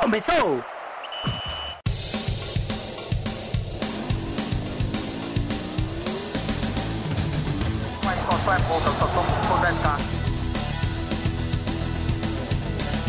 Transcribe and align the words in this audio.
Começou! 0.00 0.62
Mas 8.04 8.20
qual 8.22 8.54
é 8.54 8.58
pouca, 8.62 8.88
eu 8.88 8.94
só 8.94 9.06
tomo 9.06 9.28
se 9.30 9.46
for 9.46 9.58
10k. 9.60 9.86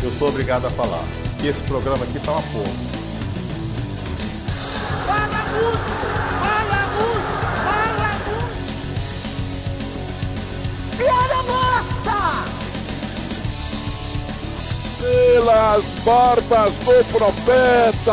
Eu 0.04 0.10
sou 0.12 0.28
obrigado 0.28 0.66
a 0.66 0.70
falar 0.70 1.04
que 1.40 1.48
esse 1.48 1.60
programa 1.62 2.04
aqui 2.04 2.20
tá 2.20 2.32
uma 2.32 2.42
porra. 2.42 2.72
Fala, 5.06 5.42
Ruth! 5.52 5.88
Fala, 6.42 6.80
Ruth! 6.96 7.28
Fala, 7.64 8.10
Ruth! 8.26 8.56
Piada! 10.96 11.65
Pelas 15.06 15.84
barbas 16.00 16.74
do 16.78 17.12
profeta! 17.12 18.10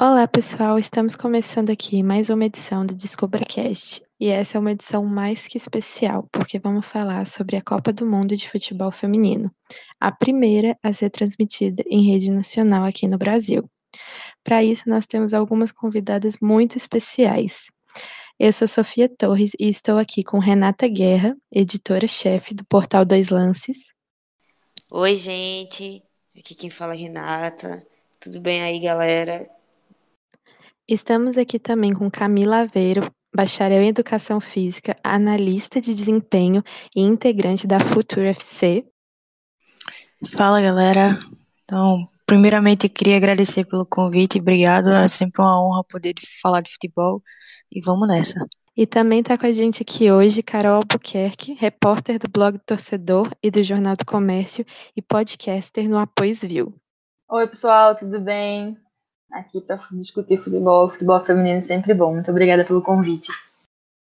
Olá, 0.00 0.26
pessoal! 0.26 0.76
Estamos 0.76 1.14
começando 1.14 1.70
aqui 1.70 2.02
mais 2.02 2.30
uma 2.30 2.46
edição 2.46 2.84
do 2.84 2.92
DescobraCast. 2.92 4.02
E 4.18 4.26
essa 4.26 4.58
é 4.58 4.60
uma 4.60 4.72
edição 4.72 5.06
mais 5.06 5.46
que 5.46 5.56
especial, 5.56 6.28
porque 6.32 6.58
vamos 6.58 6.84
falar 6.84 7.28
sobre 7.28 7.54
a 7.54 7.62
Copa 7.62 7.92
do 7.92 8.04
Mundo 8.04 8.36
de 8.36 8.50
Futebol 8.50 8.90
Feminino, 8.90 9.52
a 10.00 10.10
primeira 10.10 10.76
a 10.82 10.92
ser 10.92 11.10
transmitida 11.10 11.84
em 11.86 12.10
rede 12.10 12.32
nacional 12.32 12.82
aqui 12.82 13.06
no 13.06 13.18
Brasil. 13.18 13.70
Para 14.42 14.64
isso, 14.64 14.88
nós 14.88 15.06
temos 15.06 15.32
algumas 15.32 15.70
convidadas 15.70 16.38
muito 16.42 16.76
especiais. 16.76 17.66
Eu 18.36 18.52
sou 18.52 18.66
Sofia 18.66 19.08
Torres 19.08 19.52
e 19.60 19.68
estou 19.68 19.96
aqui 19.96 20.24
com 20.24 20.40
Renata 20.40 20.88
Guerra, 20.88 21.36
editora-chefe 21.52 22.52
do 22.52 22.64
portal 22.66 23.04
Dois 23.04 23.28
Lances. 23.28 23.95
Oi, 24.98 25.14
gente. 25.14 26.02
Aqui 26.34 26.54
quem 26.54 26.70
fala 26.70 26.94
é 26.94 26.96
Renata. 26.96 27.86
Tudo 28.18 28.40
bem 28.40 28.62
aí, 28.62 28.80
galera? 28.80 29.42
Estamos 30.88 31.36
aqui 31.36 31.58
também 31.58 31.92
com 31.92 32.10
Camila 32.10 32.60
Aveiro, 32.60 33.12
bacharel 33.34 33.82
em 33.82 33.88
Educação 33.88 34.40
Física, 34.40 34.96
analista 35.04 35.82
de 35.82 35.94
desempenho 35.94 36.62
e 36.96 37.02
integrante 37.02 37.66
da 37.66 37.78
Futura 37.78 38.30
FC. 38.30 38.86
Fala, 40.34 40.62
galera. 40.62 41.18
Então, 41.62 42.08
primeiramente, 42.24 42.86
eu 42.86 42.90
queria 42.90 43.18
agradecer 43.18 43.66
pelo 43.66 43.84
convite. 43.84 44.38
Obrigado. 44.38 44.88
É 44.88 45.08
sempre 45.08 45.42
uma 45.42 45.62
honra 45.62 45.84
poder 45.84 46.14
falar 46.40 46.62
de 46.62 46.72
futebol. 46.72 47.22
E 47.70 47.82
vamos 47.82 48.08
nessa. 48.08 48.40
E 48.78 48.86
também 48.86 49.20
está 49.20 49.38
com 49.38 49.46
a 49.46 49.52
gente 49.52 49.82
aqui 49.82 50.12
hoje 50.12 50.42
Carol 50.42 50.74
Albuquerque, 50.74 51.54
repórter 51.54 52.18
do 52.18 52.28
blog 52.28 52.58
Torcedor 52.58 53.30
e 53.42 53.50
do 53.50 53.62
Jornal 53.62 53.96
do 53.96 54.04
Comércio 54.04 54.66
e 54.94 55.00
podcaster 55.00 55.88
no 55.88 55.96
Apoios 55.96 56.42
Viu. 56.42 56.74
Oi, 57.30 57.46
pessoal, 57.46 57.96
tudo 57.96 58.20
bem? 58.20 58.76
Aqui 59.32 59.62
para 59.62 59.78
discutir 59.92 60.36
futebol, 60.36 60.90
futebol 60.90 61.24
feminino 61.24 61.62
sempre 61.62 61.94
bom. 61.94 62.12
Muito 62.12 62.30
obrigada 62.30 62.66
pelo 62.66 62.82
convite. 62.82 63.32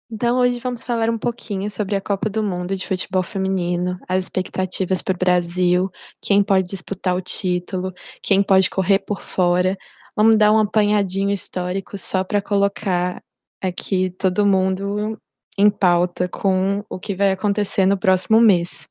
Então, 0.09 0.39
hoje 0.39 0.59
vamos 0.59 0.81
falar 0.81 1.11
um 1.11 1.19
pouquinho 1.19 1.69
sobre 1.69 1.95
a 1.95 2.01
Copa 2.01 2.27
do 2.27 2.41
Mundo 2.41 2.75
de 2.75 2.87
Futebol 2.87 3.21
Feminino, 3.21 3.99
as 4.07 4.23
expectativas 4.23 5.03
para 5.03 5.13
o 5.13 5.19
Brasil, 5.19 5.91
quem 6.19 6.43
pode 6.43 6.65
disputar 6.65 7.15
o 7.15 7.21
título, 7.21 7.93
quem 8.23 8.41
pode 8.41 8.71
correr 8.71 8.99
por 8.99 9.21
fora. 9.21 9.77
Vamos 10.15 10.35
dar 10.35 10.51
um 10.51 10.57
apanhadinho 10.57 11.29
histórico 11.29 11.95
só 11.95 12.23
para 12.23 12.41
colocar 12.41 13.21
aqui 13.61 14.09
todo 14.09 14.45
mundo 14.45 15.19
em 15.57 15.69
pauta 15.69 16.27
com 16.27 16.83
o 16.89 16.99
que 16.99 17.15
vai 17.15 17.31
acontecer 17.31 17.85
no 17.85 17.97
próximo 17.97 18.39
mês. 18.39 18.87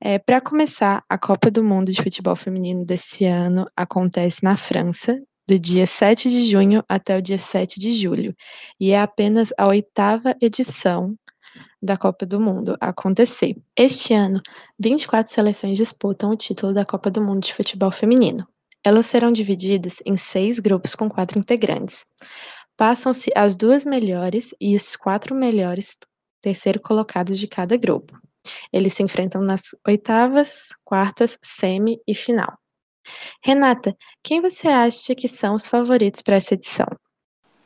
É, 0.00 0.18
para 0.18 0.40
começar, 0.40 1.02
a 1.08 1.16
Copa 1.16 1.50
do 1.50 1.62
Mundo 1.62 1.92
de 1.92 2.02
Futebol 2.02 2.36
Feminino 2.36 2.84
desse 2.84 3.24
ano 3.24 3.66
acontece 3.76 4.42
na 4.42 4.56
França, 4.56 5.18
do 5.48 5.58
dia 5.58 5.86
7 5.86 6.30
de 6.30 6.42
junho 6.48 6.82
até 6.88 7.16
o 7.16 7.22
dia 7.22 7.38
7 7.38 7.78
de 7.78 7.92
julho, 7.92 8.34
e 8.80 8.90
é 8.90 9.00
apenas 9.00 9.50
a 9.58 9.66
oitava 9.66 10.34
edição 10.40 11.14
da 11.82 11.96
Copa 11.96 12.24
do 12.24 12.40
Mundo 12.40 12.76
acontecer. 12.80 13.56
Este 13.76 14.14
ano, 14.14 14.40
24 14.78 15.32
seleções 15.32 15.76
disputam 15.76 16.30
o 16.30 16.36
título 16.36 16.72
da 16.72 16.84
Copa 16.84 17.10
do 17.10 17.20
Mundo 17.20 17.42
de 17.42 17.52
Futebol 17.52 17.90
Feminino. 17.90 18.46
Elas 18.82 19.06
serão 19.06 19.32
divididas 19.32 19.96
em 20.04 20.16
seis 20.16 20.58
grupos 20.58 20.94
com 20.94 21.08
quatro 21.08 21.38
integrantes. 21.38 22.04
Passam-se 22.76 23.30
as 23.34 23.56
duas 23.56 23.84
melhores 23.84 24.54
e 24.60 24.74
os 24.74 24.96
quatro 24.96 25.34
melhores 25.34 25.96
terceiro 26.40 26.80
colocados 26.80 27.38
de 27.38 27.46
cada 27.46 27.76
grupo. 27.76 28.18
Eles 28.72 28.94
se 28.94 29.02
enfrentam 29.02 29.40
nas 29.40 29.74
oitavas, 29.86 30.68
quartas, 30.84 31.38
semi 31.42 31.98
e 32.06 32.14
final. 32.14 32.58
Renata, 33.42 33.96
quem 34.22 34.40
você 34.40 34.68
acha 34.68 35.14
que 35.14 35.28
são 35.28 35.54
os 35.54 35.66
favoritos 35.66 36.22
para 36.22 36.36
essa 36.36 36.54
edição? 36.54 36.86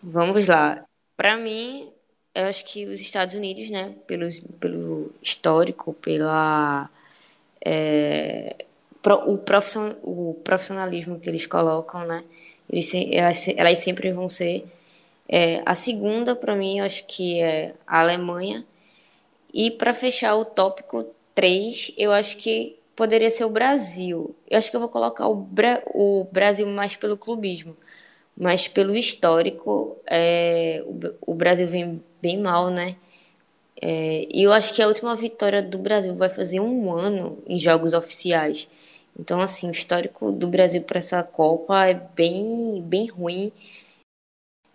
Vamos 0.02 0.46
lá. 0.46 0.84
Para 1.16 1.36
mim, 1.36 1.90
eu 2.34 2.44
acho 2.44 2.64
que 2.64 2.86
os 2.86 3.00
Estados 3.00 3.34
Unidos, 3.34 3.70
né, 3.70 3.94
pelo, 4.06 4.28
pelo 4.60 5.12
histórico, 5.20 5.92
pela 5.94 6.88
é, 7.64 8.64
pro, 9.02 9.16
o, 9.30 9.38
profission, 9.38 9.94
o 10.02 10.34
profissionalismo 10.44 11.19
que 11.19 11.28
eles 11.28 11.46
colocam, 11.46 12.06
né, 12.06 12.22
eles, 12.70 12.92
elas, 12.94 13.48
elas 13.48 13.78
sempre 13.80 14.12
vão 14.12 14.28
ser. 14.28 14.64
É, 15.28 15.62
a 15.66 15.75
segunda, 15.75 16.34
para 16.34 16.56
mim, 16.56 16.78
eu 16.78 16.84
acho 16.84 17.06
que 17.06 17.41
é 17.41 17.75
a 17.87 18.00
Alemanha. 18.00 18.65
E 19.53 19.71
para 19.71 19.94
fechar 19.94 20.34
o 20.37 20.44
tópico 20.44 21.06
3, 21.34 21.93
eu 21.97 22.12
acho 22.12 22.37
que 22.39 22.78
poderia 22.97 23.31
ser 23.31 23.44
o 23.44 23.50
Brasil. 23.50 24.34
Eu 24.50 24.59
acho 24.59 24.71
que 24.71 24.77
eu 24.77 24.81
vou 24.81 24.88
colocar 24.88 25.28
o, 25.28 25.34
Bra 25.34 25.83
o 25.94 26.27
Brasil 26.33 26.67
mais 26.67 26.97
pelo 26.97 27.17
clubismo. 27.17 27.77
Mas 28.37 28.69
pelo 28.69 28.97
histórico, 28.97 29.97
é, 30.06 30.83
o, 30.87 31.33
o, 31.33 31.34
Brasil 31.34 31.67
vem 31.67 32.03
bem 32.22 32.38
mal, 32.41 32.71
né? 32.71 32.97
É, 33.81 34.27
e 34.33 34.43
eu 34.43 34.53
acho 34.53 34.75
que 34.75 34.83
a 34.83 34.88
última 34.88 35.15
vitória 35.15 35.62
do 35.62 35.78
Brasil 35.78 36.15
vai 36.15 36.28
fazer 36.28 36.61
um 36.61 36.93
ano 36.93 37.38
em 37.47 37.59
jogos 37.59 37.94
oficiais. 37.94 38.69
Então, 39.19 39.41
assim, 39.41 39.69
o 39.69 39.72
histórico 39.72 40.31
do 40.33 40.49
Brasil 40.49 40.83
para 40.83 40.99
essa 40.99 41.22
Copa 41.22 41.87
é 41.87 41.94
bem, 41.94 42.83
bem 42.83 43.06
ruim. 43.06 43.53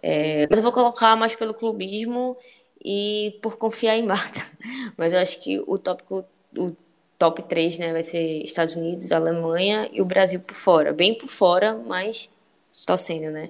É, 0.03 0.45
mas 0.49 0.57
eu 0.57 0.63
vou 0.63 0.73
colocar 0.73 1.15
mais 1.15 1.33
pelo 1.33 1.53
clubismo 1.53 2.37
e 2.83 3.39
por 3.41 3.57
confiar 3.57 3.95
em 3.95 4.03
Marta. 4.03 4.41
Mas 4.97 5.13
eu 5.13 5.19
acho 5.19 5.39
que 5.39 5.63
o 5.65 5.77
tópico, 5.77 6.25
o 6.57 6.75
top 7.17 7.41
3, 7.43 7.77
né? 7.77 7.93
Vai 7.93 8.03
ser 8.03 8.43
Estados 8.43 8.75
Unidos, 8.75 9.13
Alemanha 9.13 9.89
e 9.93 10.01
o 10.01 10.05
Brasil 10.05 10.41
por 10.41 10.55
fora. 10.55 10.91
Bem 10.91 11.17
por 11.17 11.29
fora, 11.29 11.73
mas 11.87 12.29
torcendo, 12.85 13.31
né? 13.31 13.49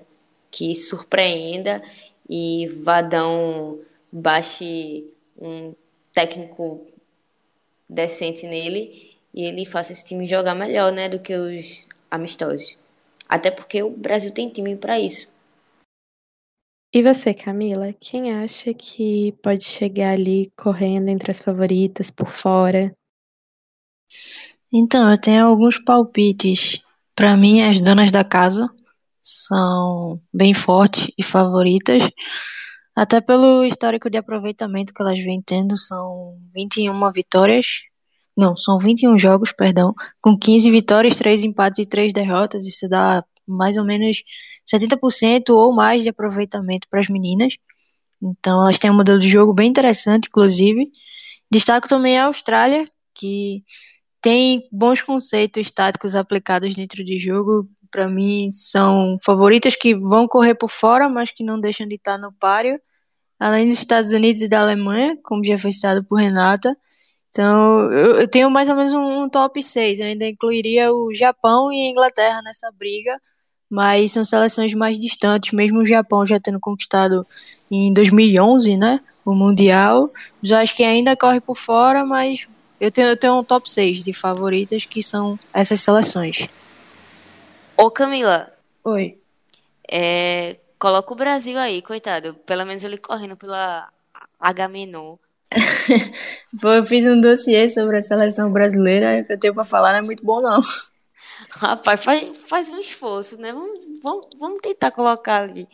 Que 0.52 0.76
surpreenda 0.76 1.82
e 2.30 2.68
Vadão 2.84 3.80
baixe 4.12 5.06
um 5.36 5.74
técnico 6.14 6.86
decente 7.90 8.46
nele 8.46 9.18
e 9.34 9.44
ele 9.46 9.66
faça 9.66 9.92
esse 9.92 10.06
time 10.06 10.28
jogar 10.28 10.54
melhor, 10.54 10.92
né? 10.92 11.10
Do 11.10 11.18
que 11.20 11.36
os 11.36 11.88
amistosos. 12.12 12.78
Até 13.28 13.50
porque 13.50 13.82
o 13.82 13.90
Brasil 13.90 14.32
tem 14.32 14.50
time 14.50 14.76
para 14.76 15.00
isso. 15.00 15.34
E 16.96 17.02
você, 17.02 17.34
Camila, 17.34 17.92
quem 18.00 18.32
acha 18.32 18.72
que 18.72 19.32
pode 19.42 19.64
chegar 19.64 20.12
ali 20.12 20.52
correndo 20.56 21.10
entre 21.10 21.32
as 21.32 21.42
favoritas 21.42 22.12
por 22.12 22.28
fora? 22.28 22.96
Então, 24.72 25.10
eu 25.10 25.20
tenho 25.20 25.48
alguns 25.48 25.84
palpites. 25.84 26.84
Para 27.16 27.36
mim, 27.36 27.64
as 27.64 27.82
donas 27.82 28.12
da 28.12 28.24
casa 28.24 28.70
são 29.24 30.22
bem 30.32 30.54
fortes 30.54 31.08
e 31.18 31.24
favoritas, 31.24 32.04
até 32.96 33.20
pelo 33.20 33.64
histórico 33.64 34.08
de 34.08 34.18
aproveitamento 34.18 34.94
que 34.94 35.02
elas 35.02 35.18
vêm 35.18 35.42
tendo, 35.42 35.76
são 35.76 36.38
21 36.54 37.12
vitórias. 37.12 37.82
Não, 38.38 38.56
são 38.56 38.78
21 38.78 39.18
jogos, 39.18 39.52
perdão, 39.52 39.96
com 40.22 40.38
15 40.38 40.70
vitórias, 40.70 41.18
3 41.18 41.44
empates 41.44 41.80
e 41.80 41.88
3 41.88 42.14
derrotas. 42.14 42.68
Isso 42.68 42.88
dá 42.88 43.26
mais 43.48 43.78
ou 43.78 43.84
menos 43.84 44.18
70% 44.66 45.50
ou 45.50 45.74
mais 45.74 46.04
de 46.04 46.10
aproveitamento 46.10 46.88
para 46.90 47.00
as 47.00 47.10
meninas. 47.10 47.56
Então, 48.22 48.62
elas 48.62 48.80
têm 48.80 48.90
um 48.90 48.96
modelo 48.96 49.20
de 49.20 49.30
jogo 49.30 49.54
bem 49.54 49.70
interessante, 49.70 50.28
inclusive. 50.28 50.90
Destaco 51.52 51.88
também 51.88 52.18
a 52.18 52.26
Austrália, 52.26 52.90
que 53.14 53.64
tem 54.22 54.68
bons 54.72 55.02
conceitos 55.02 55.70
táticos 55.70 56.16
aplicados 56.16 56.74
dentro 56.74 57.04
de 57.04 57.20
jogo. 57.20 57.70
Para 57.92 58.08
mim, 58.08 58.50
são 58.52 59.16
favoritas 59.24 59.76
que 59.76 59.94
vão 59.94 60.28
correr 60.28 60.56
por 60.56 60.70
fora, 60.70 61.10
mas 61.10 61.30
que 61.32 61.44
não 61.44 61.60
deixam 61.60 61.88
de 61.88 61.96
estar 61.96 62.18
no 62.18 62.32
páreo. 62.34 62.80
Além 63.40 63.68
dos 63.68 63.78
Estados 63.78 64.12
Unidos 64.12 64.42
e 64.42 64.48
da 64.48 64.62
Alemanha, 64.62 65.18
como 65.24 65.44
já 65.44 65.58
foi 65.58 65.72
citado 65.72 66.04
por 66.06 66.16
Renata. 66.16 66.76
Então, 67.30 67.92
eu, 67.92 68.28
tenho 68.28 68.50
mais 68.50 68.70
ou 68.70 68.76
menos 68.76 68.94
um, 68.94 69.24
um, 69.24 69.30
top 69.30 69.62
6. 69.62 70.00
Eu 70.00 70.06
ainda 70.06 70.26
incluiria 70.26 70.94
o 70.94 71.14
Japão 71.14 71.72
e 71.74 71.88
a 71.88 71.90
Inglaterra 71.90 72.42
nessa 72.44 72.72
briga, 72.72 73.20
mas 73.74 74.12
são 74.12 74.24
seleções 74.24 74.72
mais 74.76 75.00
distantes, 75.00 75.52
mesmo 75.52 75.80
o 75.80 75.86
Japão 75.86 76.28
já 76.28 76.40
tendo 76.40 76.60
conquistado 76.60 77.26
em 77.72 77.92
2011, 77.92 78.78
né, 78.78 79.00
o 79.26 79.34
Mundial. 79.34 80.12
Já 80.44 80.62
acho 80.62 80.76
que 80.76 80.84
ainda 80.84 81.18
corre 81.18 81.42
por 81.42 81.58
fora, 81.58 82.06
mas 82.06 82.48
Eu 82.80 82.92
tenho, 82.92 83.08
eu 83.08 83.18
tenho 83.18 83.40
um 83.40 83.44
top 83.44 83.72
6 83.72 84.04
de 84.04 84.14
favoritas 84.14 84.86
que 84.86 85.02
são 85.02 85.40
essas 85.54 85.80
seleções. 85.80 86.48
Ô 87.78 87.90
Camila. 87.90 88.52
Oi. 88.84 89.18
É, 89.90 90.58
coloca 90.78 91.14
o 91.14 91.16
Brasil 91.16 91.58
aí, 91.58 91.82
coitado. 91.82 92.36
Pelo 92.46 92.66
menos 92.66 92.84
ele 92.84 92.98
correndo 92.98 93.38
pela 93.38 93.90
H-Menor. 94.40 95.18
eu 96.62 96.86
fiz 96.86 97.06
um 97.06 97.20
dossiê 97.22 97.70
sobre 97.70 97.98
a 97.98 98.02
seleção 98.02 98.52
brasileira, 98.52 99.22
o 99.22 99.26
que 99.26 99.34
eu 99.34 99.40
tenho 99.40 99.54
pra 99.54 99.64
falar 99.64 99.94
não 99.94 100.00
é 100.00 100.02
muito 100.02 100.24
bom, 100.24 100.42
não. 100.42 100.62
Rapaz, 101.50 102.04
faz, 102.04 102.38
faz 102.48 102.70
um 102.70 102.80
esforço, 102.80 103.40
né? 103.40 103.52
Vamos, 103.52 103.80
vamos, 104.02 104.28
vamos 104.38 104.62
tentar 104.62 104.92
colocar 104.92 105.44
ali 105.44 105.68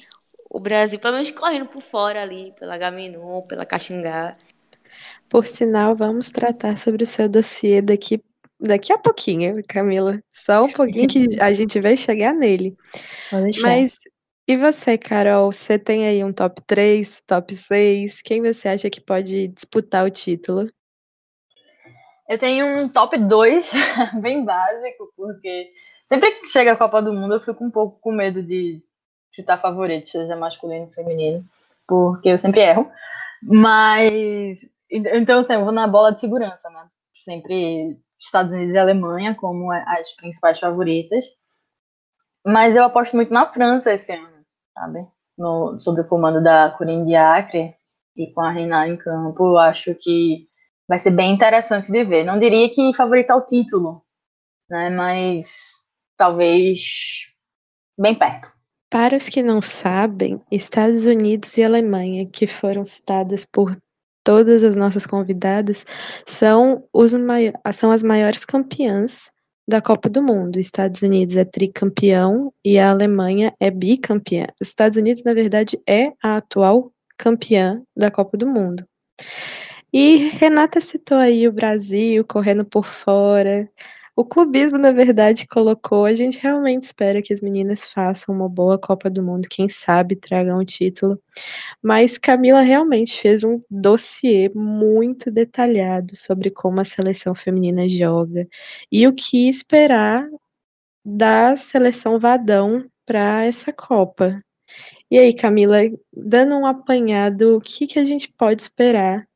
o 0.51 0.59
Brasil, 0.59 0.99
pelo 0.99 1.15
menos 1.15 1.31
correndo 1.31 1.67
por 1.67 1.81
fora 1.81 2.21
ali, 2.21 2.53
pela 2.59 2.77
Gaminon, 2.77 3.41
pela 3.43 3.65
Caxingá. 3.65 4.37
Por 5.29 5.45
sinal, 5.45 5.95
vamos 5.95 6.29
tratar 6.29 6.77
sobre 6.77 7.03
o 7.03 7.07
seu 7.07 7.29
dossiê 7.29 7.81
daqui, 7.81 8.21
daqui 8.59 8.91
a 8.91 8.97
pouquinho, 8.97 9.63
Camila. 9.67 10.19
Só 10.31 10.63
um 10.63 10.71
pouquinho 10.71 11.07
que 11.07 11.39
a 11.39 11.53
gente 11.53 11.79
vai 11.79 11.95
chegar 11.95 12.33
nele. 12.33 12.75
Mas 13.61 13.99
e 14.49 14.57
você, 14.57 14.97
Carol? 14.97 15.51
Você 15.51 15.77
tem 15.77 16.07
aí 16.07 16.23
um 16.23 16.33
top 16.33 16.59
3, 16.65 17.21
top 17.27 17.55
6? 17.55 18.19
Quem 18.23 18.41
você 18.41 18.67
acha 18.67 18.89
que 18.89 18.99
pode 18.99 19.49
disputar 19.49 20.03
o 20.03 20.09
título? 20.09 20.67
Eu 22.29 22.37
tenho 22.37 22.67
um 22.77 22.87
top 22.87 23.17
2, 23.17 23.71
bem 24.21 24.45
básico, 24.45 25.11
porque 25.17 25.71
sempre 26.07 26.29
que 26.33 26.45
chega 26.45 26.73
a 26.73 26.77
Copa 26.77 27.01
do 27.01 27.11
Mundo 27.11 27.33
eu 27.33 27.41
fico 27.41 27.65
um 27.65 27.71
pouco 27.71 27.99
com 27.99 28.11
medo 28.11 28.43
de 28.43 28.83
citar 29.31 29.59
favorito, 29.59 30.07
seja 30.07 30.35
masculino 30.35 30.85
ou 30.85 30.91
feminino, 30.91 31.43
porque 31.87 32.29
eu 32.29 32.37
sempre 32.37 32.61
erro. 32.61 32.91
Mas, 33.41 34.59
então, 34.91 35.39
assim, 35.39 35.55
eu 35.55 35.63
vou 35.63 35.71
na 35.71 35.87
bola 35.87 36.11
de 36.11 36.19
segurança, 36.19 36.69
né? 36.69 36.87
Sempre 37.11 37.99
Estados 38.19 38.53
Unidos 38.53 38.75
e 38.75 38.77
Alemanha 38.77 39.33
como 39.33 39.71
as 39.71 40.15
principais 40.15 40.59
favoritas. 40.59 41.25
Mas 42.45 42.75
eu 42.75 42.83
aposto 42.83 43.15
muito 43.15 43.33
na 43.33 43.51
França 43.51 43.91
esse 43.91 44.13
ano, 44.13 44.45
sabe? 44.75 45.07
No, 45.35 45.79
sob 45.79 46.01
o 46.01 46.07
comando 46.07 46.43
da 46.43 46.69
Corinne 46.77 47.07
Diacre 47.07 47.73
e 48.15 48.31
com 48.31 48.41
a 48.41 48.51
Reina 48.51 48.87
em 48.87 48.97
campo, 48.97 49.47
eu 49.47 49.57
acho 49.57 49.95
que 49.95 50.48
vai 50.89 50.97
ser 50.97 51.11
bem 51.11 51.31
interessante 51.31 51.91
de 51.91 52.03
ver. 52.03 52.23
Não 52.23 52.39
diria 52.39 52.67
que 52.69 52.93
favorita 52.95 53.35
o 53.35 53.45
título, 53.45 54.01
né? 54.67 54.89
Mas 54.89 55.85
talvez 56.17 57.27
bem 57.97 58.15
perto. 58.15 58.49
Para 58.89 59.15
os 59.15 59.29
que 59.29 59.43
não 59.43 59.61
sabem, 59.61 60.41
Estados 60.51 61.05
Unidos 61.05 61.55
e 61.57 61.63
Alemanha, 61.63 62.25
que 62.25 62.47
foram 62.47 62.83
citadas 62.83 63.45
por 63.45 63.77
todas 64.23 64.63
as 64.63 64.75
nossas 64.75 65.05
convidadas, 65.05 65.85
são, 66.25 66.83
os 66.91 67.11
são 67.71 67.91
as 67.91 68.01
maiores 68.01 68.43
campeãs 68.43 69.31
da 69.67 69.79
Copa 69.79 70.09
do 70.09 70.23
Mundo. 70.23 70.59
Estados 70.59 71.03
Unidos 71.03 71.35
é 71.35 71.45
tricampeão 71.45 72.51
e 72.65 72.79
a 72.79 72.89
Alemanha 72.89 73.53
é 73.59 73.69
bicampeã. 73.69 74.47
Os 74.59 74.69
Estados 74.69 74.97
Unidos, 74.97 75.23
na 75.23 75.35
verdade, 75.35 75.79
é 75.87 76.11
a 76.23 76.37
atual 76.37 76.91
campeã 77.15 77.79
da 77.95 78.09
Copa 78.09 78.35
do 78.35 78.47
Mundo. 78.47 78.83
E 79.91 80.17
Renata 80.17 80.79
citou 80.79 81.17
aí 81.17 81.47
o 81.47 81.51
Brasil 81.51 82.23
correndo 82.25 82.63
por 82.63 82.85
fora. 82.85 83.69
O 84.15 84.25
clubismo, 84.25 84.77
na 84.77 84.91
verdade, 84.91 85.47
colocou. 85.47 86.05
A 86.05 86.13
gente 86.13 86.37
realmente 86.39 86.83
espera 86.83 87.21
que 87.21 87.33
as 87.33 87.41
meninas 87.41 87.85
façam 87.85 88.35
uma 88.35 88.49
boa 88.49 88.77
Copa 88.77 89.09
do 89.09 89.23
Mundo, 89.23 89.47
quem 89.49 89.69
sabe 89.69 90.15
tragam 90.15 90.59
o 90.59 90.65
título. 90.65 91.19
Mas 91.81 92.17
Camila 92.17 92.61
realmente 92.61 93.19
fez 93.19 93.43
um 93.43 93.59
dossiê 93.71 94.51
muito 94.53 95.31
detalhado 95.31 96.15
sobre 96.17 96.51
como 96.51 96.81
a 96.81 96.85
seleção 96.85 97.33
feminina 97.33 97.87
joga 97.87 98.47
e 98.91 99.07
o 99.07 99.13
que 99.13 99.49
esperar 99.49 100.27
da 101.05 101.55
seleção 101.57 102.19
Vadão 102.19 102.85
para 103.05 103.45
essa 103.45 103.71
Copa. 103.73 104.43
E 105.09 105.17
aí, 105.17 105.33
Camila, 105.33 105.77
dando 106.13 106.55
um 106.55 106.65
apanhado, 106.65 107.57
o 107.57 107.61
que, 107.61 107.87
que 107.87 107.99
a 107.99 108.05
gente 108.05 108.31
pode 108.37 108.61
esperar 108.61 109.28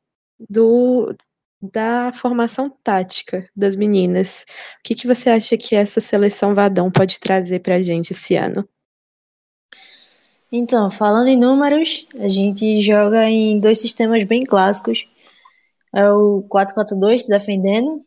do, 0.48 1.14
da 1.60 2.12
formação 2.12 2.68
tática 2.82 3.48
das 3.54 3.76
meninas. 3.76 4.44
O 4.78 4.82
que, 4.82 4.94
que 4.94 5.06
você 5.06 5.30
acha 5.30 5.56
que 5.56 5.74
essa 5.74 6.00
seleção 6.00 6.54
Vadão 6.54 6.90
pode 6.90 7.18
trazer 7.18 7.60
para 7.60 7.76
a 7.76 7.82
gente 7.82 8.12
esse 8.12 8.36
ano? 8.36 8.68
Então, 10.50 10.90
falando 10.90 11.28
em 11.28 11.36
números, 11.36 12.06
a 12.18 12.28
gente 12.28 12.80
joga 12.80 13.28
em 13.28 13.58
dois 13.58 13.80
sistemas 13.80 14.22
bem 14.24 14.44
clássicos. 14.44 15.08
É 15.92 16.08
o 16.10 16.44
4-4-2 16.48 17.26
defendendo, 17.28 18.00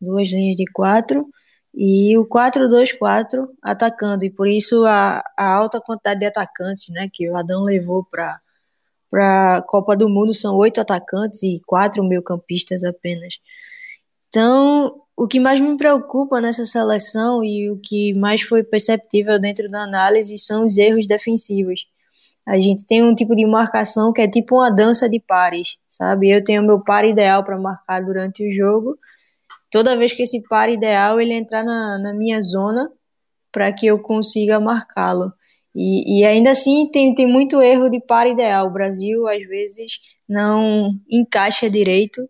duas 0.00 0.30
linhas 0.30 0.56
de 0.56 0.64
quatro, 0.72 1.28
e 1.74 2.16
o 2.16 2.26
4-2-4 2.26 3.48
atacando. 3.62 4.24
E 4.24 4.30
por 4.30 4.48
isso 4.48 4.84
a, 4.84 5.22
a 5.36 5.54
alta 5.54 5.80
quantidade 5.80 6.20
de 6.20 6.26
atacantes 6.26 6.88
né, 6.88 7.08
que 7.12 7.28
o 7.28 7.36
Adão 7.36 7.64
levou 7.64 8.04
para 8.04 8.40
para 9.10 9.56
a 9.56 9.62
Copa 9.62 9.96
do 9.96 10.08
Mundo 10.08 10.32
são 10.32 10.56
oito 10.56 10.80
atacantes 10.80 11.42
e 11.42 11.60
quatro 11.66 12.04
meio-campistas 12.04 12.84
apenas. 12.84 13.34
Então, 14.28 15.02
o 15.16 15.26
que 15.26 15.40
mais 15.40 15.60
me 15.60 15.76
preocupa 15.76 16.40
nessa 16.40 16.64
seleção 16.64 17.42
e 17.42 17.70
o 17.70 17.78
que 17.78 18.14
mais 18.14 18.42
foi 18.42 18.62
perceptível 18.62 19.38
dentro 19.38 19.68
da 19.68 19.82
análise 19.82 20.38
são 20.38 20.64
os 20.64 20.78
erros 20.78 21.06
defensivos. 21.06 21.86
A 22.46 22.58
gente 22.58 22.86
tem 22.86 23.02
um 23.02 23.14
tipo 23.14 23.36
de 23.36 23.44
marcação 23.44 24.12
que 24.12 24.22
é 24.22 24.28
tipo 24.28 24.56
uma 24.56 24.70
dança 24.70 25.08
de 25.08 25.20
pares, 25.20 25.76
sabe? 25.88 26.30
Eu 26.30 26.42
tenho 26.42 26.62
meu 26.62 26.82
par 26.82 27.04
ideal 27.04 27.44
para 27.44 27.58
marcar 27.58 28.02
durante 28.02 28.48
o 28.48 28.52
jogo. 28.52 28.98
Toda 29.70 29.96
vez 29.96 30.12
que 30.12 30.22
esse 30.22 30.42
par 30.48 30.68
ideal 30.68 31.20
ele 31.20 31.34
entrar 31.34 31.62
na, 31.64 31.98
na 31.98 32.14
minha 32.14 32.40
zona 32.40 32.90
para 33.52 33.72
que 33.72 33.86
eu 33.86 34.00
consiga 34.00 34.58
marcá-lo. 34.58 35.32
E, 35.74 36.20
e, 36.20 36.24
ainda 36.24 36.50
assim 36.50 36.90
tem, 36.90 37.14
tem 37.14 37.26
muito 37.26 37.60
erro 37.60 37.88
de 37.88 38.00
par 38.00 38.26
ideal. 38.26 38.66
O 38.66 38.72
Brasil 38.72 39.26
às 39.28 39.46
vezes 39.46 39.98
não 40.28 40.92
encaixa 41.10 41.70
direito 41.70 42.28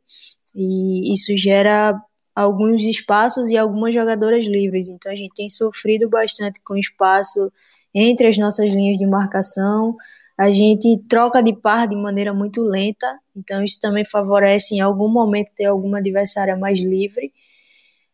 e 0.54 1.12
isso 1.12 1.36
gera 1.36 1.94
alguns 2.34 2.84
espaços 2.84 3.50
e 3.50 3.56
algumas 3.56 3.94
jogadoras 3.94 4.46
livres. 4.46 4.88
Então 4.88 5.12
a 5.12 5.16
gente 5.16 5.34
tem 5.34 5.48
sofrido 5.48 6.08
bastante 6.08 6.60
com 6.64 6.76
espaço 6.76 7.50
entre 7.94 8.26
as 8.26 8.38
nossas 8.38 8.70
linhas 8.70 8.98
de 8.98 9.06
marcação. 9.06 9.96
A 10.38 10.50
gente 10.50 10.98
troca 11.08 11.42
de 11.42 11.54
par 11.54 11.86
de 11.86 11.94
maneira 11.94 12.32
muito 12.32 12.62
lenta, 12.62 13.18
então 13.36 13.62
isso 13.62 13.78
também 13.78 14.04
favorece 14.06 14.74
em 14.74 14.80
algum 14.80 15.08
momento 15.08 15.50
ter 15.54 15.66
alguma 15.66 15.98
adversária 15.98 16.56
mais 16.56 16.80
livre. 16.80 17.32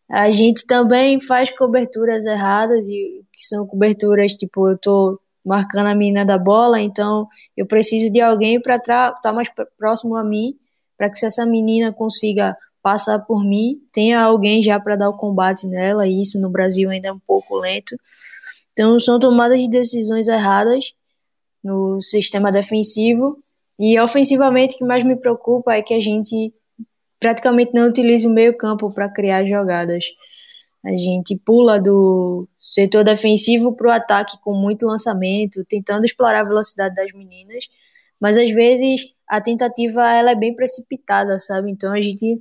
A 0.08 0.31
gente 0.31 0.67
também 0.67 1.20
faz 1.20 1.50
coberturas 1.50 2.25
erradas 2.25 2.89
e 2.89 3.25
que 3.32 3.44
são 3.44 3.67
coberturas 3.67 4.32
tipo 4.32 4.69
eu 4.69 4.79
tô 4.79 5.20
marcando 5.44 5.86
a 5.86 5.94
menina 5.94 6.25
da 6.25 6.39
bola, 6.39 6.81
então 6.81 7.29
eu 7.56 7.67
preciso 7.67 8.13
de 8.13 8.20
alguém 8.20 8.60
para 8.60 8.77
estar 8.77 9.13
tá 9.20 9.32
mais 9.32 9.48
próximo 9.79 10.17
a 10.17 10.25
mim, 10.25 10.56
para 10.98 11.08
que 11.08 11.19
se 11.19 11.27
essa 11.27 11.46
menina 11.46 11.93
consiga 11.93 12.56
passar 12.82 13.20
por 13.20 13.44
mim, 13.44 13.81
tenha 13.93 14.20
alguém 14.20 14.63
já 14.63 14.79
para 14.81 14.96
dar 14.96 15.08
o 15.08 15.17
combate 15.17 15.67
nela, 15.67 16.06
e 16.06 16.20
isso 16.20 16.41
no 16.41 16.51
Brasil 16.51 16.91
ainda 16.91 17.08
é 17.08 17.13
um 17.13 17.19
pouco 17.19 17.56
lento. 17.58 17.96
Então 18.72 18.98
são 18.98 19.19
tomadas 19.19 19.58
de 19.58 19.69
decisões 19.69 20.29
erradas 20.29 20.93
no 21.63 22.01
sistema 22.01 22.51
defensivo 22.53 23.39
e 23.79 23.98
ofensivamente 23.98 24.75
o 24.75 24.79
que 24.79 24.84
mais 24.84 25.05
me 25.05 25.17
preocupa 25.17 25.75
é 25.75 25.82
que 25.82 25.94
a 25.94 26.01
gente 26.01 26.53
praticamente 27.19 27.73
não 27.75 27.89
utiliza 27.89 28.29
o 28.29 28.32
meio-campo 28.32 28.93
para 28.93 29.08
criar 29.08 29.44
jogadas. 29.44 30.05
A 30.85 30.96
gente 30.96 31.37
pula 31.44 31.81
do 31.81 32.49
setor 32.61 33.05
defensivo 33.05 33.75
para 33.75 33.89
o 33.89 33.91
ataque 33.91 34.39
com 34.43 34.55
muito 34.55 34.87
lançamento, 34.87 35.65
tentando 35.65 36.05
explorar 36.05 36.41
a 36.41 36.49
velocidade 36.49 36.94
das 36.94 37.13
meninas, 37.13 37.67
mas 38.20 38.37
às 38.37 38.51
vezes 38.51 39.13
a 39.29 39.41
tentativa 39.41 40.08
ela 40.13 40.31
é 40.31 40.35
bem 40.35 40.55
precipitada, 40.55 41.39
sabe? 41.39 41.70
Então 41.70 41.93
a 41.93 42.01
gente 42.01 42.41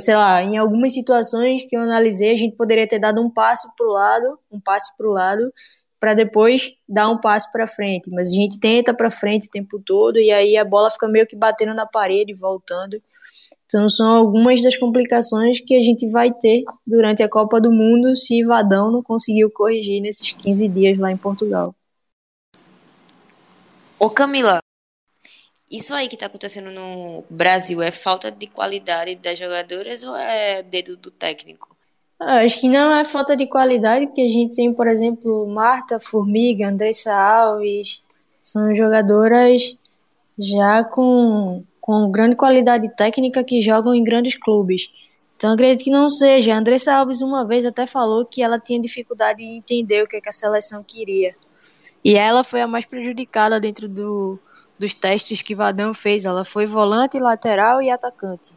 sei 0.00 0.16
lá, 0.16 0.42
em 0.42 0.56
algumas 0.56 0.92
situações 0.92 1.64
que 1.68 1.76
eu 1.76 1.80
analisei, 1.80 2.32
a 2.32 2.36
gente 2.36 2.56
poderia 2.56 2.86
ter 2.86 2.98
dado 2.98 3.22
um 3.22 3.30
passo 3.30 3.70
para 3.76 3.86
o 3.86 3.90
lado, 3.90 4.38
um 4.50 4.60
passo 4.60 4.92
para 4.96 5.08
o 5.08 5.12
lado, 5.12 5.52
para 5.98 6.14
depois 6.14 6.72
dar 6.88 7.08
um 7.08 7.20
passo 7.20 7.50
para 7.50 7.66
frente. 7.66 8.10
Mas 8.10 8.30
a 8.30 8.34
gente 8.34 8.58
tenta 8.58 8.94
para 8.94 9.10
frente 9.10 9.48
o 9.48 9.50
tempo 9.50 9.78
todo 9.78 10.18
e 10.18 10.30
aí 10.30 10.56
a 10.56 10.64
bola 10.64 10.90
fica 10.90 11.08
meio 11.08 11.26
que 11.26 11.36
batendo 11.36 11.74
na 11.74 11.86
parede, 11.86 12.34
voltando. 12.34 13.00
Então 13.64 13.88
são 13.90 14.14
algumas 14.14 14.62
das 14.62 14.76
complicações 14.76 15.58
que 15.60 15.74
a 15.74 15.82
gente 15.82 16.08
vai 16.08 16.32
ter 16.32 16.62
durante 16.86 17.22
a 17.22 17.28
Copa 17.28 17.60
do 17.60 17.72
Mundo 17.72 18.14
se 18.14 18.44
Vadão 18.44 18.90
não 18.92 19.02
conseguiu 19.02 19.50
corrigir 19.50 20.00
nesses 20.00 20.30
15 20.32 20.68
dias 20.68 20.98
lá 20.98 21.10
em 21.10 21.16
Portugal. 21.16 21.74
Ô 23.98 24.08
Camila, 24.10 24.60
isso 25.70 25.92
aí 25.92 26.06
que 26.06 26.14
está 26.14 26.26
acontecendo 26.26 26.70
no 26.70 27.24
Brasil 27.28 27.82
é 27.82 27.90
falta 27.90 28.30
de 28.30 28.46
qualidade 28.46 29.16
das 29.16 29.36
jogadoras 29.36 30.02
ou 30.04 30.14
é 30.14 30.62
dedo 30.62 30.96
do 30.96 31.10
técnico? 31.10 31.75
Ah, 32.18 32.40
acho 32.40 32.60
que 32.60 32.68
não 32.68 32.92
é 32.94 33.04
falta 33.04 33.36
de 33.36 33.46
qualidade, 33.46 34.06
porque 34.06 34.22
a 34.22 34.30
gente 34.30 34.56
tem, 34.56 34.72
por 34.72 34.86
exemplo, 34.86 35.46
Marta 35.48 36.00
Formiga, 36.00 36.68
Andressa 36.68 37.14
Alves, 37.14 38.02
são 38.40 38.74
jogadoras 38.74 39.76
já 40.38 40.82
com 40.84 41.64
com 41.86 42.10
grande 42.10 42.34
qualidade 42.34 42.88
técnica 42.96 43.44
que 43.44 43.62
jogam 43.62 43.94
em 43.94 44.02
grandes 44.02 44.36
clubes. 44.36 44.90
Então 45.36 45.52
acredito 45.52 45.84
que 45.84 45.90
não 45.90 46.10
seja. 46.10 46.52
A 46.52 46.58
Andressa 46.58 46.92
Alves 46.94 47.22
uma 47.22 47.46
vez 47.46 47.64
até 47.64 47.86
falou 47.86 48.26
que 48.26 48.42
ela 48.42 48.58
tinha 48.58 48.80
dificuldade 48.80 49.40
em 49.40 49.58
entender 49.58 50.02
o 50.02 50.08
que, 50.08 50.16
é 50.16 50.20
que 50.20 50.28
a 50.28 50.32
seleção 50.32 50.82
queria. 50.82 51.36
E 52.02 52.16
ela 52.16 52.42
foi 52.42 52.60
a 52.60 52.66
mais 52.66 52.84
prejudicada 52.84 53.60
dentro 53.60 53.88
do, 53.88 54.36
dos 54.76 54.94
testes 54.94 55.42
que 55.42 55.54
Vadão 55.54 55.94
fez. 55.94 56.24
Ela 56.24 56.44
foi 56.44 56.66
volante, 56.66 57.20
lateral 57.20 57.80
e 57.80 57.88
atacante. 57.88 58.52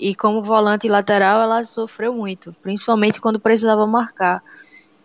E 0.00 0.14
como 0.14 0.42
volante 0.42 0.88
lateral, 0.88 1.42
ela 1.42 1.62
sofreu 1.62 2.14
muito, 2.14 2.56
principalmente 2.62 3.20
quando 3.20 3.38
precisava 3.38 3.86
marcar. 3.86 4.42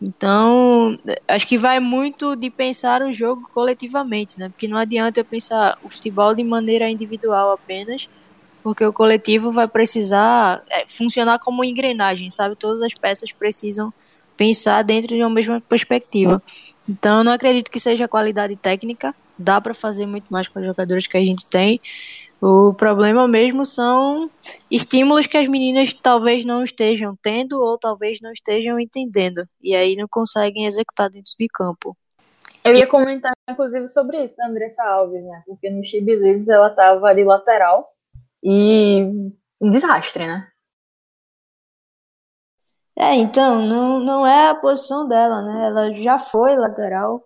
Então, 0.01 0.97
acho 1.27 1.45
que 1.45 1.57
vai 1.57 1.79
muito 1.81 2.35
de 2.35 2.49
pensar 2.49 3.01
o 3.01 3.11
jogo 3.11 3.49
coletivamente, 3.53 4.39
né? 4.39 4.47
Porque 4.47 4.67
não 4.67 4.77
adianta 4.77 5.19
eu 5.19 5.25
pensar 5.25 5.77
o 5.83 5.89
futebol 5.89 6.33
de 6.33 6.43
maneira 6.43 6.89
individual 6.89 7.51
apenas, 7.51 8.07
porque 8.63 8.85
o 8.85 8.93
coletivo 8.93 9.51
vai 9.51 9.67
precisar 9.67 10.63
é, 10.69 10.85
funcionar 10.87 11.39
como 11.39 11.63
engrenagem, 11.63 12.29
sabe? 12.29 12.55
Todas 12.55 12.81
as 12.81 12.93
peças 12.93 13.31
precisam 13.33 13.93
pensar 14.37 14.81
dentro 14.81 15.15
de 15.15 15.21
uma 15.21 15.29
mesma 15.29 15.61
perspectiva. 15.61 16.41
Então, 16.87 17.19
eu 17.19 17.23
não 17.23 17.31
acredito 17.31 17.69
que 17.69 17.79
seja 17.79 18.07
qualidade 18.07 18.55
técnica, 18.55 19.13
dá 19.37 19.59
para 19.59 19.73
fazer 19.73 20.05
muito 20.05 20.25
mais 20.29 20.47
com 20.47 20.59
os 20.59 20.65
jogadores 20.65 21.07
que 21.07 21.17
a 21.17 21.21
gente 21.21 21.45
tem. 21.45 21.79
O 22.41 22.73
problema 22.73 23.27
mesmo 23.27 23.65
são 23.65 24.29
estímulos 24.69 25.25
que 25.25 25.37
as 25.37 25.47
meninas 25.47 25.93
talvez 25.93 26.45
não 26.45 26.63
estejam 26.63 27.17
tendo 27.21 27.59
ou 27.59 27.77
talvez 27.77 28.19
não 28.21 28.31
estejam 28.31 28.79
entendendo 28.79 29.47
e 29.61 29.75
aí 29.75 29.95
não 29.95 30.07
conseguem 30.09 30.65
executar 30.65 31.09
dentro 31.09 31.31
de 31.39 31.47
campo. 31.47 31.95
Eu 32.63 32.75
ia 32.75 32.87
comentar, 32.87 33.31
inclusive, 33.47 33.87
sobre 33.87 34.23
isso 34.23 34.35
da 34.35 34.47
Andressa 34.47 34.83
Alves, 34.83 35.23
né? 35.23 35.43
Porque 35.45 35.69
no 35.69 35.83
Chibizides 35.83 36.49
ela 36.49 36.67
estava 36.67 37.05
ali 37.07 37.23
lateral 37.23 37.87
e 38.43 39.03
um 39.61 39.69
desastre, 39.69 40.25
né? 40.25 40.47
É, 42.97 43.13
então, 43.15 43.61
não, 43.61 43.99
não 43.99 44.25
é 44.25 44.49
a 44.49 44.55
posição 44.55 45.07
dela, 45.07 45.41
né? 45.43 45.67
Ela 45.67 45.93
já 45.93 46.17
foi 46.17 46.55
lateral 46.55 47.23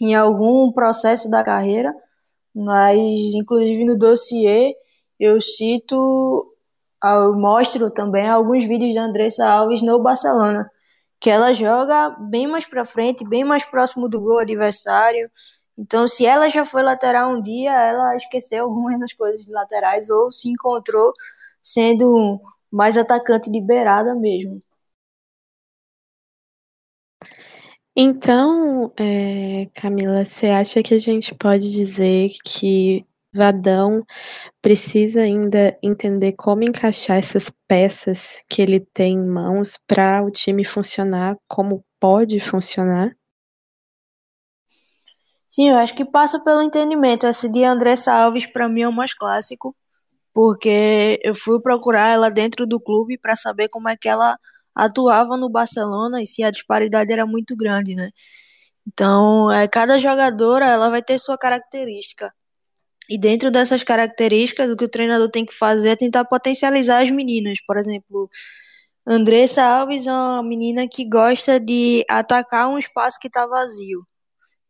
em 0.00 0.14
algum 0.14 0.70
processo 0.72 1.30
da 1.30 1.42
carreira, 1.42 1.94
mas 2.54 2.96
inclusive 3.34 3.84
no 3.84 3.96
dossiê 3.98 4.74
eu 5.18 5.40
cito, 5.40 6.54
eu 7.04 7.34
mostro 7.36 7.90
também 7.90 8.28
alguns 8.28 8.64
vídeos 8.64 8.94
da 8.94 9.04
Andressa 9.04 9.46
Alves 9.48 9.82
no 9.82 10.02
Barcelona, 10.02 10.70
que 11.20 11.30
ela 11.30 11.52
joga 11.52 12.10
bem 12.30 12.46
mais 12.46 12.66
para 12.66 12.84
frente, 12.84 13.28
bem 13.28 13.44
mais 13.44 13.64
próximo 13.64 14.08
do 14.08 14.20
gol 14.20 14.38
adversário, 14.38 15.30
então, 15.80 16.06
se 16.06 16.26
ela 16.26 16.50
já 16.50 16.62
foi 16.66 16.82
lateral 16.82 17.32
um 17.32 17.40
dia, 17.40 17.72
ela 17.72 18.14
esqueceu 18.14 18.64
algumas 18.64 19.00
das 19.00 19.14
coisas 19.14 19.46
laterais 19.48 20.10
ou 20.10 20.30
se 20.30 20.50
encontrou 20.50 21.14
sendo 21.62 22.38
mais 22.70 22.98
atacante 22.98 23.50
de 23.50 23.62
beirada 23.62 24.14
mesmo. 24.14 24.62
Então, 27.96 28.92
é, 28.96 29.66
Camila, 29.74 30.24
você 30.24 30.46
acha 30.46 30.82
que 30.82 30.94
a 30.94 30.98
gente 30.98 31.34
pode 31.34 31.70
dizer 31.70 32.30
que 32.44 33.04
Vadão 33.32 34.04
precisa 34.62 35.22
ainda 35.22 35.78
entender 35.82 36.32
como 36.32 36.62
encaixar 36.62 37.18
essas 37.18 37.50
peças 37.68 38.40
que 38.48 38.62
ele 38.62 38.80
tem 38.80 39.14
em 39.14 39.26
mãos 39.26 39.78
para 39.86 40.22
o 40.22 40.30
time 40.30 40.64
funcionar 40.64 41.36
como 41.48 41.84
pode 42.00 42.40
funcionar? 42.40 43.14
Sim, 45.48 45.70
eu 45.70 45.76
acho 45.76 45.94
que 45.94 46.04
passa 46.04 46.38
pelo 46.42 46.62
entendimento. 46.62 47.26
Esse 47.26 47.48
de 47.48 47.64
Andressa 47.64 48.12
Alves, 48.12 48.46
para 48.46 48.68
mim, 48.68 48.82
é 48.82 48.88
o 48.88 48.92
mais 48.92 49.12
clássico, 49.12 49.74
porque 50.32 51.20
eu 51.24 51.34
fui 51.34 51.60
procurar 51.60 52.08
ela 52.08 52.30
dentro 52.30 52.66
do 52.66 52.80
clube 52.80 53.18
para 53.18 53.34
saber 53.34 53.68
como 53.68 53.88
é 53.88 53.96
que 53.96 54.08
ela 54.08 54.38
atuava 54.74 55.36
no 55.36 55.48
Barcelona 55.48 56.22
e 56.22 56.26
se 56.26 56.42
a 56.42 56.50
disparidade 56.50 57.12
era 57.12 57.26
muito 57.26 57.56
grande, 57.56 57.94
né? 57.94 58.10
Então, 58.86 59.50
é, 59.52 59.68
cada 59.68 59.98
jogadora 59.98 60.66
ela 60.66 60.90
vai 60.90 61.02
ter 61.02 61.18
sua 61.18 61.38
característica. 61.38 62.32
E 63.08 63.18
dentro 63.18 63.50
dessas 63.50 63.82
características, 63.82 64.70
o 64.70 64.76
que 64.76 64.84
o 64.84 64.88
treinador 64.88 65.28
tem 65.30 65.44
que 65.44 65.54
fazer 65.54 65.90
é 65.90 65.96
tentar 65.96 66.24
potencializar 66.24 67.02
as 67.02 67.10
meninas. 67.10 67.58
Por 67.66 67.76
exemplo, 67.76 68.30
Andressa 69.06 69.62
Alves 69.64 70.06
é 70.06 70.12
uma 70.12 70.42
menina 70.42 70.86
que 70.88 71.04
gosta 71.08 71.58
de 71.60 72.04
atacar 72.08 72.68
um 72.68 72.78
espaço 72.78 73.18
que 73.20 73.28
está 73.28 73.46
vazio. 73.46 74.06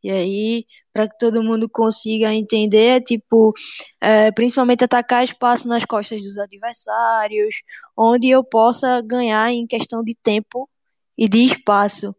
E 0.02 0.10
aí, 0.10 0.66
para 0.92 1.08
que 1.08 1.16
todo 1.18 1.42
mundo 1.42 1.68
consiga 1.68 2.34
entender, 2.34 2.96
é 2.96 3.00
tipo, 3.00 3.52
é, 4.00 4.32
principalmente 4.32 4.84
atacar 4.84 5.24
espaço 5.24 5.68
nas 5.68 5.84
costas 5.84 6.22
dos 6.22 6.38
adversários, 6.38 7.56
onde 7.96 8.28
eu 8.30 8.42
possa 8.44 9.00
ganhar 9.02 9.52
em 9.52 9.66
questão 9.66 10.02
de 10.02 10.14
tempo 10.14 10.68
e 11.16 11.28
de 11.28 11.44
espaço. 11.44 12.14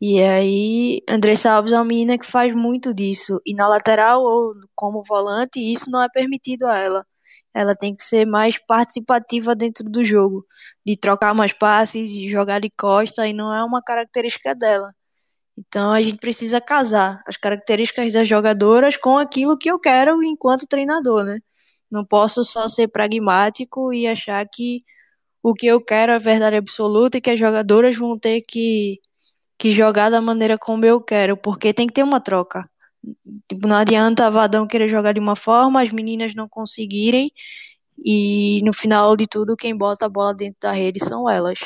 E 0.00 0.20
aí, 0.22 1.02
Andressa 1.08 1.52
Alves 1.52 1.72
é 1.72 1.76
uma 1.76 1.84
menina 1.84 2.18
que 2.18 2.26
faz 2.26 2.54
muito 2.54 2.92
disso. 2.92 3.40
E 3.46 3.54
na 3.54 3.66
lateral 3.68 4.22
ou 4.22 4.54
como 4.74 5.02
volante, 5.02 5.58
isso 5.60 5.90
não 5.90 6.02
é 6.02 6.08
permitido 6.08 6.64
a 6.66 6.76
ela. 6.78 7.06
Ela 7.54 7.74
tem 7.74 7.94
que 7.94 8.02
ser 8.04 8.26
mais 8.26 8.58
participativa 8.66 9.54
dentro 9.54 9.84
do 9.88 10.04
jogo, 10.04 10.44
de 10.84 10.96
trocar 10.96 11.34
mais 11.34 11.52
passes, 11.52 12.10
de 12.10 12.28
jogar 12.28 12.60
de 12.60 12.70
costa, 12.76 13.26
e 13.26 13.32
não 13.32 13.52
é 13.54 13.64
uma 13.64 13.82
característica 13.82 14.54
dela. 14.54 14.92
Então 15.56 15.92
a 15.92 16.02
gente 16.02 16.18
precisa 16.18 16.60
casar 16.60 17.22
as 17.26 17.36
características 17.36 18.12
das 18.12 18.26
jogadoras 18.26 18.96
com 18.96 19.18
aquilo 19.18 19.56
que 19.56 19.70
eu 19.70 19.78
quero 19.78 20.22
enquanto 20.22 20.66
treinador, 20.66 21.24
né? 21.24 21.38
Não 21.90 22.04
posso 22.04 22.42
só 22.42 22.68
ser 22.68 22.88
pragmático 22.88 23.92
e 23.92 24.06
achar 24.06 24.44
que 24.48 24.82
o 25.42 25.54
que 25.54 25.66
eu 25.66 25.80
quero 25.80 26.12
é 26.12 26.18
verdade 26.18 26.56
absoluta 26.56 27.18
e 27.18 27.20
que 27.20 27.30
as 27.30 27.38
jogadoras 27.38 27.96
vão 27.96 28.18
ter 28.18 28.40
que, 28.40 28.98
que 29.58 29.70
jogar 29.70 30.10
da 30.10 30.20
maneira 30.20 30.58
como 30.58 30.84
eu 30.84 31.00
quero, 31.00 31.36
porque 31.36 31.72
tem 31.72 31.86
que 31.86 31.92
ter 31.92 32.02
uma 32.02 32.20
troca. 32.20 32.68
Tipo, 33.48 33.68
não 33.68 33.76
adianta 33.76 34.26
a 34.26 34.30
Vadão 34.30 34.66
querer 34.66 34.88
jogar 34.88 35.12
de 35.12 35.20
uma 35.20 35.36
forma, 35.36 35.82
as 35.82 35.90
meninas 35.90 36.34
não 36.34 36.48
conseguirem, 36.48 37.30
e 38.02 38.60
no 38.64 38.72
final 38.72 39.16
de 39.16 39.26
tudo, 39.26 39.56
quem 39.56 39.76
bota 39.76 40.06
a 40.06 40.08
bola 40.08 40.34
dentro 40.34 40.56
da 40.62 40.72
rede 40.72 41.04
são 41.04 41.28
elas. 41.28 41.60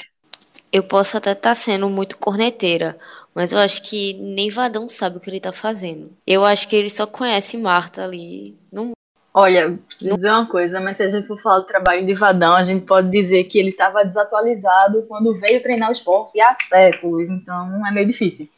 Eu 0.72 0.82
posso 0.82 1.16
até 1.16 1.32
estar 1.32 1.50
tá 1.50 1.54
sendo 1.54 1.88
muito 1.88 2.18
corneteira, 2.18 2.98
mas 3.38 3.52
eu 3.52 3.58
acho 3.60 3.82
que 3.82 4.14
nem 4.14 4.50
Vadão 4.50 4.88
sabe 4.88 5.16
o 5.16 5.20
que 5.20 5.30
ele 5.30 5.38
tá 5.38 5.52
fazendo. 5.52 6.10
Eu 6.26 6.44
acho 6.44 6.66
que 6.66 6.74
ele 6.74 6.90
só 6.90 7.06
conhece 7.06 7.56
Marta 7.56 8.02
ali. 8.02 8.58
Não... 8.72 8.90
Olha, 9.32 9.78
dizer 9.96 10.28
uma 10.28 10.48
coisa, 10.48 10.80
mas 10.80 10.96
se 10.96 11.04
a 11.04 11.08
gente 11.08 11.28
for 11.28 11.40
falar 11.40 11.60
do 11.60 11.66
trabalho 11.66 12.04
de 12.04 12.14
Vadão, 12.14 12.54
a 12.54 12.64
gente 12.64 12.84
pode 12.84 13.08
dizer 13.08 13.44
que 13.44 13.56
ele 13.56 13.68
estava 13.68 14.04
desatualizado 14.04 15.04
quando 15.04 15.38
veio 15.38 15.62
treinar 15.62 15.88
o 15.88 15.92
esporte 15.92 16.40
há 16.40 16.52
séculos, 16.68 17.30
então 17.30 17.86
é 17.86 17.92
meio 17.92 18.08
difícil. 18.08 18.48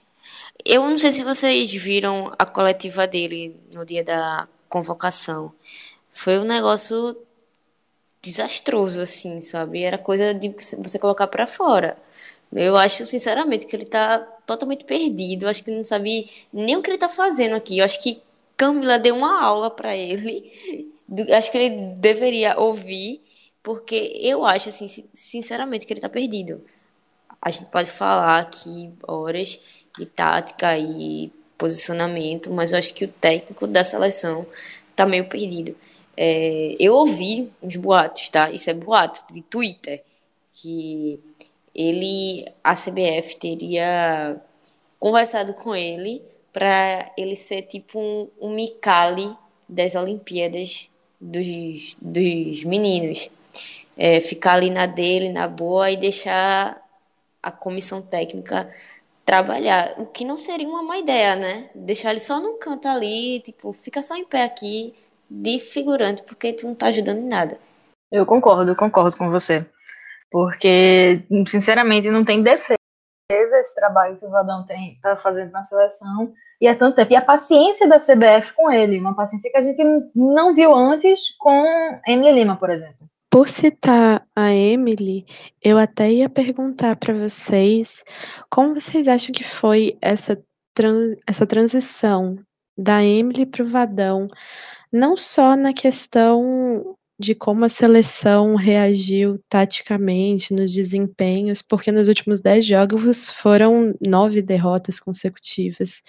Eu 0.64 0.88
não 0.88 0.96
sei 0.96 1.12
se 1.12 1.24
vocês 1.24 1.70
viram 1.74 2.32
a 2.38 2.46
coletiva 2.46 3.06
dele 3.06 3.60
no 3.74 3.84
dia 3.84 4.02
da 4.02 4.48
convocação. 4.66 5.52
Foi 6.10 6.38
um 6.38 6.44
negócio 6.44 7.18
desastroso, 8.22 9.02
assim, 9.02 9.42
sabe? 9.42 9.82
Era 9.82 9.98
coisa 9.98 10.32
de 10.32 10.48
você 10.78 10.98
colocar 10.98 11.26
para 11.26 11.46
fora. 11.46 11.98
Eu 12.52 12.76
acho, 12.76 13.06
sinceramente, 13.06 13.66
que 13.66 13.76
ele 13.76 13.84
tá 13.84 14.18
totalmente 14.46 14.84
perdido. 14.84 15.44
Eu 15.44 15.48
acho 15.48 15.62
que 15.62 15.70
ele 15.70 15.78
não 15.78 15.84
sabe 15.84 16.28
nem 16.52 16.76
o 16.76 16.82
que 16.82 16.90
ele 16.90 16.98
tá 16.98 17.08
fazendo 17.08 17.54
aqui. 17.54 17.78
Eu 17.78 17.84
acho 17.84 18.02
que 18.02 18.20
Camila 18.56 18.98
deu 18.98 19.16
uma 19.16 19.42
aula 19.42 19.70
para 19.70 19.96
ele. 19.96 20.50
Acho 21.36 21.50
que 21.50 21.58
ele 21.58 21.94
deveria 21.96 22.58
ouvir, 22.58 23.20
porque 23.62 24.12
eu 24.20 24.44
acho, 24.44 24.68
assim, 24.68 24.88
sinceramente, 25.14 25.86
que 25.86 25.92
ele 25.92 26.00
tá 26.00 26.08
perdido. 26.08 26.64
A 27.40 27.50
gente 27.50 27.70
pode 27.70 27.90
falar 27.90 28.40
aqui 28.40 28.92
horas 29.06 29.60
de 29.96 30.06
tática 30.06 30.76
e 30.76 31.32
posicionamento, 31.56 32.52
mas 32.52 32.72
eu 32.72 32.78
acho 32.78 32.92
que 32.94 33.04
o 33.04 33.08
técnico 33.08 33.66
da 33.66 33.84
seleção 33.84 34.46
tá 34.96 35.06
meio 35.06 35.26
perdido. 35.28 35.76
É, 36.16 36.76
eu 36.78 36.94
ouvi 36.94 37.50
uns 37.62 37.76
boatos, 37.76 38.28
tá? 38.28 38.50
Isso 38.50 38.68
é 38.68 38.74
boato 38.74 39.22
de 39.32 39.42
Twitter, 39.42 40.02
que 40.52 41.20
ele, 41.74 42.46
a 42.62 42.74
CBF 42.74 43.36
teria 43.36 44.40
conversado 44.98 45.54
com 45.54 45.74
ele 45.74 46.22
para 46.52 47.10
ele 47.16 47.36
ser 47.36 47.62
tipo 47.62 47.98
um, 47.98 48.28
um 48.40 49.36
das 49.68 49.94
Olimpíadas 49.94 50.90
dos, 51.20 51.96
dos 52.00 52.64
meninos. 52.64 53.30
É, 53.96 54.20
ficar 54.20 54.54
ali 54.54 54.70
na 54.70 54.86
dele, 54.86 55.28
na 55.28 55.46
boa, 55.46 55.90
e 55.90 55.96
deixar 55.96 56.80
a 57.42 57.50
comissão 57.50 58.00
técnica 58.00 58.70
trabalhar. 59.24 59.94
O 59.98 60.06
que 60.06 60.24
não 60.24 60.36
seria 60.36 60.68
uma 60.68 60.82
má 60.82 60.98
ideia, 60.98 61.36
né? 61.36 61.70
Deixar 61.74 62.10
ele 62.10 62.20
só 62.20 62.40
num 62.40 62.58
canto 62.58 62.88
ali, 62.88 63.40
tipo, 63.40 63.72
fica 63.72 64.02
só 64.02 64.16
em 64.16 64.24
pé 64.24 64.42
aqui, 64.42 64.94
de 65.28 65.58
figurante, 65.58 66.22
porque 66.22 66.52
tu 66.52 66.66
não 66.66 66.74
tá 66.74 66.86
ajudando 66.86 67.18
em 67.18 67.28
nada. 67.28 67.58
Eu 68.10 68.26
concordo, 68.26 68.74
concordo 68.74 69.16
com 69.16 69.30
você. 69.30 69.64
Porque, 70.30 71.22
sinceramente, 71.46 72.10
não 72.10 72.24
tem 72.24 72.42
defesa 72.42 72.76
esse 73.32 73.74
trabalho 73.74 74.16
que 74.16 74.26
o 74.26 74.30
Vadão 74.30 74.64
tem, 74.64 74.98
tá 75.00 75.16
fazendo 75.16 75.52
na 75.52 75.62
seleção. 75.62 76.32
E 76.60 76.66
é 76.66 76.74
tanto 76.74 76.96
tempo. 76.96 77.12
E 77.12 77.16
a 77.16 77.22
paciência 77.22 77.88
da 77.88 77.98
CBF 77.98 78.52
com 78.54 78.70
ele, 78.70 78.98
uma 78.98 79.14
paciência 79.14 79.50
que 79.50 79.56
a 79.56 79.62
gente 79.62 79.82
não 80.14 80.54
viu 80.54 80.74
antes 80.74 81.34
com 81.38 81.64
Emily 82.06 82.32
Lima, 82.32 82.56
por 82.56 82.70
exemplo. 82.70 83.08
por 83.30 83.48
citar 83.48 84.26
a 84.34 84.52
Emily, 84.52 85.24
eu 85.62 85.78
até 85.78 86.10
ia 86.10 86.28
perguntar 86.28 86.96
para 86.96 87.14
vocês 87.14 88.04
como 88.50 88.74
vocês 88.74 89.06
acham 89.06 89.32
que 89.32 89.44
foi 89.44 89.96
essa, 90.02 90.36
trans, 90.74 91.16
essa 91.26 91.46
transição 91.46 92.36
da 92.76 93.04
Emily 93.04 93.46
para 93.46 93.62
o 93.62 93.68
Vadão, 93.68 94.26
não 94.92 95.16
só 95.16 95.54
na 95.54 95.72
questão 95.72 96.96
de 97.20 97.34
como 97.34 97.66
a 97.66 97.68
seleção 97.68 98.54
reagiu 98.54 99.38
taticamente 99.46 100.54
nos 100.54 100.72
desempenhos, 100.72 101.60
porque 101.60 101.92
nos 101.92 102.08
últimos 102.08 102.40
dez 102.40 102.64
jogos 102.64 103.28
foram 103.28 103.94
nove 104.00 104.40
derrotas 104.40 104.98
consecutivas. 104.98 106.02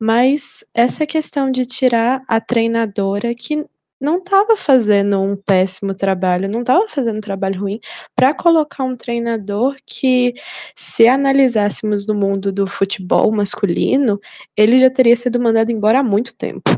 Mas 0.00 0.64
essa 0.72 1.06
questão 1.06 1.50
de 1.50 1.66
tirar 1.66 2.22
a 2.26 2.40
treinadora 2.40 3.34
que 3.34 3.62
não 4.00 4.16
estava 4.16 4.56
fazendo 4.56 5.20
um 5.20 5.36
péssimo 5.36 5.94
trabalho, 5.94 6.48
não 6.48 6.60
estava 6.60 6.88
fazendo 6.88 7.18
um 7.18 7.20
trabalho 7.20 7.60
ruim, 7.60 7.78
para 8.16 8.32
colocar 8.32 8.84
um 8.84 8.96
treinador 8.96 9.76
que, 9.84 10.32
se 10.74 11.06
analisássemos 11.06 12.06
no 12.06 12.14
mundo 12.14 12.50
do 12.50 12.66
futebol 12.66 13.30
masculino, 13.32 14.18
ele 14.56 14.80
já 14.80 14.88
teria 14.88 15.16
sido 15.16 15.38
mandado 15.38 15.70
embora 15.70 15.98
há 15.98 16.02
muito 16.02 16.34
tempo. 16.34 16.70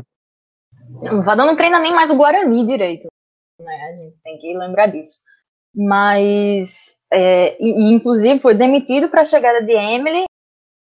Vadão 1.23 1.45
não 1.45 1.55
treina 1.55 1.79
nem 1.79 1.93
mais 1.93 2.11
o 2.11 2.17
Guarani 2.17 2.65
direito 2.67 3.07
né? 3.61 3.89
A 3.89 3.93
gente 3.95 4.15
tem 4.23 4.37
que 4.39 4.57
lembrar 4.57 4.87
disso. 4.87 5.19
Mas, 5.73 6.97
é, 7.11 7.61
e, 7.61 7.91
inclusive, 7.91 8.39
foi 8.39 8.53
demitido 8.53 9.09
para 9.09 9.21
a 9.21 9.25
chegada 9.25 9.61
de 9.61 9.73
Emily 9.73 10.25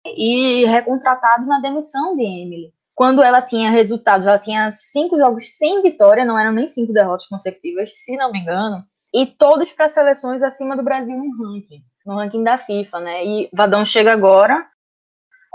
e 0.04 0.64
recontratado 0.66 1.46
na 1.46 1.60
demissão 1.60 2.16
de 2.16 2.22
Emily. 2.22 2.72
Quando 2.94 3.22
ela 3.22 3.40
tinha 3.40 3.70
resultados, 3.70 4.26
ela 4.26 4.38
tinha 4.38 4.70
cinco 4.70 5.16
jogos 5.16 5.56
sem 5.56 5.82
vitória, 5.82 6.24
não 6.24 6.38
eram 6.38 6.52
nem 6.52 6.68
cinco 6.68 6.92
derrotas 6.92 7.26
consecutivas, 7.26 7.92
se 7.94 8.16
não 8.16 8.30
me 8.30 8.40
engano, 8.40 8.84
e 9.14 9.26
todos 9.26 9.72
para 9.72 9.88
seleções 9.88 10.42
acima 10.42 10.76
do 10.76 10.82
Brasil 10.82 11.16
no 11.16 11.30
ranking, 11.36 11.82
no 12.04 12.16
ranking 12.16 12.44
da 12.44 12.58
FIFA, 12.58 13.00
né? 13.00 13.24
E 13.24 13.48
Vadão 13.52 13.84
chega 13.84 14.12
agora, 14.12 14.66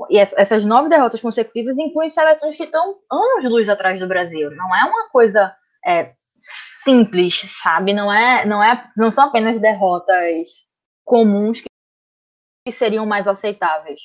e 0.09 0.17
essas 0.17 0.63
nove 0.63 0.89
derrotas 0.89 1.21
consecutivas 1.21 1.77
incluem 1.77 2.09
seleções 2.09 2.55
que 2.55 2.63
estão 2.63 2.97
anos 3.11 3.45
luz 3.45 3.67
atrás 3.67 3.99
do 3.99 4.07
Brasil. 4.07 4.51
Não 4.51 4.75
é 4.75 4.85
uma 4.85 5.09
coisa 5.09 5.55
é, 5.85 6.13
simples, 6.39 7.41
sabe? 7.61 7.93
Não 7.93 8.11
é, 8.11 8.45
não 8.45 8.63
é, 8.63 8.89
não 8.95 9.11
são 9.11 9.25
apenas 9.25 9.59
derrotas 9.59 10.65
comuns 11.03 11.61
que 11.61 12.71
seriam 12.71 13.05
mais 13.05 13.27
aceitáveis. 13.27 14.01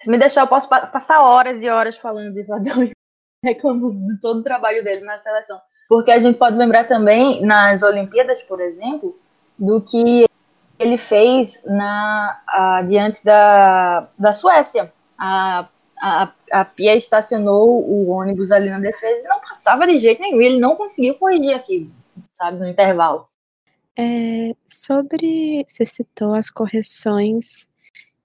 Se 0.00 0.10
me 0.10 0.18
deixar, 0.18 0.42
eu 0.42 0.46
posso 0.46 0.68
passar 0.68 1.22
horas 1.22 1.62
e 1.62 1.68
horas 1.68 1.96
falando 1.96 2.34
de 2.34 2.44
Vadão 2.44 2.82
e 2.82 2.92
reclamando 3.44 4.06
de 4.06 4.20
todo 4.20 4.40
o 4.40 4.42
trabalho 4.44 4.82
dele 4.82 5.00
na 5.00 5.18
seleção. 5.20 5.60
Porque 5.88 6.10
a 6.10 6.18
gente 6.18 6.38
pode 6.38 6.56
lembrar 6.56 6.84
também, 6.84 7.44
nas 7.44 7.82
Olimpíadas, 7.82 8.42
por 8.42 8.60
exemplo, 8.60 9.18
do 9.58 9.80
que 9.80 10.26
ele 10.78 10.98
fez 10.98 11.62
na, 11.64 12.42
a, 12.48 12.82
diante 12.82 13.22
da, 13.24 14.08
da 14.18 14.32
Suécia. 14.32 14.92
A 15.18 15.68
a, 16.04 16.32
a 16.52 16.64
Pia 16.66 16.94
estacionou 16.94 17.82
o 17.82 18.10
ônibus 18.10 18.52
ali 18.52 18.68
na 18.68 18.78
defesa 18.78 19.24
e 19.24 19.28
não 19.28 19.40
passava 19.40 19.86
de 19.86 19.98
jeito 19.98 20.20
nenhum. 20.20 20.40
Ele 20.42 20.60
não 20.60 20.76
conseguiu 20.76 21.14
corrigir 21.14 21.54
aquilo, 21.54 21.90
sabe, 22.34 22.58
no 22.58 22.68
intervalo. 22.68 23.26
É, 23.96 24.54
sobre. 24.66 25.64
Você 25.66 25.86
citou 25.86 26.34
as 26.34 26.50
correções 26.50 27.66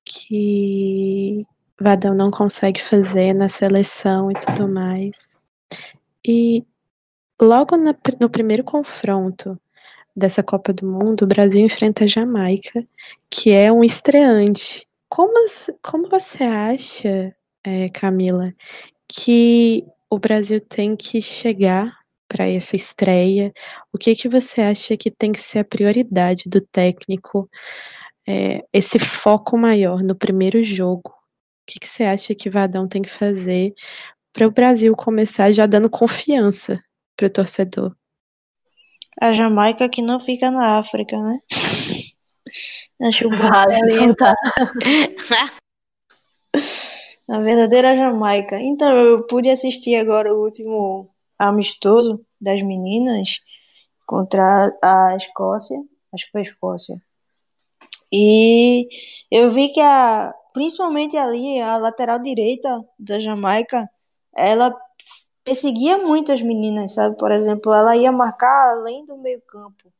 que 0.03 1.48
Vadão 1.79 2.13
não 2.13 2.29
consegue 2.29 2.81
fazer 2.81 3.33
na 3.33 3.48
seleção 3.48 4.29
e 4.29 4.33
tudo 4.33 4.67
mais. 4.67 5.15
E 6.27 6.65
logo 7.41 7.77
na, 7.77 7.95
no 8.19 8.29
primeiro 8.29 8.63
confronto 8.65 9.57
dessa 10.13 10.43
Copa 10.43 10.74
do 10.74 10.86
Mundo, 10.86 11.21
o 11.21 11.27
Brasil 11.27 11.62
enfrenta 11.62 12.03
a 12.03 12.07
Jamaica, 12.07 12.86
que 13.29 13.51
é 13.51 13.71
um 13.71 13.86
estreante. 13.86 14.86
Como, 15.07 15.33
como 15.81 16.09
você 16.09 16.43
acha 16.43 17.34
é, 17.69 17.88
Camila, 17.88 18.51
que 19.08 19.86
o 20.10 20.17
Brasil 20.17 20.60
tem 20.60 20.95
que 20.95 21.21
chegar 21.21 21.95
para 22.27 22.47
essa 22.47 22.75
estreia? 22.75 23.53
O 23.93 23.97
que, 23.97 24.15
que 24.15 24.27
você 24.27 24.62
acha 24.62 24.97
que 24.97 25.12
tem 25.12 25.32
que 25.32 25.39
ser 25.39 25.60
a 25.60 25.63
prioridade 25.63 26.49
do 26.49 26.62
técnico, 26.62 27.47
é, 28.27 28.65
esse 28.73 28.97
foco 28.97 29.55
maior 29.55 30.01
no 30.01 30.15
primeiro 30.15 30.63
jogo? 30.63 31.10
O 31.12 31.65
que, 31.67 31.79
que 31.79 31.88
você 31.88 32.03
acha 32.03 32.34
que 32.34 32.49
Vadão 32.49 32.88
tem 32.88 33.03
que 33.03 33.10
fazer 33.10 33.75
para 34.34 34.47
o 34.47 34.51
Brasil 34.51 34.95
começar 34.95 35.51
já 35.51 35.67
dando 35.67 35.91
confiança 35.91 36.84
para 37.15 37.27
o 37.27 37.32
torcedor? 37.32 37.95
A 39.21 39.32
Jamaica 39.32 39.88
que 39.88 40.01
não 40.01 40.19
fica 40.19 40.49
na 40.49 40.79
África, 40.79 41.15
né? 41.21 41.39
Acho 43.01 43.29
Valenta. 43.29 44.34
Na 47.29 47.39
verdadeira 47.39 47.95
Jamaica. 47.95 48.59
Então, 48.59 48.91
eu 48.91 49.21
pude 49.27 49.51
assistir 49.51 49.95
agora 49.95 50.33
o 50.33 50.43
último 50.43 51.07
amistoso 51.37 52.25
das 52.41 52.59
meninas 52.63 53.39
contra 54.07 54.75
a 54.81 55.15
Escócia. 55.15 55.77
Acho 56.11 56.25
que 56.25 56.31
foi 56.31 56.41
a 56.41 56.43
Escócia. 56.43 56.99
E 58.11 58.89
eu 59.29 59.51
vi 59.51 59.69
que 59.69 59.79
a, 59.79 60.33
principalmente 60.55 61.15
ali, 61.17 61.61
a 61.61 61.77
lateral 61.77 62.17
direita 62.17 62.83
da 62.97 63.19
Jamaica, 63.19 63.87
ela 64.35 64.75
perseguia 65.43 65.99
muito 65.99 66.31
as 66.31 66.41
meninas, 66.41 66.95
sabe? 66.95 67.15
Por 67.15 67.31
exemplo, 67.31 67.71
ela 67.71 67.95
ia 67.95 68.11
marcar 68.11 68.71
além 68.71 69.05
do 69.05 69.15
meio 69.15 69.41
campo. 69.41 69.93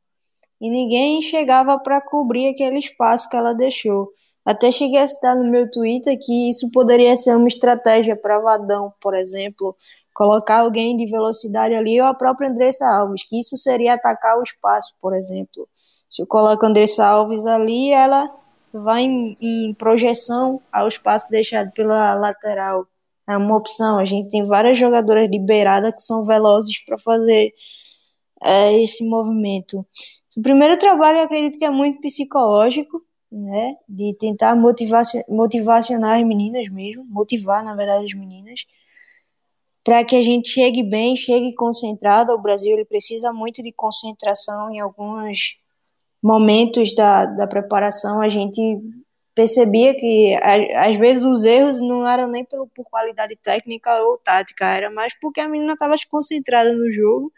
E 0.60 0.68
ninguém 0.68 1.22
chegava 1.22 1.78
para 1.78 2.00
cobrir 2.00 2.48
aquele 2.48 2.80
espaço 2.80 3.28
que 3.28 3.36
ela 3.36 3.54
deixou. 3.54 4.12
Até 4.44 4.72
cheguei 4.72 5.00
a 5.00 5.06
citar 5.06 5.36
no 5.36 5.50
meu 5.50 5.70
Twitter 5.70 6.18
que 6.18 6.48
isso 6.48 6.70
poderia 6.70 7.16
ser 7.16 7.36
uma 7.36 7.48
estratégia 7.48 8.16
para 8.16 8.38
Vadão, 8.38 8.92
por 9.00 9.14
exemplo, 9.14 9.76
colocar 10.14 10.60
alguém 10.60 10.96
de 10.96 11.06
velocidade 11.06 11.74
ali 11.74 12.00
ou 12.00 12.06
a 12.06 12.14
própria 12.14 12.48
Andressa 12.48 12.86
Alves, 12.86 13.22
que 13.22 13.38
isso 13.38 13.56
seria 13.56 13.94
atacar 13.94 14.38
o 14.38 14.42
espaço, 14.42 14.94
por 15.00 15.14
exemplo. 15.14 15.68
Se 16.08 16.22
eu 16.22 16.26
coloco 16.26 16.64
a 16.64 16.68
Andressa 16.68 17.06
Alves 17.06 17.46
ali, 17.46 17.92
ela 17.92 18.30
vai 18.72 19.02
em, 19.02 19.36
em 19.40 19.74
projeção 19.74 20.60
ao 20.72 20.88
espaço 20.88 21.30
deixado 21.30 21.70
pela 21.72 22.14
lateral. 22.14 22.86
É 23.28 23.36
uma 23.36 23.56
opção. 23.56 23.98
A 23.98 24.04
gente 24.04 24.28
tem 24.28 24.44
várias 24.44 24.78
jogadoras 24.78 25.30
liberadas 25.30 25.94
que 25.94 26.02
são 26.02 26.24
velozes 26.24 26.82
para 26.84 26.98
fazer 26.98 27.52
é, 28.42 28.82
esse 28.82 29.04
movimento. 29.04 29.86
O 30.36 30.42
primeiro 30.42 30.76
trabalho 30.76 31.18
eu 31.18 31.24
acredito 31.24 31.58
que 31.58 31.64
é 31.64 31.70
muito 31.70 32.00
psicológico, 32.00 33.02
né? 33.30 33.76
De 33.88 34.14
tentar 34.18 34.54
motivar, 34.56 35.04
motivacionar 35.28 36.18
as 36.18 36.26
meninas 36.26 36.68
mesmo, 36.68 37.04
motivar, 37.06 37.64
na 37.64 37.74
verdade, 37.74 38.04
as 38.04 38.14
meninas, 38.14 38.64
para 39.84 40.04
que 40.04 40.16
a 40.16 40.22
gente 40.22 40.50
chegue 40.50 40.82
bem, 40.82 41.16
chegue 41.16 41.54
concentrado. 41.54 42.32
O 42.32 42.40
Brasil 42.40 42.72
ele 42.72 42.84
precisa 42.84 43.32
muito 43.32 43.62
de 43.62 43.72
concentração 43.72 44.70
em 44.70 44.80
alguns 44.80 45.56
momentos 46.22 46.94
da, 46.94 47.26
da 47.26 47.46
preparação. 47.46 48.20
A 48.20 48.28
gente 48.28 48.60
percebia 49.34 49.94
que 49.94 50.36
às 50.76 50.96
vezes 50.98 51.24
os 51.24 51.44
erros 51.44 51.80
não 51.80 52.06
eram 52.06 52.28
nem 52.28 52.44
pelo, 52.44 52.66
por 52.68 52.84
qualidade 52.84 53.36
técnica 53.36 54.02
ou 54.02 54.18
tática, 54.18 54.66
era 54.66 54.90
mais 54.90 55.14
porque 55.20 55.40
a 55.40 55.48
menina 55.48 55.72
estava 55.72 55.94
concentrada 56.10 56.72
no 56.72 56.92
jogo. 56.92 57.32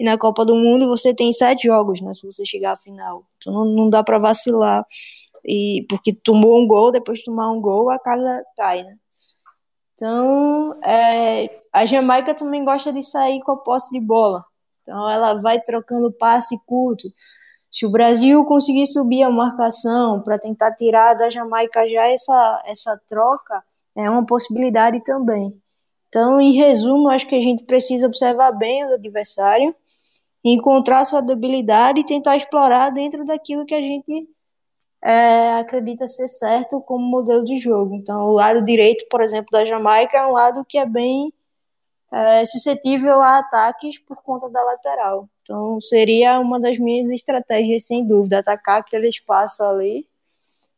E 0.00 0.04
na 0.04 0.16
Copa 0.16 0.46
do 0.46 0.54
Mundo 0.56 0.88
você 0.88 1.12
tem 1.12 1.30
sete 1.30 1.66
jogos, 1.66 2.00
né? 2.00 2.14
Se 2.14 2.24
você 2.24 2.42
chegar 2.46 2.72
à 2.72 2.76
final. 2.76 3.22
Então 3.36 3.52
não, 3.52 3.64
não 3.66 3.90
dá 3.90 4.02
para 4.02 4.18
vacilar 4.18 4.82
e 5.44 5.84
porque 5.90 6.14
tomou 6.14 6.58
um 6.58 6.66
gol, 6.66 6.90
depois 6.90 7.18
de 7.18 7.26
tomar 7.26 7.50
um 7.50 7.60
gol, 7.60 7.90
a 7.90 7.98
casa 7.98 8.42
cai, 8.56 8.82
né? 8.82 8.96
Então, 9.92 10.80
é, 10.82 11.60
a 11.70 11.84
Jamaica 11.84 12.34
também 12.34 12.64
gosta 12.64 12.90
de 12.90 13.02
sair 13.02 13.42
com 13.42 13.52
a 13.52 13.56
posse 13.58 13.90
de 13.90 14.00
bola. 14.00 14.42
Então, 14.80 15.06
ela 15.10 15.34
vai 15.34 15.60
trocando 15.60 16.10
passe 16.10 16.58
curto. 16.64 17.06
Se 17.70 17.84
o 17.84 17.90
Brasil 17.90 18.42
conseguir 18.46 18.86
subir 18.86 19.22
a 19.22 19.30
marcação 19.30 20.22
para 20.22 20.38
tentar 20.38 20.74
tirar 20.74 21.12
da 21.12 21.28
Jamaica 21.28 21.86
já 21.86 22.06
essa, 22.06 22.62
essa 22.64 22.98
troca, 23.06 23.62
é 23.94 24.08
uma 24.08 24.24
possibilidade 24.24 25.04
também. 25.04 25.54
Então, 26.08 26.40
em 26.40 26.56
resumo, 26.56 27.10
acho 27.10 27.28
que 27.28 27.36
a 27.36 27.42
gente 27.42 27.64
precisa 27.64 28.06
observar 28.06 28.52
bem 28.52 28.82
o 28.86 28.94
adversário, 28.94 29.74
encontrar 30.44 31.04
sua 31.04 31.20
debilidade 31.20 32.00
e 32.00 32.06
tentar 32.06 32.36
explorar 32.36 32.90
dentro 32.90 33.24
daquilo 33.24 33.66
que 33.66 33.74
a 33.74 33.82
gente 33.82 34.28
é, 35.02 35.54
acredita 35.54 36.08
ser 36.08 36.28
certo 36.28 36.80
como 36.80 37.04
modelo 37.04 37.44
de 37.44 37.58
jogo. 37.58 37.94
Então, 37.94 38.28
o 38.28 38.32
lado 38.32 38.62
direito, 38.62 39.06
por 39.10 39.20
exemplo, 39.20 39.48
da 39.50 39.64
Jamaica 39.64 40.18
é 40.18 40.26
um 40.26 40.32
lado 40.32 40.64
que 40.64 40.78
é 40.78 40.86
bem 40.86 41.32
é, 42.12 42.44
suscetível 42.44 43.22
a 43.22 43.38
ataques 43.38 43.98
por 43.98 44.22
conta 44.22 44.48
da 44.48 44.62
lateral. 44.62 45.28
Então, 45.42 45.80
seria 45.80 46.38
uma 46.40 46.58
das 46.58 46.78
minhas 46.78 47.10
estratégias, 47.10 47.86
sem 47.86 48.06
dúvida, 48.06 48.38
atacar 48.38 48.80
aquele 48.80 49.08
espaço 49.08 49.62
ali 49.62 50.06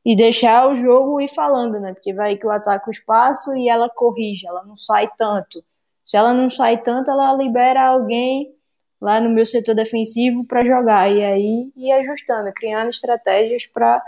e 0.05 0.17
deixar 0.17 0.69
o 0.69 0.77
jogo 0.77 1.21
ir 1.21 1.29
falando, 1.29 1.79
né? 1.79 1.93
Porque 1.95 2.13
vai 2.13 2.37
que 2.37 2.45
eu 2.45 2.51
ataco 2.51 2.91
o 2.91 2.93
espaço 2.93 3.57
e 3.57 3.69
ela 3.69 3.89
corrige, 3.89 4.47
ela 4.47 4.65
não 4.65 4.77
sai 4.77 5.09
tanto. 5.17 5.65
Se 6.05 6.17
ela 6.17 6.35
não 6.35 6.51
sai 6.51 6.79
tanto, 6.79 7.11
ela 7.11 7.33
libera 7.35 7.87
alguém 7.87 8.53
lá 9.03 9.21
no 9.21 9.29
meu 9.29 9.45
setor 9.45 9.75
defensivo 9.75 10.45
para 10.45 10.65
jogar. 10.65 11.11
E 11.11 11.25
aí 11.25 11.73
ir 11.77 11.93
ajustando, 11.93 12.53
criando 12.55 12.89
estratégias 12.89 13.67
para 13.67 14.01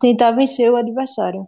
tentar 0.00 0.30
vencer 0.30 0.72
o 0.72 0.76
adversário. 0.76 1.46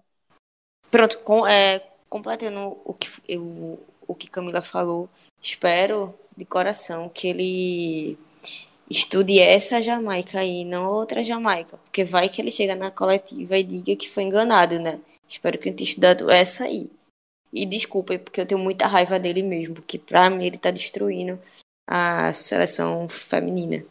Pronto, 0.90 1.18
com, 1.20 1.46
é, 1.46 1.82
completando 2.08 2.76
o 2.84 2.92
que, 2.92 3.08
eu, 3.26 3.80
o 4.06 4.14
que 4.14 4.28
Camila 4.28 4.60
falou, 4.60 5.08
espero 5.40 6.14
de 6.36 6.44
coração 6.44 7.08
que 7.08 7.28
ele 7.28 8.18
estude 8.90 9.38
essa 9.38 9.80
Jamaica 9.80 10.40
aí, 10.40 10.64
não 10.64 10.84
outra 10.84 11.22
Jamaica, 11.22 11.78
porque 11.78 12.04
vai 12.04 12.28
que 12.28 12.42
ele 12.42 12.50
chega 12.50 12.74
na 12.74 12.90
coletiva 12.90 13.56
e 13.56 13.62
diga 13.62 13.96
que 13.96 14.10
foi 14.10 14.24
enganado, 14.24 14.78
né? 14.80 15.00
Espero 15.28 15.58
que 15.58 15.68
ele 15.68 15.76
tenha 15.76 15.88
estudado 15.88 16.28
essa 16.28 16.64
aí. 16.64 16.90
E 17.52 17.64
desculpa, 17.64 18.18
porque 18.18 18.40
eu 18.40 18.46
tenho 18.46 18.60
muita 18.60 18.86
raiva 18.86 19.18
dele 19.18 19.42
mesmo, 19.42 19.76
porque 19.76 19.98
pra 19.98 20.28
mim 20.28 20.44
ele 20.44 20.58
tá 20.58 20.70
destruindo 20.72 21.40
a 21.90 22.33
seleção 22.33 23.09
feminina. 23.09 23.85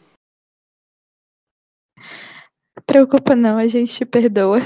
Preocupa 2.86 3.36
não, 3.36 3.58
a 3.58 3.66
gente 3.66 3.92
te 3.92 4.06
perdoa. 4.06 4.60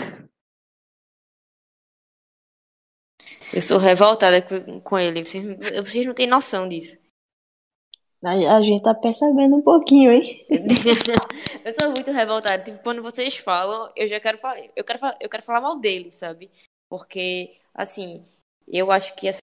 Eu 3.53 3.61
sou 3.61 3.79
revoltada 3.79 4.41
com 4.83 4.99
ele, 4.99 5.25
vocês, 5.25 5.43
vocês 5.83 6.07
não 6.07 6.15
têm 6.15 6.29
noção 6.29 6.69
disso. 6.69 6.97
A, 8.23 8.63
gente 8.63 8.83
tá 8.83 8.95
percebendo 8.95 9.57
um 9.57 9.63
pouquinho, 9.63 10.11
hein? 10.11 10.47
eu 11.65 11.73
sou 11.79 11.91
muito 11.91 12.11
revoltada. 12.11 12.63
Tipo, 12.63 12.83
quando 12.83 13.03
vocês 13.03 13.37
falam, 13.37 13.93
eu 13.95 14.09
já 14.09 14.19
quero 14.19 14.39
falar. 14.39 14.61
Eu 14.75 14.83
quero, 14.83 14.99
eu 15.21 15.29
quero 15.29 15.43
falar 15.43 15.61
mal 15.61 15.79
dele, 15.79 16.11
sabe? 16.11 16.51
Porque, 16.89 17.55
assim, 17.75 18.25
eu 18.67 18.91
acho 18.91 19.15
que 19.15 19.29
essa 19.29 19.41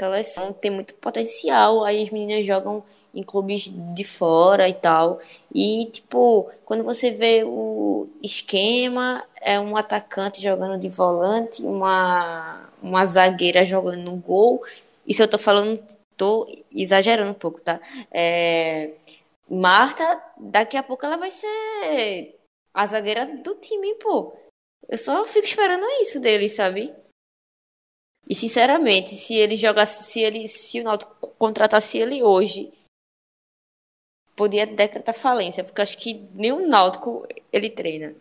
seleção 0.00 0.52
tem 0.52 0.70
muito 0.70 0.94
potencial. 0.94 1.84
Aí 1.84 2.02
as 2.02 2.10
meninas 2.10 2.44
jogam 2.44 2.84
em 3.14 3.22
clubes 3.22 3.70
de 3.94 4.04
fora 4.04 4.68
e 4.68 4.74
tal. 4.74 5.20
E, 5.54 5.86
tipo, 5.92 6.50
quando 6.64 6.84
você 6.84 7.10
vê 7.10 7.42
o 7.44 8.08
esquema, 8.22 9.24
é 9.40 9.58
um 9.60 9.76
atacante 9.76 10.42
jogando 10.42 10.78
de 10.78 10.88
volante, 10.88 11.62
uma, 11.62 12.68
uma 12.82 13.04
zagueira 13.04 13.64
jogando 13.64 14.02
no 14.02 14.16
gol. 14.16 14.62
Isso 15.06 15.22
eu 15.22 15.28
tô 15.28 15.38
falando 15.38 15.82
Tô 16.16 16.46
exagerando 16.72 17.30
um 17.30 17.34
pouco, 17.34 17.60
tá? 17.60 17.80
É... 18.10 18.94
Marta, 19.48 20.22
daqui 20.38 20.76
a 20.76 20.82
pouco 20.82 21.04
ela 21.04 21.16
vai 21.16 21.30
ser 21.30 22.38
a 22.72 22.86
zagueira 22.86 23.26
do 23.26 23.54
time, 23.56 23.94
pô. 23.96 24.32
Eu 24.88 24.96
só 24.96 25.24
fico 25.24 25.46
esperando 25.46 25.84
isso 26.02 26.20
dele, 26.20 26.48
sabe? 26.48 26.94
E 28.28 28.34
sinceramente, 28.34 29.10
se 29.14 29.34
ele 29.34 29.56
jogasse, 29.56 30.04
se 30.04 30.20
ele, 30.20 30.48
se 30.48 30.80
o 30.80 30.84
Náutico 30.84 31.34
contratasse 31.36 31.98
ele 31.98 32.22
hoje, 32.22 32.72
podia 34.36 34.66
decretar 34.66 35.14
falência, 35.14 35.64
porque 35.64 35.82
acho 35.82 35.98
que 35.98 36.14
nem 36.34 36.52
o 36.52 36.66
Náutico 36.66 37.26
ele 37.52 37.70
treina. 37.70 38.14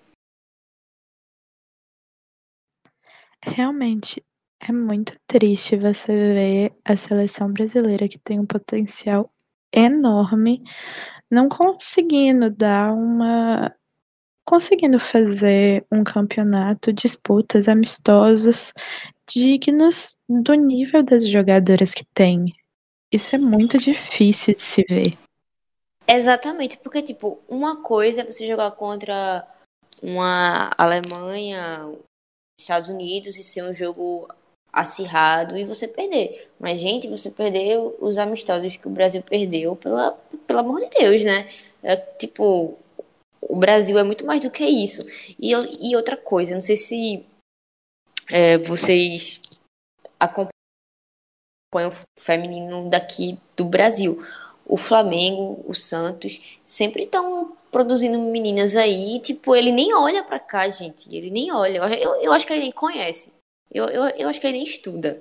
Realmente, 3.45 4.23
é 4.59 4.71
muito 4.71 5.17
triste 5.27 5.75
você 5.75 6.13
ver 6.13 6.73
a 6.85 6.95
seleção 6.95 7.51
brasileira, 7.51 8.07
que 8.07 8.17
tem 8.17 8.39
um 8.39 8.45
potencial 8.45 9.29
enorme, 9.73 10.63
não 11.29 11.49
conseguindo 11.49 12.49
dar 12.49 12.93
uma. 12.93 13.75
conseguindo 14.45 14.99
fazer 14.99 15.85
um 15.91 16.03
campeonato, 16.03 16.93
disputas, 16.93 17.67
amistosos 17.67 18.73
dignos 19.27 20.17
do 20.29 20.53
nível 20.53 21.03
das 21.03 21.27
jogadoras 21.27 21.93
que 21.93 22.05
tem. 22.13 22.53
Isso 23.11 23.35
é 23.35 23.39
muito 23.39 23.77
difícil 23.77 24.55
de 24.55 24.61
se 24.61 24.85
ver. 24.89 25.22
Exatamente, 26.07 26.77
porque, 26.77 27.01
tipo, 27.01 27.39
uma 27.47 27.81
coisa 27.81 28.21
é 28.21 28.25
você 28.25 28.45
jogar 28.45 28.71
contra 28.71 29.47
uma 30.01 30.69
Alemanha, 30.77 31.93
Estados 32.59 32.89
Unidos 32.89 33.37
e 33.37 33.43
ser 33.43 33.63
um 33.63 33.73
jogo 33.73 34.27
acirrado 34.71 35.57
e 35.57 35.63
você 35.63 35.87
perder. 35.87 36.49
Mas, 36.59 36.79
gente, 36.79 37.07
você 37.07 37.29
perdeu 37.29 37.95
os 37.99 38.17
amistosos 38.17 38.75
que 38.75 38.87
o 38.87 38.91
Brasil 38.91 39.21
perdeu, 39.21 39.75
pela, 39.75 40.11
pelo 40.47 40.59
amor 40.59 40.79
de 40.79 40.89
Deus, 40.89 41.23
né? 41.23 41.49
É, 41.81 41.95
tipo, 41.95 42.77
o 43.41 43.55
Brasil 43.55 43.97
é 43.97 44.03
muito 44.03 44.25
mais 44.25 44.41
do 44.41 44.51
que 44.51 44.65
isso. 44.65 45.01
E, 45.39 45.51
e 45.51 45.95
outra 45.95 46.17
coisa, 46.17 46.55
não 46.55 46.61
sei 46.61 46.75
se 46.75 47.25
é, 48.31 48.57
vocês 48.57 49.41
acompanham 50.19 50.51
o 51.89 52.19
feminino 52.19 52.89
daqui 52.89 53.37
do 53.55 53.65
Brasil. 53.65 54.23
O 54.65 54.77
Flamengo, 54.77 55.63
o 55.67 55.73
Santos, 55.73 56.59
sempre 56.63 57.03
estão 57.03 57.55
produzindo 57.71 58.17
meninas 58.19 58.75
aí, 58.75 59.19
tipo, 59.19 59.55
ele 59.55 59.71
nem 59.71 59.93
olha 59.93 60.23
pra 60.23 60.39
cá, 60.39 60.69
gente. 60.69 61.13
Ele 61.13 61.29
nem 61.29 61.51
olha. 61.51 61.79
Eu, 61.95 62.15
eu 62.15 62.31
acho 62.31 62.47
que 62.47 62.53
ele 62.53 62.61
nem 62.61 62.71
conhece. 62.71 63.31
Eu, 63.71 63.85
eu, 63.85 64.03
eu 64.09 64.29
acho 64.29 64.39
que 64.39 64.47
ele 64.47 64.57
nem 64.57 64.63
estuda. 64.63 65.19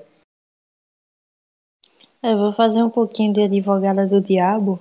Eu 2.22 2.38
vou 2.38 2.52
fazer 2.52 2.82
um 2.82 2.90
pouquinho 2.90 3.32
de 3.32 3.42
advogada 3.42 4.06
do 4.06 4.20
diabo, 4.20 4.78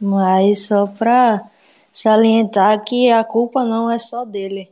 mas 0.00 0.66
só 0.66 0.86
para 0.86 1.50
salientar 1.92 2.84
que 2.84 3.10
a 3.10 3.24
culpa 3.24 3.64
não 3.64 3.90
é 3.90 3.98
só 3.98 4.24
dele. 4.24 4.70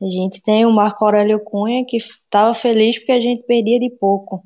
A 0.00 0.08
gente 0.08 0.42
tem 0.42 0.66
o 0.66 0.72
Marco 0.72 1.04
Aurélio 1.04 1.40
Cunha 1.40 1.84
que 1.86 1.98
estava 1.98 2.54
feliz 2.54 2.98
porque 2.98 3.12
a 3.12 3.20
gente 3.20 3.42
perdia 3.44 3.78
de 3.78 3.90
pouco. 3.90 4.42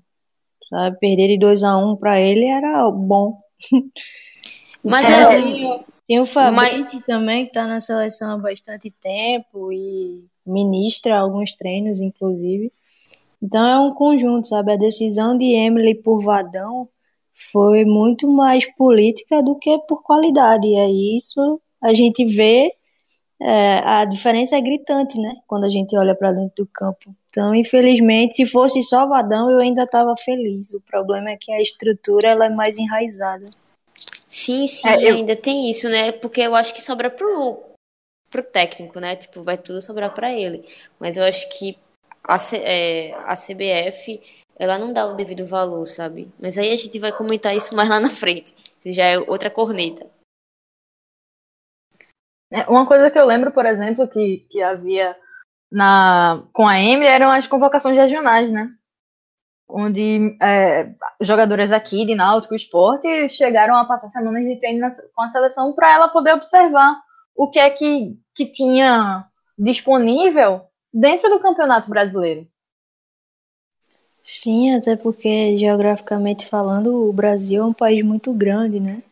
Sabe? 0.68 0.98
Perder 0.98 1.29
de 1.29 1.38
2 1.38 1.62
a 1.62 1.77
1 1.77 1.90
um 1.92 1.96
para 1.96 2.20
ele 2.20 2.46
era 2.46 2.90
bom. 2.90 3.40
Mas 4.83 5.07
é, 5.07 5.29
tem, 5.29 5.85
tem 6.07 6.20
o 6.20 6.27
Fabrício 6.27 6.85
mas... 6.92 7.05
também 7.07 7.44
que 7.44 7.50
está 7.50 7.66
na 7.66 7.81
seleção 7.81 8.33
há 8.33 8.38
bastante 8.38 8.90
tempo 8.90 9.72
e 9.72 10.27
ministra 10.46 11.18
alguns 11.18 11.55
treinos, 11.55 12.03
inclusive. 12.03 12.70
Então 13.40 13.66
é 13.66 13.79
um 13.79 13.94
conjunto, 13.94 14.46
sabe? 14.46 14.72
A 14.72 14.77
decisão 14.77 15.37
de 15.37 15.46
Emily 15.46 15.94
por 15.94 16.22
Vadão 16.22 16.88
foi 17.33 17.85
muito 17.85 18.31
mais 18.31 18.66
política 18.74 19.42
do 19.42 19.57
que 19.57 19.79
por 19.88 20.03
qualidade. 20.03 20.66
E 20.66 20.77
é 20.77 20.88
isso 21.16 21.61
a 21.83 21.92
gente 21.92 22.24
vê, 22.24 22.72
é, 23.40 23.79
a 23.85 24.05
diferença 24.07 24.57
é 24.57 24.61
gritante, 24.61 25.18
né? 25.18 25.35
Quando 25.46 25.64
a 25.64 25.70
gente 25.70 25.96
olha 25.96 26.14
para 26.14 26.33
dentro 26.33 26.64
do 26.64 26.70
campo. 26.72 27.14
Então, 27.34 27.52
infelizmente, 27.52 28.36
se 28.36 28.46
fosse 28.46 28.80
só 28.84 29.08
Vadão, 29.08 29.50
eu 29.50 29.58
ainda 29.58 29.82
estava 29.82 30.16
feliz. 30.16 30.72
O 30.72 30.80
problema 30.80 31.30
é 31.30 31.36
que 31.36 31.50
a 31.50 31.60
estrutura 31.60 32.28
ela 32.28 32.46
é 32.46 32.48
mais 32.48 32.78
enraizada. 32.78 33.46
Sim, 34.30 34.68
sim, 34.68 34.86
é, 34.86 35.10
eu... 35.10 35.16
ainda 35.16 35.34
tem 35.34 35.68
isso, 35.68 35.88
né? 35.88 36.12
Porque 36.12 36.40
eu 36.40 36.54
acho 36.54 36.72
que 36.72 36.80
sobra 36.80 37.10
pro, 37.10 37.60
pro 38.30 38.40
técnico, 38.40 39.00
né? 39.00 39.16
Tipo, 39.16 39.42
vai 39.42 39.58
tudo 39.58 39.82
sobrar 39.82 40.14
para 40.14 40.32
ele. 40.32 40.64
Mas 41.00 41.16
eu 41.16 41.24
acho 41.24 41.48
que 41.48 41.76
a, 42.22 42.36
é, 42.52 43.12
a 43.14 43.34
CBF 43.34 44.22
ela 44.56 44.78
não 44.78 44.92
dá 44.92 45.04
o 45.04 45.16
devido 45.16 45.44
valor, 45.44 45.86
sabe? 45.86 46.28
Mas 46.38 46.56
aí 46.56 46.72
a 46.72 46.76
gente 46.76 47.00
vai 47.00 47.10
comentar 47.10 47.52
isso 47.56 47.74
mais 47.74 47.88
lá 47.88 47.98
na 47.98 48.10
frente. 48.10 48.54
Já 48.86 49.06
é 49.06 49.18
outra 49.18 49.50
corneta. 49.50 50.06
É, 52.52 52.60
uma 52.70 52.86
coisa 52.86 53.10
que 53.10 53.18
eu 53.18 53.26
lembro, 53.26 53.50
por 53.50 53.66
exemplo, 53.66 54.06
que, 54.06 54.46
que 54.48 54.62
havia 54.62 55.16
na, 55.74 56.44
com 56.52 56.68
a 56.68 56.78
Emily 56.80 57.06
eram 57.06 57.32
as 57.32 57.48
convocações 57.48 57.96
regionais, 57.96 58.48
né? 58.48 58.70
Onde 59.68 60.37
é, 60.40 60.94
jogadoras 61.20 61.72
aqui 61.72 62.06
de 62.06 62.14
Náutico 62.14 62.54
Esporte 62.54 63.28
chegaram 63.28 63.74
a 63.74 63.84
passar 63.84 64.08
semanas 64.08 64.44
de 64.44 64.56
treino 64.56 64.78
na, 64.78 64.92
com 65.12 65.22
a 65.22 65.28
seleção 65.28 65.72
para 65.72 65.92
ela 65.92 66.08
poder 66.08 66.32
observar 66.34 66.96
o 67.34 67.50
que 67.50 67.58
é 67.58 67.68
que, 67.70 68.16
que 68.37 68.46
tinha 68.46 69.26
disponível 69.58 70.62
dentro 70.92 71.28
do 71.28 71.40
Campeonato 71.40 71.90
Brasileiro. 71.90 72.46
Sim, 74.22 74.76
até 74.76 74.94
porque 74.94 75.58
geograficamente 75.58 76.46
falando, 76.46 77.08
o 77.08 77.12
Brasil 77.12 77.62
é 77.62 77.66
um 77.66 77.72
país 77.72 78.04
muito 78.04 78.32
grande, 78.32 78.78
né? 78.78 79.02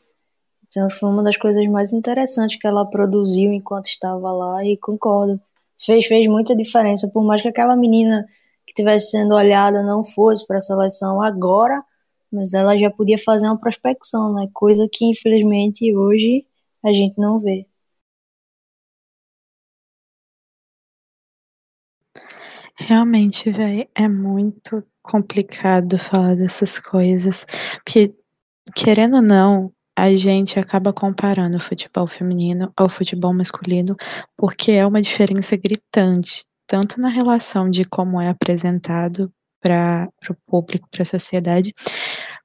Então 0.68 0.88
foi 0.88 1.08
uma 1.08 1.24
das 1.24 1.36
coisas 1.36 1.66
mais 1.66 1.92
interessantes 1.92 2.56
que 2.56 2.66
ela 2.68 2.88
produziu 2.88 3.52
enquanto 3.52 3.86
estava 3.86 4.30
lá 4.30 4.64
e 4.64 4.76
concordo. 4.76 5.40
Fez, 5.84 6.06
fez 6.06 6.26
muita 6.28 6.54
diferença, 6.56 7.08
por 7.12 7.24
mais 7.24 7.42
que 7.42 7.48
aquela 7.48 7.76
menina 7.76 8.24
que 8.66 8.72
estivesse 8.72 9.10
sendo 9.10 9.34
olhada 9.34 9.82
não 9.82 10.04
fosse 10.04 10.46
para 10.46 10.58
a 10.58 10.60
seleção 10.60 11.20
agora, 11.22 11.82
mas 12.32 12.54
ela 12.54 12.76
já 12.78 12.90
podia 12.90 13.18
fazer 13.18 13.46
uma 13.46 13.58
prospecção, 13.58 14.32
né? 14.34 14.48
Coisa 14.52 14.88
que 14.90 15.04
infelizmente 15.06 15.94
hoje 15.96 16.46
a 16.84 16.92
gente 16.92 17.18
não 17.18 17.40
vê. 17.40 17.66
Realmente, 22.76 23.50
velho, 23.50 23.88
é 23.94 24.08
muito 24.08 24.82
complicado 25.02 25.98
falar 25.98 26.36
dessas 26.36 26.78
coisas, 26.78 27.44
porque, 27.84 28.14
querendo 28.74 29.16
ou 29.16 29.22
não, 29.22 29.72
a 29.96 30.14
gente 30.16 30.58
acaba 30.58 30.92
comparando 30.92 31.56
o 31.56 31.60
futebol 31.60 32.06
feminino 32.06 32.72
ao 32.76 32.88
futebol 32.88 33.32
masculino, 33.32 33.96
porque 34.36 34.72
é 34.72 34.86
uma 34.86 35.02
diferença 35.02 35.56
gritante, 35.56 36.44
tanto 36.66 37.00
na 37.00 37.08
relação 37.08 37.68
de 37.68 37.84
como 37.84 38.20
é 38.20 38.28
apresentado 38.28 39.32
para 39.60 40.08
o 40.28 40.34
público, 40.46 40.88
para 40.90 41.02
a 41.02 41.06
sociedade, 41.06 41.74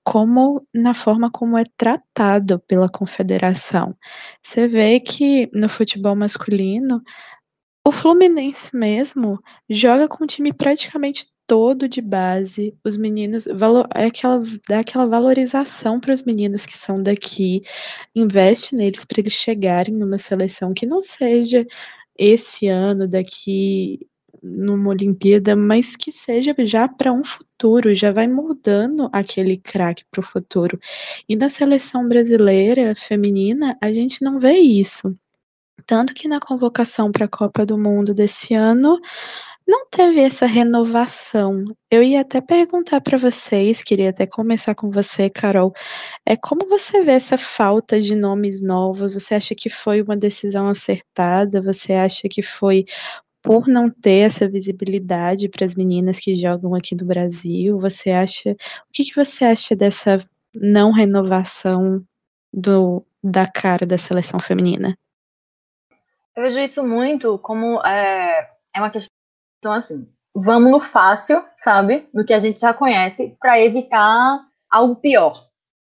como 0.03 0.65
na 0.73 0.93
forma 0.93 1.31
como 1.31 1.57
é 1.57 1.63
tratado 1.75 2.60
pela 2.67 2.89
confederação. 2.89 3.95
Você 4.41 4.67
vê 4.67 4.99
que 4.99 5.49
no 5.53 5.67
futebol 5.67 6.15
masculino, 6.15 7.01
o 7.86 7.91
Fluminense 7.91 8.75
mesmo 8.75 9.41
joga 9.69 10.07
com 10.07 10.25
um 10.25 10.27
time 10.27 10.53
praticamente 10.53 11.25
todo 11.47 11.88
de 11.88 12.01
base. 12.01 12.77
Os 12.83 12.97
meninos 12.97 13.47
é 13.95 14.05
aquela, 14.05 14.43
dá 14.69 14.79
aquela 14.79 15.07
valorização 15.07 15.99
para 15.99 16.13
os 16.13 16.21
meninos 16.23 16.65
que 16.65 16.77
são 16.77 17.01
daqui, 17.01 17.63
investe 18.13 18.75
neles 18.75 19.05
para 19.05 19.21
eles 19.21 19.33
chegarem 19.33 19.95
numa 19.95 20.17
seleção 20.17 20.73
que 20.73 20.86
não 20.86 21.01
seja 21.01 21.65
esse 22.17 22.67
ano, 22.67 23.07
daqui 23.07 23.99
numa 24.43 24.89
Olimpíada, 24.89 25.55
mas 25.55 25.95
que 25.95 26.12
seja 26.12 26.53
já 26.60 26.88
para 26.88 27.12
um 27.12 27.23
futuro, 27.23 27.93
já 27.95 28.12
vai 28.12 28.27
moldando 28.27 29.10
aquele 29.12 29.57
craque 29.57 30.03
para 30.12 30.21
o 30.21 30.23
futuro. 30.23 30.79
E 31.27 31.36
na 31.36 31.49
seleção 31.49 32.07
brasileira 32.07 32.93
feminina, 32.95 33.77
a 33.81 33.91
gente 33.91 34.23
não 34.23 34.39
vê 34.39 34.53
isso. 34.57 35.15
Tanto 35.86 36.13
que 36.13 36.27
na 36.27 36.39
convocação 36.39 37.12
para 37.12 37.25
a 37.25 37.29
Copa 37.29 37.65
do 37.65 37.77
Mundo 37.77 38.13
desse 38.13 38.53
ano, 38.53 38.99
não 39.67 39.86
teve 39.89 40.21
essa 40.21 40.45
renovação. 40.45 41.65
Eu 41.91 42.01
ia 42.01 42.21
até 42.21 42.39
perguntar 42.39 43.01
para 43.01 43.17
vocês, 43.17 43.84
queria 43.84 44.12
até 44.12 44.25
começar 44.25 44.73
com 44.73 44.89
você, 44.89 45.30
Carol. 45.30 45.73
É 46.25 46.38
como 46.38 46.67
você 46.69 47.03
vê 47.03 47.12
essa 47.12 47.38
falta 47.38 47.99
de 47.99 48.15
nomes 48.15 48.62
novos? 48.62 49.13
Você 49.13 49.36
acha 49.36 49.53
que 49.53 49.69
foi 49.69 50.01
uma 50.01 50.15
decisão 50.15 50.69
acertada? 50.69 51.62
Você 51.62 51.93
acha 51.93 52.30
que 52.30 52.41
foi 52.41 52.86
por 53.43 53.67
não 53.67 53.89
ter 53.89 54.25
essa 54.27 54.49
visibilidade 54.49 55.49
para 55.49 55.65
as 55.65 55.75
meninas 55.75 56.19
que 56.19 56.38
jogam 56.38 56.73
aqui 56.73 56.95
no 56.95 57.06
Brasil? 57.06 57.77
Você 57.80 58.12
acha? 58.12 58.51
O 58.51 58.93
que, 58.93 59.03
que 59.03 59.15
você 59.15 59.43
acha 59.43 59.75
dessa 59.75 60.25
não 60.56 60.91
renovação 60.91 62.01
do 62.53 63.06
da 63.21 63.45
cara 63.45 63.86
da 63.86 63.97
seleção 63.97 64.39
feminina? 64.39 64.97
Eu 66.36 66.43
vejo 66.43 66.60
isso 66.60 66.86
muito 66.86 67.38
como 67.39 67.82
é, 67.86 68.49
é 68.73 68.80
uma 68.80 68.89
questão 68.89 69.16
então, 69.60 69.74
assim, 69.74 70.08
vamos 70.36 70.72
no 70.72 70.80
fácil, 70.80 71.43
sabe? 71.58 72.08
No 72.13 72.26
que 72.26 72.34
a 72.34 72.39
gente 72.39 72.60
já 72.60 72.74
conhece, 72.74 73.36
para 73.39 73.60
evitar 73.60 74.39
algo 74.70 74.96
pior. 74.96 75.43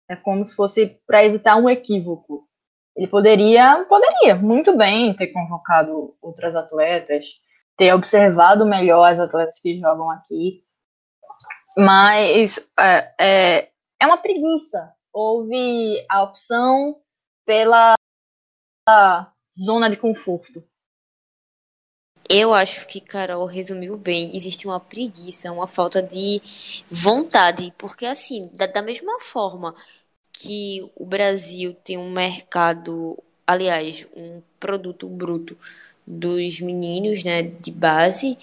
É 0.10 0.16
como 0.16 0.46
se 0.46 0.56
fosse 0.56 1.00
para 1.06 1.24
evitar 1.24 1.56
um 1.58 1.70
equívoco. 1.70 2.48
Ele 2.96 3.08
poderia, 3.08 3.86
poderia 3.86 4.36
muito 4.36 4.76
bem 4.76 5.16
ter 5.16 5.28
convocado 5.28 6.16
outras 6.22 6.56
atletas, 6.56 7.40
ter 7.78 7.94
observado 7.94 8.66
melhor 8.66 9.06
as 9.06 9.20
atletas 9.20 9.60
que 9.62 9.80
jogam 9.80 10.10
aqui, 10.10 10.64
mas 11.78 12.58
é, 12.78 13.14
é, 13.20 13.70
é 14.02 14.06
uma 14.06 14.18
preguiça. 14.18 14.94
Houve 15.14 16.06
a 16.10 16.24
opção 16.24 16.98
pela 17.46 17.96
zona 19.58 19.90
de 19.90 19.96
conforto. 19.96 20.64
Eu 22.30 22.54
acho 22.54 22.86
que 22.86 23.02
Carol 23.02 23.46
resumiu 23.48 23.98
bem. 23.98 24.36
Existe 24.36 24.68
uma 24.68 24.80
preguiça, 24.80 25.52
uma 25.52 25.68
falta 25.68 26.02
de 26.02 26.40
vontade, 26.90 27.74
porque 27.76 28.06
assim, 28.06 28.50
da, 28.54 28.68
da 28.68 28.84
mesma 28.84 29.20
forma 29.20 29.74
que 30.32 30.88
o 30.96 31.06
Brasil 31.06 31.76
tem 31.84 31.98
um 31.98 32.12
mercado, 32.12 33.18
aliás, 33.48 34.06
um 34.16 34.42
produto 34.60 35.08
bruto 35.08 35.58
dos 36.06 36.62
meninos, 36.62 37.24
né, 37.24 37.42
de 37.44 37.72
base, 37.72 38.38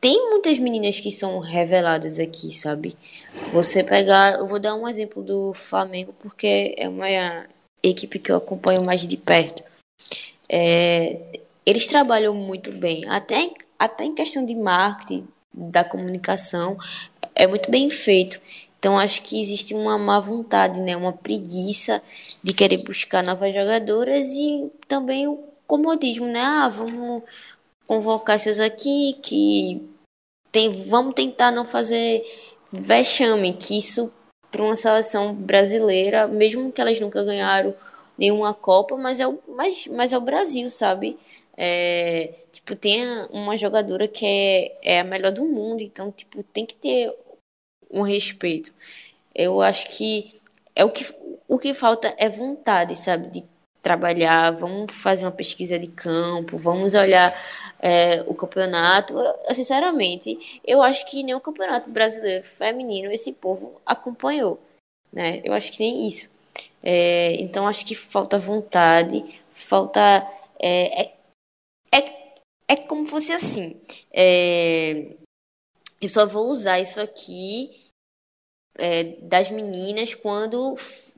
tem 0.00 0.30
muitas 0.30 0.58
meninas 0.58 1.00
que 1.00 1.10
são 1.10 1.38
reveladas 1.38 2.18
aqui, 2.18 2.52
sabe? 2.52 2.96
Você 3.52 3.82
pegar, 3.82 4.38
eu 4.38 4.46
vou 4.46 4.58
dar 4.58 4.74
um 4.74 4.88
exemplo 4.88 5.22
do 5.22 5.54
Flamengo 5.54 6.14
porque 6.20 6.74
é 6.76 6.88
uma 6.88 7.46
equipe 7.82 8.18
que 8.18 8.30
eu 8.30 8.36
acompanho 8.36 8.82
mais 8.84 9.06
de 9.06 9.16
perto. 9.16 9.62
É, 10.48 11.18
eles 11.64 11.86
trabalham 11.86 12.34
muito 12.34 12.72
bem, 12.72 13.04
até, 13.08 13.50
até 13.78 14.04
em 14.04 14.14
questão 14.14 14.44
de 14.44 14.54
marketing, 14.54 15.26
da 15.52 15.84
comunicação, 15.84 16.78
é 17.34 17.46
muito 17.46 17.70
bem 17.70 17.90
feito. 17.90 18.40
Então 18.78 18.98
acho 18.98 19.22
que 19.22 19.40
existe 19.40 19.74
uma 19.74 19.96
má 19.96 20.18
vontade, 20.18 20.80
né, 20.80 20.96
uma 20.96 21.12
preguiça 21.12 22.02
de 22.42 22.52
querer 22.52 22.78
buscar 22.78 23.22
novas 23.22 23.54
jogadoras 23.54 24.26
e 24.30 24.70
também 24.88 25.28
o 25.28 25.38
comodismo, 25.66 26.26
né? 26.26 26.40
Ah, 26.40 26.68
vamos 26.68 27.22
convocar 27.86 28.36
essas 28.36 28.58
aqui 28.58 29.16
que 29.22 29.88
tem, 30.50 30.72
vamos 30.72 31.14
tentar 31.14 31.50
não 31.52 31.64
fazer 31.64 32.24
vexame, 32.72 33.54
que 33.54 33.78
isso 33.78 34.12
para 34.50 34.62
uma 34.62 34.76
seleção 34.76 35.34
brasileira, 35.34 36.26
mesmo 36.26 36.72
que 36.72 36.80
elas 36.80 36.98
nunca 37.00 37.22
ganharam 37.22 37.74
nenhuma 38.18 38.52
Copa, 38.52 38.96
mas 38.96 39.18
é 39.18 39.26
o, 39.26 39.38
mas, 39.48 39.86
mas 39.86 40.12
é 40.12 40.18
o 40.18 40.20
Brasil, 40.20 40.68
sabe? 40.68 41.18
É, 41.64 42.34
tipo, 42.50 42.74
tem 42.74 43.06
uma 43.30 43.56
jogadora 43.56 44.08
que 44.08 44.26
é, 44.26 44.78
é 44.82 45.00
a 45.00 45.04
melhor 45.04 45.30
do 45.30 45.44
mundo, 45.44 45.80
então, 45.80 46.10
tipo, 46.10 46.42
tem 46.42 46.66
que 46.66 46.74
ter 46.74 47.14
um 47.88 48.02
respeito. 48.02 48.74
Eu 49.32 49.62
acho 49.62 49.86
que 49.90 50.32
é 50.74 50.84
o 50.84 50.90
que 50.90 51.06
o 51.48 51.58
que 51.60 51.72
falta 51.72 52.12
é 52.18 52.28
vontade, 52.28 52.96
sabe, 52.96 53.28
de 53.28 53.44
trabalhar. 53.80 54.50
Vamos 54.50 54.92
fazer 54.92 55.24
uma 55.24 55.30
pesquisa 55.30 55.78
de 55.78 55.86
campo, 55.86 56.58
vamos 56.58 56.94
olhar 56.94 57.32
é, 57.80 58.24
o 58.26 58.34
campeonato. 58.34 59.14
Eu, 59.16 59.54
sinceramente, 59.54 60.60
eu 60.66 60.82
acho 60.82 61.06
que 61.08 61.22
nem 61.22 61.34
o 61.36 61.40
campeonato 61.40 61.88
brasileiro 61.90 62.42
feminino 62.42 63.12
esse 63.12 63.32
povo 63.32 63.80
acompanhou, 63.86 64.60
né? 65.12 65.40
Eu 65.44 65.52
acho 65.52 65.70
que 65.70 65.78
nem 65.78 66.08
isso. 66.08 66.28
É, 66.82 67.34
então 67.40 67.68
acho 67.68 67.86
que 67.86 67.94
falta 67.94 68.36
vontade, 68.36 69.24
falta 69.52 70.26
é, 70.60 71.11
é 72.72 72.76
como 72.76 73.06
fosse 73.06 73.32
assim. 73.32 73.78
É, 74.10 75.14
eu 76.00 76.08
só 76.08 76.26
vou 76.26 76.46
usar 76.50 76.80
isso 76.80 77.00
aqui 77.00 77.70
é, 78.78 79.04
das 79.20 79.50
meninas 79.50 80.14
quando 80.14 80.74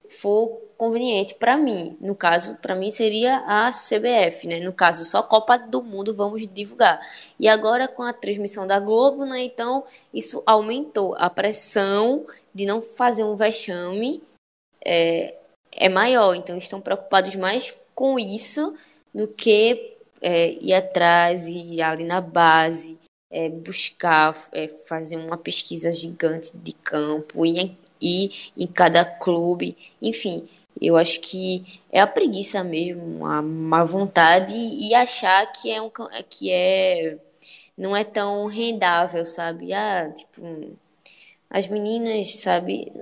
for 0.08 0.60
conveniente 0.76 1.34
para 1.34 1.56
mim. 1.56 1.96
No 2.00 2.14
caso, 2.16 2.56
para 2.56 2.74
mim 2.74 2.90
seria 2.90 3.38
a 3.46 3.70
CBF, 3.70 4.48
né? 4.48 4.58
No 4.60 4.72
caso, 4.72 5.04
só 5.04 5.22
Copa 5.22 5.56
do 5.56 5.80
Mundo 5.80 6.12
vamos 6.14 6.46
divulgar. 6.48 7.00
E 7.38 7.46
agora 7.46 7.86
com 7.86 8.02
a 8.02 8.12
transmissão 8.12 8.66
da 8.66 8.80
Globo, 8.80 9.24
né? 9.24 9.44
Então, 9.44 9.84
isso 10.12 10.42
aumentou 10.44 11.14
a 11.18 11.30
pressão 11.30 12.26
de 12.52 12.66
não 12.66 12.82
fazer 12.82 13.22
um 13.22 13.36
vexame 13.36 14.22
é, 14.84 15.36
é 15.72 15.88
maior. 15.88 16.34
Então, 16.34 16.58
estão 16.58 16.80
preocupados 16.80 17.36
mais 17.36 17.72
com 17.94 18.18
isso 18.18 18.74
do 19.14 19.28
que 19.28 19.93
é, 20.24 20.56
ir 20.58 20.72
atrás, 20.72 21.46
ir 21.46 21.82
ali 21.82 22.02
na 22.02 22.18
base, 22.18 22.98
é, 23.30 23.50
buscar 23.50 24.34
é, 24.52 24.68
fazer 24.68 25.16
uma 25.16 25.36
pesquisa 25.36 25.92
gigante 25.92 26.50
de 26.56 26.72
campo, 26.72 27.44
ir, 27.44 27.76
ir 28.00 28.52
em 28.56 28.66
cada 28.66 29.04
clube, 29.04 29.76
enfim. 30.00 30.48
Eu 30.80 30.96
acho 30.96 31.20
que 31.20 31.80
é 31.92 32.00
a 32.00 32.06
preguiça 32.06 32.64
mesmo, 32.64 33.26
a 33.26 33.42
má 33.42 33.84
vontade 33.84 34.54
e 34.54 34.94
achar 34.94 35.52
que 35.52 35.70
é 35.70 35.80
um 35.80 35.90
que 36.28 36.50
é 36.50 37.18
não 37.76 37.94
é 37.94 38.04
tão 38.04 38.46
rendável, 38.46 39.26
sabe? 39.26 39.72
Ah, 39.74 40.10
tipo, 40.10 40.42
as 41.50 41.68
meninas, 41.68 42.36
sabe? 42.36 42.92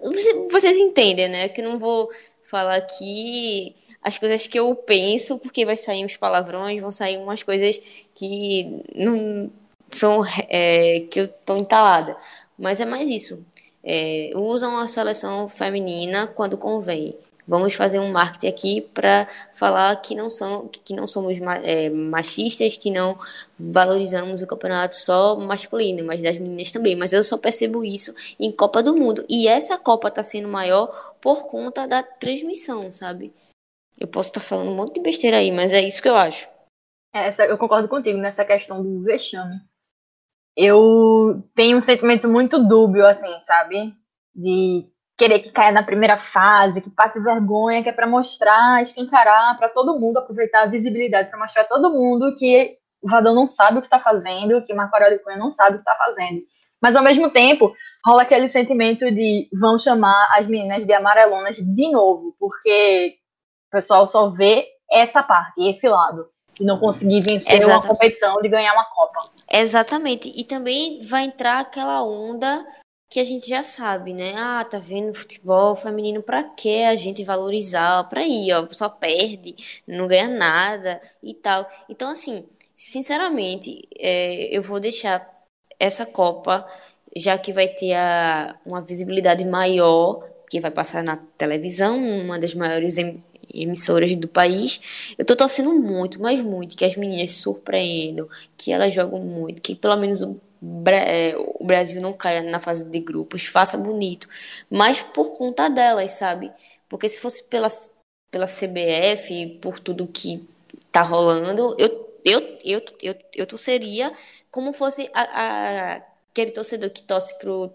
Vocês 0.51 0.77
entendem, 0.77 1.29
né? 1.29 1.49
Que 1.49 1.63
não 1.63 1.79
vou 1.79 2.11
falar 2.47 2.77
aqui 2.77 3.75
as 4.03 4.19
coisas 4.19 4.47
que 4.47 4.59
eu 4.59 4.75
penso, 4.75 5.39
porque 5.39 5.65
vai 5.65 5.77
sair 5.77 6.05
uns 6.05 6.17
palavrões, 6.17 6.81
vão 6.81 6.91
sair 6.91 7.19
umas 7.19 7.43
coisas 7.43 7.81
que 8.15 8.83
não 8.95 9.51
são 9.91 10.25
é, 10.49 11.01
que 11.11 11.21
eu 11.21 11.29
tô 11.29 11.57
entalada. 11.57 12.17
Mas 12.59 12.81
é 12.81 12.85
mais 12.85 13.09
isso. 13.09 13.45
É, 13.85 14.31
usam 14.35 14.77
a 14.79 14.89
seleção 14.89 15.49
feminina 15.49 16.27
quando 16.27 16.57
convém. 16.57 17.17
Vamos 17.47 17.75
fazer 17.75 17.99
um 17.99 18.13
marketing 18.13 18.47
aqui 18.47 18.81
para 18.81 19.29
falar 19.53 19.95
que 19.97 20.15
não 20.15 20.31
são 20.31 20.69
que 20.69 20.95
não 20.95 21.09
somos 21.09 21.37
é, 21.65 21.91
machistas, 21.91 22.77
que 22.77 22.89
não 22.89 23.19
valorizamos 23.59 24.43
o 24.43 24.47
campeonato 24.47 24.95
só 24.95 25.35
masculino, 25.37 26.05
mas 26.05 26.23
das 26.23 26.39
meninas 26.39 26.71
também. 26.71 26.95
Mas 26.95 27.13
eu 27.13 27.23
só 27.25 27.37
percebo 27.37 27.85
isso 27.85 28.15
em 28.39 28.53
Copa 28.53 28.83
do 28.83 28.95
Mundo. 28.95 29.25
E 29.29 29.49
essa 29.49 29.77
Copa 29.77 30.09
está 30.09 30.23
sendo 30.23 30.49
maior 30.49 31.15
por 31.21 31.45
conta 31.47 31.87
da 31.87 32.03
transmissão, 32.03 32.93
sabe? 32.93 33.33
Eu 34.03 34.09
posso 34.09 34.31
estar 34.31 34.41
falando 34.41 34.73
um 34.73 34.75
monte 34.75 34.95
de 34.95 35.01
besteira 35.01 35.37
aí, 35.37 35.53
mas 35.53 35.73
é 35.73 35.81
isso 35.81 36.03
que 36.03 36.09
eu 36.09 36.17
acho. 36.17 36.49
Essa, 37.15 37.47
eu 37.47 37.57
concordo 37.57 37.87
contigo 37.87 38.19
nessa 38.19 38.45
questão 38.45 38.83
do 38.83 39.05
vexame. 39.05 39.61
Eu 40.57 41.49
tenho 41.55 41.79
um 41.79 41.81
sentimento 41.81 42.29
muito 42.29 42.59
dúbio, 42.59 43.07
assim, 43.07 43.31
sabe? 43.43 43.95
De 44.35 44.85
querer 45.17 45.39
que 45.39 45.53
caia 45.53 45.71
na 45.71 45.85
primeira 45.85 46.17
fase, 46.17 46.81
que 46.81 46.91
passe 46.91 47.23
vergonha, 47.23 47.81
que 47.81 47.91
é 47.91 47.93
para 47.93 48.09
mostrar, 48.09 48.83
escancarar 48.83 49.57
para 49.57 49.69
todo 49.69 49.97
mundo, 50.01 50.17
aproveitar 50.17 50.63
a 50.63 50.67
visibilidade 50.67 51.31
para 51.31 51.39
mostrar 51.39 51.63
a 51.63 51.69
todo 51.69 51.93
mundo 51.93 52.35
que 52.35 52.77
o 53.01 53.09
Vadão 53.09 53.37
não 53.37 53.47
sabe 53.47 53.79
o 53.79 53.81
que 53.81 53.87
está 53.87 54.01
fazendo, 54.01 54.65
que 54.65 54.75
Marco 54.75 54.97
Aurélio 54.97 55.23
Cunha 55.23 55.37
não 55.37 55.49
sabe 55.49 55.73
o 55.73 55.75
que 55.75 55.89
está 55.89 55.95
fazendo. 55.95 56.43
Mas 56.83 56.97
ao 56.97 57.05
mesmo 57.05 57.31
tempo, 57.31 57.73
rola 58.05 58.23
aquele 58.23 58.49
sentimento 58.49 59.09
de 59.13 59.49
vão 59.61 59.79
chamar 59.79 60.29
as 60.37 60.49
meninas 60.49 60.85
de 60.85 60.93
amarelonas 60.93 61.57
de 61.59 61.89
novo, 61.93 62.35
porque 62.37 63.22
o 63.73 63.77
pessoal 63.77 64.07
só 64.07 64.29
vê 64.29 64.69
essa 64.91 65.23
parte, 65.23 65.67
esse 65.67 65.89
lado, 65.89 66.29
e 66.61 66.65
não 66.65 66.79
conseguir 66.79 67.23
vencer 67.23 67.55
Exatamente. 67.55 67.87
uma 67.87 67.95
competição 67.95 68.37
de 68.43 68.49
ganhar 68.51 68.75
uma 68.75 68.85
Copa. 68.85 69.31
Exatamente. 69.51 70.31
E 70.37 70.45
também 70.45 71.01
vai 71.01 71.25
entrar 71.25 71.61
aquela 71.61 72.05
onda 72.05 72.67
que 73.09 73.19
a 73.19 73.25
gente 73.25 73.49
já 73.49 73.63
sabe, 73.63 74.13
né? 74.13 74.35
Ah, 74.37 74.63
tá 74.65 74.79
vendo 74.79 75.15
futebol 75.15 75.75
feminino 75.75 76.23
pra 76.23 76.45
que 76.45 76.83
a 76.85 76.95
gente 76.95 77.25
valorizar? 77.25 78.07
Pra 78.11 78.27
ir, 78.27 78.53
ó, 78.53 78.67
só 78.71 78.91
perde, 78.91 79.83
não 79.87 80.07
ganha 80.07 80.29
nada 80.29 81.01
e 81.23 81.33
tal. 81.33 81.67
Então, 81.89 82.11
assim, 82.11 82.47
sinceramente, 82.75 83.89
é, 83.99 84.55
eu 84.55 84.63
vou 84.63 84.79
deixar 84.79 85.27
essa 85.81 86.05
Copa, 86.05 86.67
já 87.17 87.39
que 87.39 87.53
vai 87.53 87.69
ter 87.69 87.95
a, 87.95 88.55
uma 88.67 88.83
visibilidade 88.83 89.45
maior, 89.47 90.27
que 90.51 90.61
vai 90.61 90.71
passar 90.71 91.03
na 91.03 91.17
televisão, 91.39 91.99
uma 91.99 92.39
das 92.39 92.55
maiores 92.55 92.99
emissoras 93.53 94.15
do 94.17 94.29
país. 94.29 94.81
Eu 95.17 95.25
tô 95.25 95.37
torcendo 95.37 95.73
muito, 95.73 96.21
mas 96.21 96.41
muito, 96.41 96.77
que 96.77 96.85
as 96.85 96.97
meninas 96.97 97.33
surpreendam, 97.33 98.29
que 98.57 98.73
elas 98.73 98.93
jogam 98.95 99.21
muito, 99.21 99.63
que 99.63 99.75
pelo 99.75 99.97
menos 99.97 100.23
o 100.23 100.41
é, 100.87 101.35
o 101.37 101.65
Brasil 101.65 102.01
não 102.01 102.13
caia 102.13 102.43
na 102.43 102.61
fase 102.61 102.85
de 102.85 103.01
grupos, 103.01 103.47
faça 103.47 103.77
bonito, 103.77 104.29
mas 104.71 105.03
por 105.03 105.37
conta 105.37 105.69
delas, 105.69 106.13
sabe? 106.13 106.53
Porque 106.89 107.09
se 107.09 107.19
fosse 107.19 107.43
pela, 107.45 107.69
pela 108.31 108.47
CBF, 108.47 109.59
por 109.61 109.81
tudo 109.81 110.07
que 110.07 110.47
tá 110.93 111.03
rolando, 111.03 111.75
eu, 111.79 112.13
eu, 112.25 112.59
eu, 112.65 112.83
eu, 113.03 113.15
eu 113.35 113.47
torceria 113.47 114.13
como 114.51 114.73
fosse 114.73 115.11
a, 115.15 115.23
a, 115.23 116.03
aquele 116.31 116.53
torcedor 116.53 116.91
que 116.91 117.03
torce 117.03 117.37
pro 117.39 117.73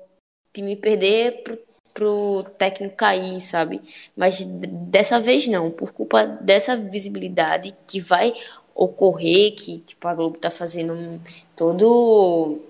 time 0.54 0.76
perder, 0.76 1.44
pro, 1.44 1.58
pro 1.98 2.44
técnico 2.60 2.96
cair, 2.96 3.42
sabe? 3.42 3.82
Mas 4.16 4.44
dessa 4.44 5.20
vez 5.20 5.48
não, 5.48 5.72
por 5.72 5.92
culpa 5.92 6.28
dessa 6.28 6.78
visibilidade 6.78 7.76
que 7.88 8.00
vai 8.00 8.36
ocorrer, 8.76 9.56
que 9.56 9.80
tipo 9.80 10.08
a 10.08 10.14
Globo 10.14 10.38
tá 10.38 10.52
fazendo 10.52 11.20
todo 11.56 12.62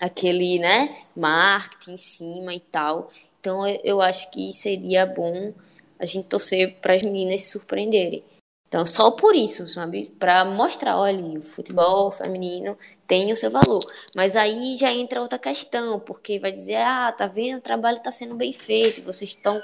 aquele, 0.00 0.60
né, 0.60 0.96
marketing 1.16 1.94
em 1.94 1.96
cima 1.96 2.54
e 2.54 2.60
tal. 2.60 3.10
Então 3.40 3.66
eu, 3.82 4.00
acho 4.00 4.30
que 4.30 4.52
seria 4.52 5.04
bom 5.04 5.52
a 5.98 6.06
gente 6.06 6.28
torcer 6.28 6.76
para 6.76 6.94
as 6.94 7.02
meninas 7.02 7.42
se 7.42 7.50
surpreenderem. 7.50 8.22
Então, 8.68 8.84
só 8.84 9.10
por 9.12 9.34
isso, 9.34 9.68
sabe? 9.68 10.10
Para 10.18 10.44
mostrar, 10.44 10.98
olha, 10.98 11.38
o 11.38 11.42
futebol 11.42 12.10
feminino 12.10 12.76
tem 13.06 13.32
o 13.32 13.36
seu 13.36 13.50
valor. 13.50 13.80
Mas 14.14 14.34
aí 14.34 14.76
já 14.76 14.92
entra 14.92 15.20
outra 15.20 15.38
questão, 15.38 16.00
porque 16.00 16.38
vai 16.38 16.52
dizer, 16.52 16.76
ah, 16.76 17.12
tá 17.12 17.26
vendo, 17.26 17.58
o 17.58 17.62
trabalho 17.62 17.96
está 17.96 18.10
sendo 18.10 18.34
bem 18.34 18.52
feito, 18.52 19.02
vocês 19.02 19.30
estão 19.30 19.58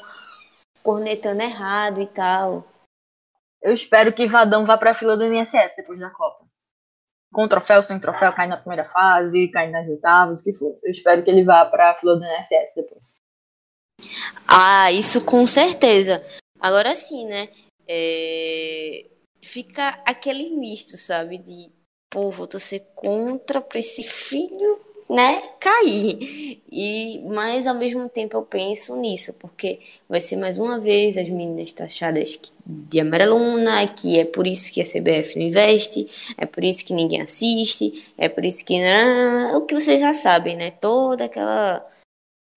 cornetando 0.82 1.42
errado 1.42 2.00
e 2.00 2.06
tal. 2.06 2.64
Eu 3.60 3.74
espero 3.74 4.12
que 4.12 4.28
Vadão 4.28 4.64
vá 4.64 4.78
para 4.78 4.92
a 4.92 4.94
fila 4.94 5.16
do 5.16 5.24
INSS 5.24 5.74
depois 5.76 5.98
da 5.98 6.10
Copa 6.10 6.42
com 7.32 7.48
troféu, 7.48 7.82
sem 7.82 7.98
troféu, 7.98 8.32
cai 8.32 8.46
na 8.46 8.58
primeira 8.58 8.84
fase, 8.84 9.48
cai 9.48 9.70
nas 9.70 9.88
oitavas, 9.88 10.40
o 10.40 10.44
que 10.44 10.52
for. 10.52 10.78
Eu 10.82 10.90
espero 10.90 11.24
que 11.24 11.30
ele 11.30 11.42
vá 11.42 11.64
para 11.64 11.90
a 11.90 11.94
fila 11.94 12.16
do 12.16 12.24
NSS 12.24 12.74
depois. 12.76 13.02
Ah, 14.46 14.92
isso 14.92 15.24
com 15.24 15.46
certeza. 15.46 16.22
Agora 16.60 16.94
sim, 16.94 17.26
né? 17.26 17.48
É... 17.88 19.06
Fica 19.42 20.00
aquele 20.06 20.50
misto, 20.50 20.96
sabe? 20.96 21.38
De, 21.38 21.70
pô, 22.08 22.30
vou 22.30 22.46
torcer 22.46 22.82
contra 22.94 23.60
pra 23.60 23.78
esse 23.78 24.02
filho 24.02 24.80
né, 25.12 25.42
cair. 25.60 26.62
E 26.70 27.20
mas 27.28 27.66
ao 27.66 27.74
mesmo 27.74 28.08
tempo 28.08 28.36
eu 28.36 28.42
penso 28.42 28.96
nisso, 28.96 29.34
porque 29.34 29.80
vai 30.08 30.20
ser 30.20 30.36
mais 30.36 30.58
uma 30.58 30.80
vez 30.80 31.16
as 31.18 31.28
meninas 31.28 31.70
taxadas 31.72 32.40
de 32.64 33.00
amarelona, 33.00 33.86
que 33.88 34.18
é 34.18 34.24
por 34.24 34.46
isso 34.46 34.72
que 34.72 34.80
a 34.80 34.84
CBF 34.84 35.38
não 35.38 35.46
investe, 35.46 36.08
é 36.38 36.46
por 36.46 36.64
isso 36.64 36.84
que 36.84 36.94
ninguém 36.94 37.20
assiste, 37.20 38.04
é 38.16 38.28
por 38.28 38.44
isso 38.44 38.64
que 38.64 38.74
o 39.54 39.60
que 39.62 39.74
vocês 39.74 40.00
já 40.00 40.14
sabem, 40.14 40.56
né? 40.56 40.70
Toda 40.70 41.26
aquela 41.26 41.86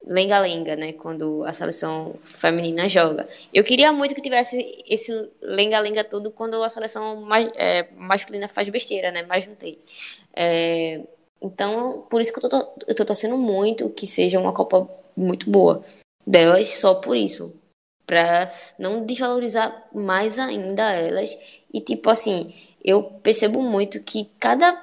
lenga-lenga, 0.03 0.75
né? 0.75 0.93
Quando 0.93 1.43
a 1.45 1.53
seleção 1.53 2.15
feminina 2.21 2.87
joga. 2.87 3.27
Eu 3.53 3.63
queria 3.63 3.91
muito 3.91 4.15
que 4.15 4.21
tivesse 4.21 4.83
esse 4.87 5.29
lenga-lenga 5.41 6.03
todo 6.03 6.31
quando 6.31 6.61
a 6.63 6.69
seleção 6.69 7.21
mais, 7.21 7.49
é, 7.55 7.87
masculina 7.95 8.47
faz 8.47 8.69
besteira, 8.69 9.11
né? 9.11 9.23
Mas 9.23 9.47
não 9.47 9.55
tem. 9.55 9.77
É, 10.35 11.01
então, 11.41 12.05
por 12.09 12.21
isso 12.21 12.31
que 12.31 12.43
eu 12.43 12.49
tô, 12.49 12.73
eu 12.87 12.95
tô 12.95 13.05
torcendo 13.05 13.37
muito 13.37 13.89
que 13.89 14.07
seja 14.07 14.39
uma 14.39 14.53
Copa 14.53 14.89
muito 15.15 15.49
boa 15.49 15.83
delas, 16.25 16.67
só 16.75 16.95
por 16.95 17.15
isso. 17.15 17.53
Pra 18.05 18.53
não 18.77 19.03
desvalorizar 19.03 19.87
mais 19.93 20.37
ainda 20.37 20.91
elas. 20.91 21.35
E, 21.73 21.81
tipo 21.81 22.09
assim, 22.09 22.53
eu 22.83 23.01
percebo 23.03 23.61
muito 23.61 24.01
que 24.03 24.29
cada 24.39 24.79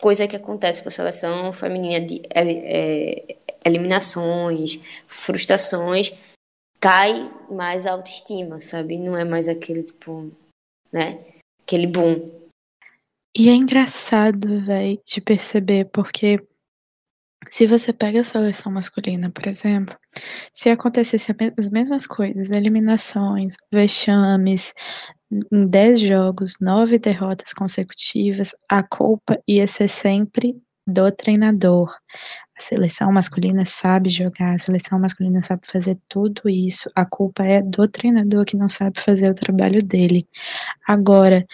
coisa 0.00 0.28
que 0.28 0.36
acontece 0.36 0.82
com 0.82 0.88
a 0.88 0.92
seleção 0.92 1.52
feminina 1.52 2.04
de 2.04 2.22
é, 2.30 3.36
eliminações, 3.64 4.78
frustrações, 5.06 6.12
cai 6.80 7.30
mais 7.50 7.86
a 7.86 7.92
autoestima, 7.92 8.60
sabe? 8.60 8.98
Não 8.98 9.16
é 9.16 9.24
mais 9.24 9.48
aquele, 9.48 9.82
tipo, 9.82 10.30
né? 10.92 11.24
Aquele 11.62 11.86
boom 11.86 12.44
e 13.36 13.48
é 13.48 13.52
engraçado, 13.52 14.60
véi, 14.60 15.00
de 15.04 15.20
perceber, 15.20 15.86
porque 15.86 16.38
se 17.50 17.66
você 17.66 17.92
pega 17.92 18.20
a 18.20 18.24
seleção 18.24 18.70
masculina, 18.70 19.28
por 19.28 19.48
exemplo, 19.48 19.96
se 20.52 20.70
acontecesse 20.70 21.34
as 21.58 21.68
mesmas 21.68 22.06
coisas, 22.06 22.48
eliminações, 22.50 23.56
vexames, 23.72 24.72
em 25.52 25.66
10 25.66 26.00
jogos, 26.00 26.54
9 26.60 26.96
derrotas 26.96 27.52
consecutivas, 27.52 28.54
a 28.70 28.84
culpa 28.84 29.36
ia 29.48 29.66
ser 29.66 29.88
sempre 29.88 30.56
do 30.86 31.10
treinador. 31.10 31.92
A 32.56 32.62
seleção 32.62 33.10
masculina 33.12 33.64
sabe 33.64 34.08
jogar, 34.08 34.54
a 34.54 34.58
seleção 34.58 34.98
masculina 34.98 35.42
sabe 35.42 35.66
fazer 35.66 35.98
tudo 36.08 36.48
isso. 36.48 36.88
A 36.94 37.04
culpa 37.04 37.44
é 37.44 37.60
do 37.60 37.88
treinador 37.88 38.44
que 38.44 38.56
não 38.56 38.68
sabe 38.68 39.00
fazer 39.00 39.30
o 39.30 39.34
trabalho 39.34 39.82
dele. 39.82 40.26
Agora, 40.86 41.44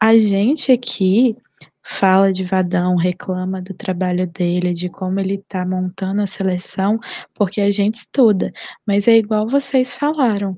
a 0.00 0.14
gente 0.18 0.70
aqui 0.70 1.36
fala 1.82 2.32
de 2.32 2.44
Vadão, 2.44 2.96
reclama 2.96 3.60
do 3.62 3.74
trabalho 3.74 4.26
dele, 4.26 4.72
de 4.72 4.88
como 4.88 5.20
ele 5.20 5.36
está 5.36 5.64
montando 5.66 6.22
a 6.22 6.26
seleção, 6.26 6.98
porque 7.34 7.60
a 7.60 7.70
gente 7.70 7.96
estuda. 7.96 8.52
Mas 8.86 9.08
é 9.08 9.16
igual 9.16 9.46
vocês 9.46 9.94
falaram. 9.94 10.56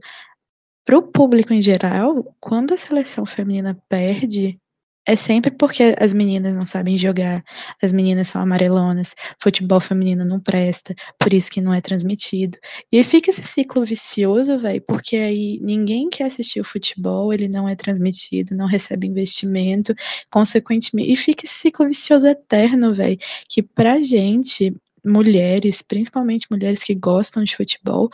Para 0.85 0.99
o 0.99 1.03
público 1.03 1.53
em 1.53 1.61
geral, 1.63 2.35
quando 2.41 2.75
a 2.75 2.77
seleção 2.77 3.27
feminina 3.27 3.77
perde, 3.89 4.59
é 5.07 5.15
sempre 5.15 5.51
porque 5.53 5.95
as 6.01 6.13
meninas 6.13 6.55
não 6.55 6.67
sabem 6.67 6.99
jogar, 6.99 7.45
as 7.81 7.93
meninas 7.93 8.29
são 8.29 8.41
amarelonas, 8.43 9.15
futebol 9.41 9.81
feminino 9.81 10.25
não 10.25 10.41
presta, 10.41 10.95
por 11.19 11.33
isso 11.33 11.51
que 11.51 11.61
não 11.61 11.73
é 11.73 11.81
transmitido. 11.81 12.59
E 12.91 13.03
fica 13.05 13.31
esse 13.31 13.43
ciclo 13.43 13.85
vicioso, 13.85 14.59
velho, 14.59 14.83
porque 14.87 15.17
aí 15.17 15.61
ninguém 15.63 16.11
quer 16.11 16.25
assistir 16.25 16.61
o 16.61 16.65
futebol, 16.65 17.33
ele 17.33 17.49
não 17.49 17.69
é 17.69 17.77
transmitido, 17.77 18.57
não 18.57 18.67
recebe 18.67 19.07
investimento, 19.07 19.95
consequentemente, 20.31 21.13
e 21.13 21.17
fica 21.17 21.47
esse 21.47 21.55
ciclo 21.55 21.87
vicioso 21.87 22.27
eterno, 22.27 22.93
velho, 22.93 23.19
que 23.49 23.63
pra 23.63 24.03
gente, 24.03 24.75
mulheres, 25.05 25.83
principalmente 25.83 26.49
mulheres 26.51 26.83
que 26.83 26.95
gostam 26.97 27.45
de 27.45 27.55
futebol, 27.57 28.11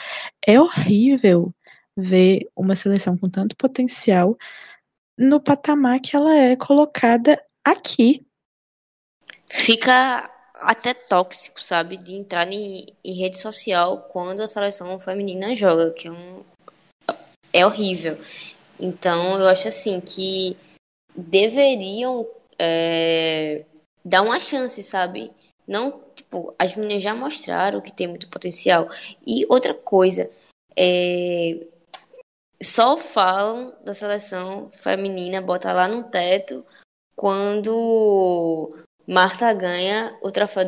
é 0.47 0.61
horrível 0.61 1.55
ver 1.97 2.49
uma 2.57 2.77
seleção 2.77 3.17
com 3.17 3.29
tanto 3.29 3.57
potencial 3.57 4.37
no 5.23 5.41
patamar 5.41 6.01
que 6.01 6.17
ela 6.17 6.35
é 6.35 6.57
colocada 6.57 7.43
aqui. 7.65 8.27
Fica 9.49 10.29
até 10.55 10.93
tóxico, 10.93 11.63
sabe, 11.63 11.97
de 11.97 12.15
entrar 12.15 12.51
em, 12.51 12.87
em 13.05 13.15
rede 13.15 13.39
social 13.39 14.09
quando 14.13 14.41
a 14.41 14.49
seleção 14.49 14.99
feminina 14.99 15.55
joga, 15.55 15.91
que 15.93 16.09
é 16.09 16.11
um 16.11 16.43
é 17.53 17.67
horrível. 17.67 18.19
Então 18.81 19.39
eu 19.39 19.47
acho 19.49 19.69
assim 19.69 20.01
que 20.01 20.57
deveriam 21.15 22.27
é, 22.59 23.65
dar 24.05 24.23
uma 24.23 24.41
chance, 24.41 24.83
sabe? 24.83 25.31
Não, 25.67 26.03
tipo, 26.15 26.55
as 26.59 26.75
meninas 26.75 27.03
já 27.03 27.15
mostraram 27.15 27.81
que 27.81 27.93
tem 27.93 28.09
muito 28.09 28.29
potencial. 28.29 28.89
E 29.27 29.47
outra 29.49 29.75
coisa, 29.75 30.31
é, 30.77 31.67
só 32.63 32.97
falam 32.97 33.73
da 33.85 33.95
seleção 33.95 34.71
feminina, 34.73 35.41
bota 35.41 35.73
lá 35.73 35.89
no 35.89 36.05
teto, 36.05 36.65
quando 37.17 38.75
Marta 39.07 39.53
ganha 39.53 40.17
o 40.23 40.31
troféu 40.31 40.65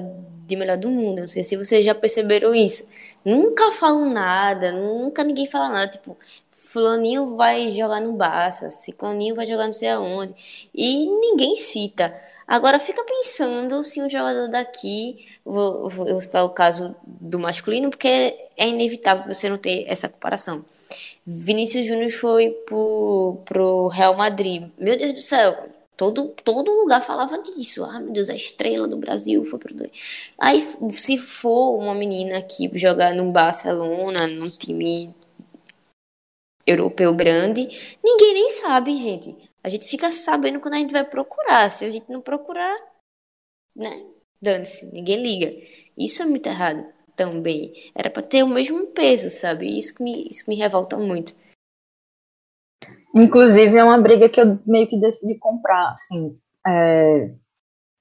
de 0.46 0.56
melhor 0.56 0.76
do 0.76 0.90
mundo. 0.90 1.22
Não 1.22 1.28
sei 1.28 1.44
se 1.44 1.56
vocês 1.56 1.84
já 1.84 1.94
perceberam 1.94 2.54
isso. 2.54 2.86
Nunca 3.24 3.70
falam 3.72 4.10
nada, 4.10 4.72
nunca 4.72 5.24
ninguém 5.24 5.46
fala 5.46 5.68
nada. 5.68 5.88
Tipo, 5.88 6.16
fulaninho 6.50 7.36
vai 7.36 7.72
jogar 7.72 8.00
no 8.00 8.12
Barça, 8.12 8.70
ciclaninho 8.70 9.34
vai 9.34 9.46
jogar 9.46 9.66
não 9.66 9.72
sei 9.72 9.88
aonde. 9.90 10.34
E 10.74 11.06
ninguém 11.06 11.56
cita. 11.56 12.14
Agora 12.46 12.78
fica 12.78 13.02
pensando 13.04 13.82
se 13.82 14.02
um 14.02 14.10
jogador 14.10 14.48
daqui, 14.48 15.26
vou, 15.44 15.88
vou 15.88 16.20
citar 16.20 16.44
o 16.44 16.50
caso 16.50 16.94
do 17.06 17.38
masculino, 17.38 17.88
porque 17.88 18.06
é 18.56 18.68
inevitável 18.68 19.32
você 19.32 19.48
não 19.48 19.56
ter 19.56 19.86
essa 19.88 20.08
comparação. 20.10 20.62
Vinícius 21.26 21.86
Júnior 21.86 22.10
foi 22.10 22.50
pro, 22.66 23.42
pro 23.46 23.88
Real 23.88 24.16
Madrid. 24.16 24.70
Meu 24.78 24.96
Deus 24.96 25.14
do 25.14 25.20
céu, 25.20 25.70
todo, 25.96 26.28
todo 26.44 26.70
lugar 26.70 27.02
falava 27.02 27.38
disso. 27.38 27.84
Ah, 27.84 27.98
meu 27.98 28.12
Deus, 28.12 28.28
a 28.28 28.34
estrela 28.34 28.86
do 28.86 28.96
Brasil 28.98 29.44
foi 29.46 29.58
pro. 29.58 29.74
Aí, 30.38 30.66
se 30.92 31.16
for 31.16 31.78
uma 31.78 31.94
menina 31.94 32.42
que 32.42 32.70
jogar 32.78 33.14
no 33.14 33.32
Barcelona, 33.32 34.26
num 34.26 34.50
time 34.50 35.14
europeu 36.66 37.14
grande, 37.14 37.68
ninguém 38.02 38.34
nem 38.34 38.50
sabe, 38.50 38.94
gente. 38.94 39.34
A 39.62 39.68
gente 39.70 39.86
fica 39.86 40.10
sabendo 40.10 40.60
quando 40.60 40.74
a 40.74 40.78
gente 40.78 40.92
vai 40.92 41.04
procurar. 41.04 41.70
Se 41.70 41.86
a 41.86 41.90
gente 41.90 42.10
não 42.10 42.20
procurar, 42.20 42.76
né? 43.74 44.04
Dane-se, 44.42 44.84
ninguém 44.86 45.22
liga. 45.22 45.54
Isso 45.96 46.22
é 46.22 46.26
muito 46.26 46.46
errado 46.46 46.93
também. 47.16 47.72
Era 47.94 48.10
para 48.10 48.22
ter 48.22 48.42
o 48.42 48.48
mesmo 48.48 48.86
peso, 48.88 49.30
sabe? 49.30 49.78
Isso 49.78 50.02
me, 50.02 50.28
isso 50.28 50.44
me 50.48 50.56
revolta 50.56 50.96
muito. 50.96 51.34
Inclusive, 53.14 53.76
é 53.76 53.84
uma 53.84 53.98
briga 53.98 54.28
que 54.28 54.40
eu 54.40 54.58
meio 54.66 54.88
que 54.88 54.98
decidi 54.98 55.38
comprar, 55.38 55.92
assim. 55.92 56.38
É... 56.66 57.34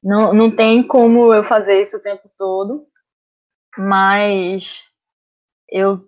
Não, 0.03 0.33
não 0.33 0.53
tem 0.53 0.85
como 0.85 1.33
eu 1.33 1.43
fazer 1.43 1.81
isso 1.81 1.97
o 1.97 2.01
tempo 2.01 2.29
todo, 2.37 2.85
mas 3.77 4.83
eu 5.69 6.05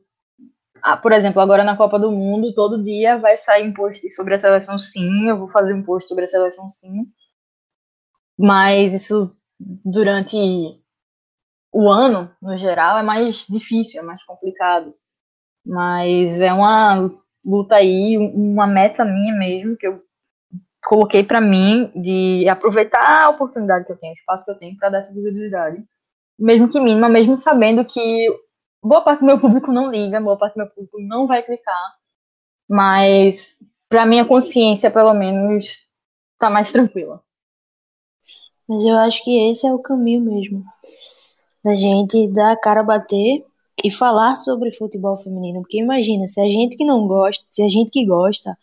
ah, 0.88 0.98
por 0.98 1.12
exemplo, 1.12 1.42
agora 1.42 1.64
na 1.64 1.76
Copa 1.76 1.98
do 1.98 2.12
Mundo, 2.12 2.54
todo 2.54 2.84
dia 2.84 3.18
vai 3.18 3.36
sair 3.38 3.68
um 3.68 3.74
post 3.74 4.08
sobre 4.12 4.36
a 4.36 4.40
seleção 4.40 4.78
sim, 4.78 5.28
eu 5.28 5.36
vou 5.36 5.50
fazer 5.50 5.74
um 5.74 5.82
post 5.82 6.08
sobre 6.08 6.26
a 6.26 6.28
seleção 6.28 6.70
sim. 6.70 7.08
Mas 8.38 8.94
isso 8.94 9.36
durante 9.84 10.38
o 11.76 11.92
ano, 11.92 12.32
no 12.42 12.56
geral, 12.56 12.98
é 12.98 13.04
mais 13.04 13.46
difícil, 13.50 14.00
é 14.00 14.04
mais 14.04 14.24
complicado. 14.24 14.96
Mas 15.66 16.40
é 16.40 16.54
uma 16.54 17.12
luta 17.44 17.76
aí, 17.76 18.18
uma 18.18 18.66
meta 18.66 19.04
minha 19.04 19.36
mesmo, 19.36 19.76
que 19.76 19.86
eu 19.86 20.02
coloquei 20.86 21.22
para 21.22 21.42
mim 21.42 21.92
de 21.94 22.48
aproveitar 22.48 23.26
a 23.26 23.30
oportunidade 23.30 23.86
que 23.86 23.92
eu 23.92 23.98
tenho, 23.98 24.14
o 24.14 24.16
espaço 24.16 24.46
que 24.46 24.52
eu 24.52 24.58
tenho 24.58 24.78
para 24.78 24.88
dar 24.88 25.00
essa 25.00 25.14
visibilidade. 25.14 25.84
Mesmo 26.40 26.70
que 26.70 26.80
mínima, 26.80 27.10
mesmo 27.10 27.38
sabendo 27.38 27.84
que 27.84 28.30
boa 28.82 29.02
parte 29.02 29.20
do 29.20 29.26
meu 29.26 29.38
público 29.38 29.70
não 29.70 29.92
liga, 29.92 30.22
boa 30.22 30.38
parte 30.38 30.54
do 30.54 30.60
meu 30.60 30.70
público 30.70 30.98
não 31.02 31.28
vai 31.28 31.44
clicar, 31.44 31.94
mas 32.70 33.58
para 33.90 34.06
minha 34.06 34.24
consciência, 34.24 34.90
pelo 34.90 35.14
menos, 35.14 35.90
tá 36.40 36.50
mais 36.50 36.72
tranquila. 36.72 37.22
Mas 38.66 38.82
eu 38.86 38.96
acho 38.96 39.22
que 39.26 39.50
esse 39.50 39.68
é 39.68 39.74
o 39.74 39.80
caminho 39.80 40.22
mesmo. 40.22 40.64
Da 41.66 41.76
gente 41.76 42.28
dar 42.32 42.52
a 42.52 42.56
cara 42.56 42.82
a 42.82 42.84
bater 42.84 43.44
e 43.84 43.90
falar 43.90 44.36
sobre 44.36 44.72
futebol 44.72 45.18
feminino. 45.18 45.62
Porque 45.62 45.80
imagina, 45.80 46.28
se 46.28 46.40
a 46.40 46.46
gente 46.46 46.78
que 46.78 46.86
não 46.86 47.08
gosta, 47.08 47.44
se 47.50 47.64
a 47.64 47.68
gente 47.68 47.90
que 47.90 48.06
gosta 48.06 48.56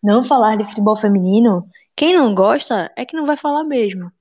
não 0.00 0.22
falar 0.22 0.56
de 0.56 0.62
futebol 0.62 0.94
feminino, 0.94 1.68
quem 1.96 2.14
não 2.14 2.32
gosta 2.32 2.92
é 2.96 3.04
que 3.04 3.16
não 3.16 3.26
vai 3.26 3.36
falar 3.36 3.64
mesmo. 3.64 4.12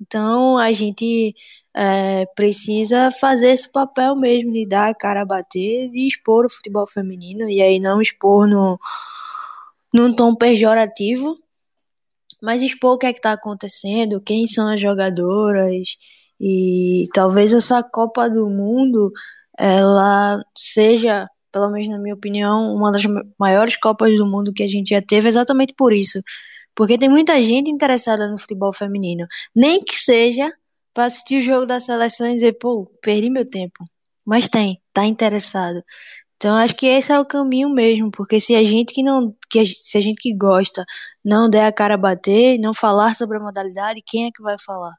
Então 0.00 0.56
a 0.56 0.70
gente 0.72 1.34
é, 1.74 2.26
precisa 2.36 3.10
fazer 3.10 3.50
esse 3.50 3.70
papel 3.70 4.14
mesmo 4.14 4.52
de 4.52 4.66
dar 4.66 4.90
a 4.90 4.94
cara 4.94 5.22
a 5.22 5.26
bater, 5.26 5.90
de 5.90 6.06
expor 6.06 6.46
o 6.46 6.50
futebol 6.50 6.86
feminino, 6.86 7.48
e 7.48 7.60
aí 7.60 7.80
não 7.80 8.00
expor 8.00 8.46
no, 8.46 8.78
num 9.92 10.14
tom 10.14 10.36
pejorativo, 10.36 11.36
mas 12.40 12.62
expor 12.62 12.94
o 12.94 12.98
que 12.98 13.06
é 13.06 13.12
que 13.12 13.18
está 13.18 13.32
acontecendo, 13.32 14.20
quem 14.20 14.46
são 14.46 14.68
as 14.68 14.80
jogadoras, 14.80 15.96
e 16.40 17.04
talvez 17.12 17.52
essa 17.52 17.82
Copa 17.82 18.28
do 18.28 18.48
Mundo 18.48 19.12
ela 19.58 20.42
seja, 20.56 21.28
pelo 21.52 21.70
menos 21.70 21.88
na 21.88 21.98
minha 21.98 22.14
opinião, 22.14 22.74
uma 22.74 22.90
das 22.92 23.02
maiores 23.38 23.76
Copas 23.76 24.16
do 24.16 24.26
Mundo 24.26 24.52
que 24.52 24.62
a 24.62 24.68
gente 24.68 24.90
já 24.90 25.02
teve, 25.02 25.28
exatamente 25.28 25.74
por 25.76 25.92
isso. 25.92 26.20
Porque 26.74 26.98
tem 26.98 27.08
muita 27.08 27.40
gente 27.42 27.70
interessada 27.70 28.28
no 28.28 28.38
futebol 28.38 28.72
feminino. 28.72 29.26
Nem 29.54 29.82
que 29.82 29.96
seja 29.96 30.52
para 30.92 31.06
assistir 31.06 31.38
o 31.40 31.42
jogo 31.42 31.66
da 31.66 31.80
seleção 31.80 32.28
e 32.28 32.34
dizer, 32.34 32.58
pô, 32.58 32.86
perdi 33.02 33.30
meu 33.30 33.46
tempo. 33.46 33.84
Mas 34.24 34.48
tem, 34.48 34.80
tá 34.92 35.04
interessado. 35.04 35.82
Então 36.36 36.56
acho 36.56 36.74
que 36.76 36.86
esse 36.86 37.12
é 37.12 37.18
o 37.18 37.24
caminho 37.24 37.70
mesmo, 37.70 38.10
porque 38.10 38.40
se 38.40 38.54
a 38.54 38.64
gente 38.64 38.92
que 38.92 39.02
não, 39.02 39.34
que 39.50 39.60
a, 39.60 39.64
se 39.64 39.98
a 39.98 40.00
gente 40.00 40.20
que 40.20 40.34
gosta 40.36 40.84
não 41.24 41.48
der 41.48 41.66
a 41.66 41.72
cara 41.72 41.94
a 41.94 41.96
bater, 41.96 42.58
não 42.58 42.74
falar 42.74 43.14
sobre 43.16 43.38
a 43.38 43.40
modalidade, 43.40 44.02
quem 44.06 44.26
é 44.26 44.30
que 44.32 44.42
vai 44.42 44.56
falar? 44.58 44.94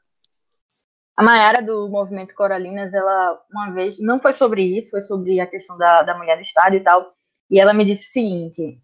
A 1.16 1.22
Mayara 1.22 1.62
do 1.62 1.88
Movimento 1.88 2.34
Coralinas, 2.34 2.92
ela 2.92 3.40
uma 3.50 3.70
vez, 3.70 3.98
não 3.98 4.20
foi 4.20 4.32
sobre 4.32 4.62
isso, 4.76 4.90
foi 4.90 5.00
sobre 5.00 5.40
a 5.40 5.46
questão 5.46 5.78
da, 5.78 6.02
da 6.02 6.16
mulher 6.16 6.36
do 6.36 6.42
estádio 6.42 6.78
e 6.78 6.82
tal, 6.82 7.14
e 7.50 7.58
ela 7.58 7.72
me 7.72 7.84
disse 7.84 8.08
o 8.08 8.12
seguinte: 8.12 8.78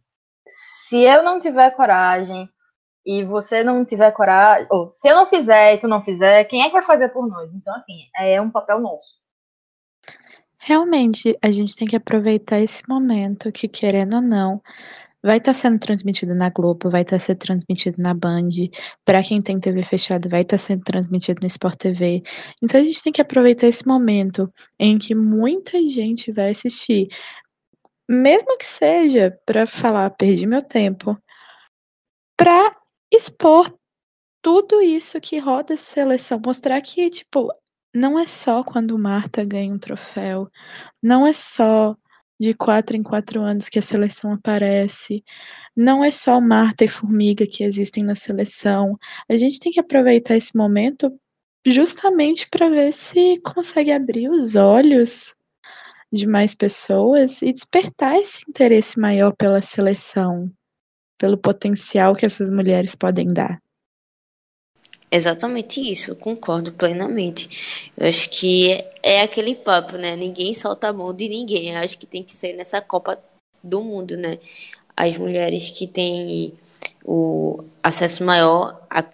se 0.48 1.02
eu 1.02 1.22
não 1.22 1.38
tiver 1.38 1.70
coragem 1.72 2.48
e 3.04 3.24
você 3.24 3.62
não 3.62 3.84
tiver 3.84 4.12
coragem, 4.12 4.66
ou 4.70 4.92
se 4.94 5.08
eu 5.08 5.16
não 5.16 5.26
fizer 5.26 5.74
e 5.74 5.78
tu 5.78 5.88
não 5.88 6.02
fizer, 6.02 6.44
quem 6.44 6.62
é 6.62 6.66
que 6.66 6.72
vai 6.72 6.82
fazer 6.82 7.08
por 7.08 7.28
nós? 7.28 7.52
Então, 7.52 7.74
assim, 7.74 8.08
é 8.16 8.40
um 8.40 8.50
papel 8.50 8.80
nosso. 8.80 9.20
Realmente, 10.56 11.36
a 11.42 11.50
gente 11.50 11.74
tem 11.74 11.88
que 11.88 11.96
aproveitar 11.96 12.60
esse 12.60 12.88
momento 12.88 13.50
que, 13.50 13.66
querendo 13.66 14.14
ou 14.14 14.22
não, 14.22 14.62
vai 15.22 15.38
estar 15.38 15.52
tá 15.52 15.58
sendo 15.58 15.78
transmitido 15.78 16.34
na 16.34 16.50
Globo, 16.50 16.90
vai 16.90 17.02
estar 17.02 17.18
tá 17.18 17.24
sendo 17.24 17.38
transmitido 17.38 17.96
na 17.98 18.12
Band. 18.12 18.48
Para 19.04 19.22
quem 19.22 19.40
tem 19.40 19.60
TV 19.60 19.82
fechada, 19.84 20.28
vai 20.28 20.40
estar 20.40 20.56
tá 20.56 20.62
sendo 20.62 20.82
transmitido 20.82 21.40
no 21.40 21.46
Sport 21.46 21.76
TV. 21.76 22.20
Então 22.62 22.80
a 22.80 22.84
gente 22.84 23.02
tem 23.02 23.12
que 23.12 23.22
aproveitar 23.22 23.66
esse 23.66 23.86
momento 23.86 24.52
em 24.78 24.98
que 24.98 25.14
muita 25.14 25.80
gente 25.88 26.32
vai 26.32 26.50
assistir, 26.50 27.06
mesmo 28.08 28.58
que 28.58 28.66
seja 28.66 29.38
para 29.46 29.66
falar, 29.66 30.10
perdi 30.10 30.46
meu 30.46 30.60
tempo, 30.60 31.16
para 32.36 32.76
expor 33.12 33.72
tudo 34.42 34.82
isso 34.82 35.20
que 35.20 35.38
roda 35.38 35.74
a 35.74 35.76
seleção, 35.76 36.40
mostrar 36.44 36.80
que, 36.80 37.08
tipo, 37.08 37.48
não 37.94 38.18
é 38.18 38.26
só 38.26 38.64
quando 38.64 38.98
Marta 38.98 39.44
ganha 39.44 39.72
um 39.72 39.78
troféu, 39.78 40.50
não 41.02 41.26
é 41.26 41.32
só 41.32 41.96
de 42.40 42.54
quatro 42.54 42.96
em 42.96 43.02
quatro 43.02 43.42
anos 43.42 43.68
que 43.68 43.78
a 43.78 43.82
seleção 43.82 44.32
aparece, 44.32 45.24
não 45.76 46.04
é 46.04 46.10
só 46.10 46.40
Marta 46.40 46.84
e 46.84 46.88
Formiga 46.88 47.46
que 47.46 47.64
existem 47.64 48.02
na 48.02 48.14
seleção. 48.14 48.98
A 49.28 49.36
gente 49.36 49.60
tem 49.60 49.72
que 49.72 49.80
aproveitar 49.80 50.36
esse 50.36 50.56
momento 50.56 51.12
justamente 51.66 52.48
para 52.50 52.68
ver 52.68 52.92
se 52.92 53.40
consegue 53.42 53.92
abrir 53.92 54.28
os 54.28 54.56
olhos 54.56 55.34
de 56.12 56.26
mais 56.26 56.54
pessoas 56.54 57.40
e 57.42 57.52
despertar 57.52 58.16
esse 58.16 58.42
interesse 58.48 58.98
maior 58.98 59.32
pela 59.34 59.62
seleção 59.62 60.50
pelo 61.22 61.38
potencial 61.38 62.16
que 62.16 62.26
essas 62.26 62.50
mulheres 62.50 62.96
podem 62.96 63.32
dar. 63.32 63.62
Exatamente 65.14 65.78
isso, 65.78 66.10
eu 66.10 66.16
concordo 66.16 66.72
plenamente. 66.72 67.90
Eu 67.98 68.08
acho 68.08 68.30
que 68.30 68.82
é 69.02 69.20
aquele 69.20 69.54
papo, 69.54 69.98
né? 69.98 70.16
Ninguém 70.16 70.54
solta 70.54 70.88
a 70.88 70.92
mão 70.92 71.12
de 71.12 71.28
ninguém. 71.28 71.70
Eu 71.70 71.80
acho 71.80 71.98
que 71.98 72.06
tem 72.06 72.22
que 72.24 72.34
ser 72.34 72.54
nessa 72.54 72.80
Copa 72.80 73.22
do 73.62 73.82
Mundo, 73.82 74.16
né? 74.16 74.38
As 74.96 75.16
mulheres 75.18 75.70
que 75.70 75.86
têm 75.86 76.54
o 77.04 77.62
acesso 77.82 78.24
maior 78.24 78.86
a 78.88 79.04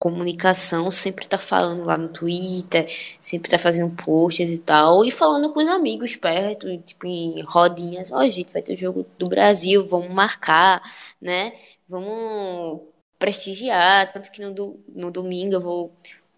comunicação, 0.00 0.90
sempre 0.90 1.28
tá 1.28 1.38
falando 1.38 1.84
lá 1.84 1.96
no 1.96 2.08
Twitter, 2.08 2.88
sempre 3.20 3.50
tá 3.50 3.58
fazendo 3.58 3.94
posts 4.04 4.50
e 4.50 4.58
tal, 4.58 5.04
e 5.04 5.10
falando 5.10 5.52
com 5.52 5.60
os 5.60 5.68
amigos 5.68 6.16
perto, 6.16 6.76
tipo 6.78 7.06
em 7.06 7.42
rodinhas, 7.42 8.12
ó, 8.12 8.18
oh, 8.18 8.30
gente, 8.30 8.52
vai 8.52 8.62
ter 8.62 8.74
o 8.74 8.76
jogo 8.76 9.06
do 9.18 9.28
Brasil, 9.28 9.86
vamos 9.86 10.10
marcar, 10.10 10.82
né? 11.20 11.52
Vamos 11.88 12.82
prestigiar, 13.18 14.12
tanto 14.12 14.30
que 14.30 14.40
no, 14.40 14.78
no 14.88 15.10
domingo 15.10 15.54
eu 15.54 15.60
vou 15.60 15.92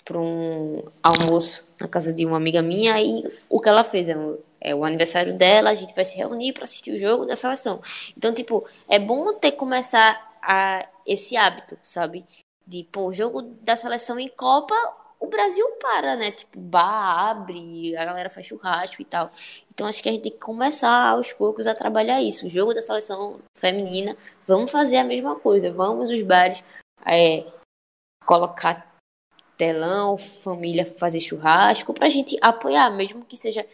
para 0.04 0.18
um 0.18 0.82
almoço 1.02 1.72
na 1.80 1.86
casa 1.86 2.12
de 2.12 2.24
uma 2.24 2.36
amiga 2.36 2.62
minha 2.62 3.00
e 3.00 3.22
o 3.48 3.60
que 3.60 3.68
ela 3.68 3.84
fez 3.84 4.08
é, 4.08 4.16
é 4.60 4.74
o 4.74 4.84
aniversário 4.84 5.36
dela, 5.36 5.70
a 5.70 5.74
gente 5.74 5.94
vai 5.94 6.04
se 6.04 6.16
reunir 6.16 6.52
para 6.52 6.64
assistir 6.64 6.92
o 6.92 6.98
jogo 6.98 7.26
da 7.26 7.36
seleção. 7.36 7.80
Então, 8.16 8.32
tipo, 8.32 8.66
é 8.88 8.98
bom 8.98 9.34
ter 9.34 9.52
começar 9.52 10.38
a 10.42 10.86
esse 11.06 11.36
hábito, 11.36 11.78
sabe? 11.82 12.24
de, 12.70 12.84
pô, 12.84 13.12
jogo 13.12 13.42
da 13.42 13.74
seleção 13.74 14.16
em 14.16 14.28
Copa, 14.28 14.76
o 15.20 15.26
Brasil 15.26 15.66
para, 15.80 16.16
né? 16.16 16.30
Tipo, 16.30 16.58
bar 16.58 17.30
abre, 17.30 17.94
a 17.94 18.04
galera 18.06 18.30
faz 18.30 18.46
churrasco 18.46 19.02
e 19.02 19.04
tal. 19.04 19.30
Então 19.70 19.86
acho 19.86 20.02
que 20.02 20.08
a 20.08 20.12
gente 20.12 20.22
tem 20.22 20.32
que 20.32 20.38
começar 20.38 21.10
aos 21.10 21.32
poucos 21.32 21.66
a 21.66 21.74
trabalhar 21.74 22.22
isso. 22.22 22.46
O 22.46 22.50
jogo 22.50 22.72
da 22.72 22.80
seleção 22.80 23.38
feminina, 23.54 24.16
vamos 24.46 24.70
fazer 24.70 24.96
a 24.96 25.04
mesma 25.04 25.38
coisa. 25.38 25.70
Vamos 25.70 26.10
os 26.10 26.22
bares 26.22 26.64
é, 27.06 27.46
colocar 28.24 28.90
telão, 29.58 30.16
família 30.16 30.86
fazer 30.86 31.20
churrasco, 31.20 31.92
pra 31.92 32.08
gente 32.08 32.38
apoiar, 32.40 32.88
mesmo 32.90 33.24
que 33.26 33.36
seja 33.36 33.66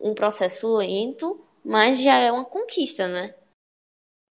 um 0.00 0.14
processo 0.14 0.76
lento, 0.76 1.44
mas 1.64 2.00
já 2.00 2.14
é 2.16 2.30
uma 2.30 2.44
conquista, 2.44 3.08
né? 3.08 3.34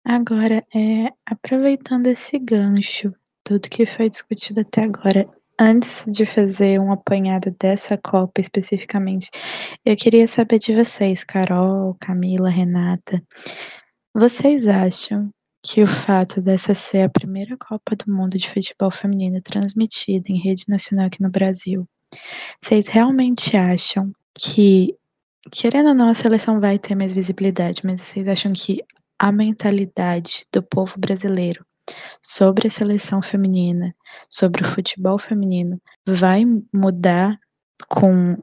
Agora, 0.05 0.63
é, 0.76 1.11
aproveitando 1.26 2.07
esse 2.07 2.38
gancho, 2.38 3.13
tudo 3.43 3.70
que 3.70 3.88
foi 3.88 4.09
discutido 4.09 4.61
até 4.61 4.84
agora, 4.84 5.28
antes 5.60 6.05
de 6.07 6.26
fazer 6.26 6.80
um 6.80 6.91
apanhado 6.91 7.53
dessa 7.60 7.97
Copa 7.97 8.39
especificamente, 8.39 9.30
eu 9.86 9.95
queria 9.97 10.26
saber 10.26 10.57
de 10.60 10.74
vocês, 10.74 11.24
Carol, 11.26 11.97
Camila, 11.99 12.49
Renata. 12.49 13.22
Vocês 14.16 14.66
acham 14.66 15.30
que 15.62 15.84
o 15.84 15.88
fato 15.88 16.41
dessa 16.41 16.74
ser 16.74 17.03
a 17.03 17.10
primeira 17.10 17.57
Copa 17.57 17.95
do 17.95 18.12
Mundo 18.12 18.38
de 18.38 18.49
futebol 18.49 18.89
feminino 18.89 19.41
transmitida 19.41 20.30
em 20.30 20.39
rede 20.39 20.64
nacional 20.70 21.07
aqui 21.07 21.22
no 21.22 21.30
Brasil, 21.30 21.86
vocês 22.64 22.88
realmente 22.88 23.57
acham 23.57 24.12
que, 24.38 24.95
querendo 25.51 25.89
ou 25.89 25.95
não, 25.95 26.10
a 26.10 26.16
seleção 26.16 26.62
vai 26.62 26.80
ter 26.80 26.95
mais 26.95 27.14
visibilidade, 27.14 27.82
mas 27.84 28.01
vocês 28.01 28.28
acham 28.28 28.53
que 28.53 28.82
a 29.20 29.32
mentalidade 29.34 30.45
do 30.51 30.64
povo 30.64 30.93
brasileiro 30.97 31.66
sobre 32.21 32.67
a 32.67 32.71
seleção 32.71 33.21
feminina, 33.21 33.95
sobre 34.29 34.63
o 34.63 34.67
futebol 34.67 35.17
feminino, 35.17 35.81
vai 36.05 36.43
mudar 36.73 37.39
com 37.87 38.37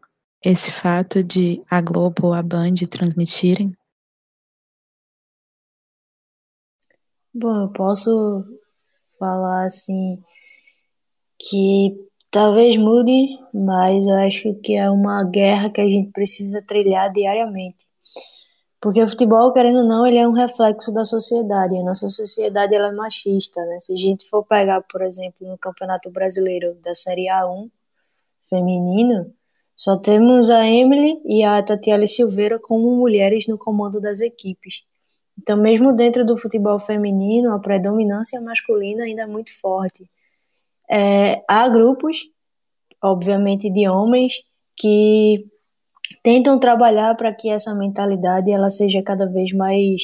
esse 0.45 0.71
fato 0.71 1.23
de 1.23 1.63
a 1.71 1.81
Globo 1.81 2.29
ou 2.29 2.35
a 2.35 2.43
Band 2.43 2.75
transmitirem? 2.91 3.77
Bom, 7.35 7.63
eu 7.63 7.73
posso 7.73 8.45
falar 9.19 9.67
assim 9.67 10.23
que 11.39 11.95
talvez 12.31 12.77
mude, 12.77 13.39
mas 13.53 14.07
eu 14.07 14.15
acho 14.15 14.55
que 14.61 14.75
é 14.75 14.91
uma 14.91 15.25
guerra 15.25 15.71
que 15.71 15.81
a 15.81 15.87
gente 15.87 16.11
precisa 16.13 16.63
trilhar 16.63 17.13
diariamente. 17.13 17.86
Porque 18.87 19.03
o 19.03 19.09
futebol, 19.09 19.53
querendo 19.53 19.79
ou 19.79 19.85
não, 19.85 20.07
ele 20.07 20.17
é 20.17 20.29
um 20.29 20.31
reflexo 20.31 20.93
da 20.93 21.05
sociedade. 21.05 21.77
A 21.77 21.83
nossa 21.83 22.09
sociedade 22.09 22.73
ela 22.73 22.91
é 22.91 22.93
machista, 22.93 23.61
né? 23.65 23.81
Se 23.81 23.93
a 23.93 23.97
gente 23.97 24.29
for 24.29 24.45
pegar, 24.45 24.81
por 24.83 25.03
exemplo, 25.03 25.45
no 25.45 25.59
Campeonato 25.59 26.09
Brasileiro 26.09 26.73
da 26.85 26.95
Série 26.95 27.27
A1 27.27 27.69
feminino, 28.49 29.35
só 29.75 29.97
temos 29.97 30.51
a 30.51 30.65
Emily 30.65 31.21
e 31.25 31.43
a 31.43 31.61
Tatiana 31.65 32.07
Silveira 32.07 32.61
como 32.61 32.95
mulheres 32.95 33.49
no 33.49 33.59
comando 33.59 34.01
das 34.01 34.21
equipes. 34.21 34.85
Então, 35.37 35.57
mesmo 35.57 35.93
dentro 35.93 36.25
do 36.25 36.39
futebol 36.39 36.79
feminino, 36.79 37.53
a 37.53 37.59
predominância 37.59 38.41
masculina 38.41 39.03
ainda 39.03 39.23
é 39.23 39.27
muito 39.27 39.51
forte. 39.61 40.09
É, 40.89 41.43
há 41.49 41.69
grupos, 41.69 42.19
obviamente, 43.03 43.69
de 43.69 43.89
homens 43.89 44.45
que 44.77 45.45
tentam 46.27 46.59
trabalhar 46.59 47.15
para 47.15 47.33
que 47.33 47.49
essa 47.49 47.73
mentalidade 47.73 48.51
ela 48.51 48.69
seja 48.69 49.01
cada 49.01 49.27
vez 49.27 49.53
mais 49.53 50.03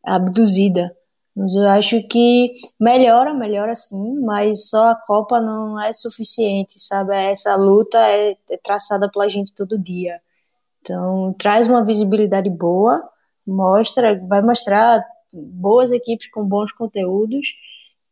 abduzida. 0.00 0.96
Mas 1.34 1.56
eu 1.56 1.68
acho 1.68 2.00
que 2.06 2.52
melhora, 2.78 3.34
melhora 3.34 3.74
sim, 3.74 4.20
mas 4.20 4.68
só 4.68 4.90
a 4.90 4.94
Copa 4.94 5.40
não 5.40 5.80
é 5.80 5.92
suficiente, 5.92 6.74
sabe? 6.78 7.16
Essa 7.16 7.56
luta 7.56 7.98
é, 7.98 8.36
é 8.48 8.56
traçada 8.62 9.10
pela 9.10 9.28
gente 9.28 9.52
todo 9.52 9.76
dia. 9.76 10.20
Então, 10.80 11.34
traz 11.36 11.66
uma 11.66 11.84
visibilidade 11.84 12.48
boa, 12.48 13.02
mostra, 13.44 14.24
vai 14.28 14.40
mostrar 14.42 15.04
boas 15.32 15.90
equipes 15.90 16.30
com 16.30 16.44
bons 16.44 16.70
conteúdos, 16.72 17.48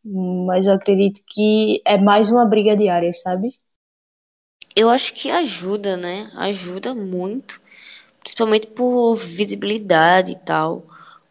mas 0.04 0.66
eu 0.66 0.72
acredito 0.74 1.20
que 1.28 1.80
é 1.86 1.96
mais 1.98 2.32
uma 2.32 2.44
briga 2.44 2.76
diária, 2.76 3.12
sabe? 3.12 3.54
Eu 4.76 4.90
acho 4.90 5.14
que 5.14 5.30
ajuda, 5.30 5.96
né? 5.96 6.30
Ajuda 6.34 6.94
muito, 6.94 7.60
principalmente 8.20 8.66
por 8.66 9.14
visibilidade 9.16 10.32
e 10.32 10.38
tal. 10.38 10.84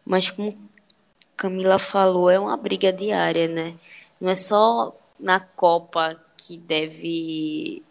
Mas 0.04 0.30
como 0.30 0.56
Camila 1.36 1.78
falou, 1.78 2.30
é 2.30 2.38
uma 2.38 2.56
briga 2.56 2.92
diária, 2.92 3.48
né? 3.48 3.74
Não 4.20 4.30
é 4.30 4.34
só 4.36 4.96
na 5.18 5.40
Copa 5.40 6.20
que 6.36 6.56
deve 6.56 7.82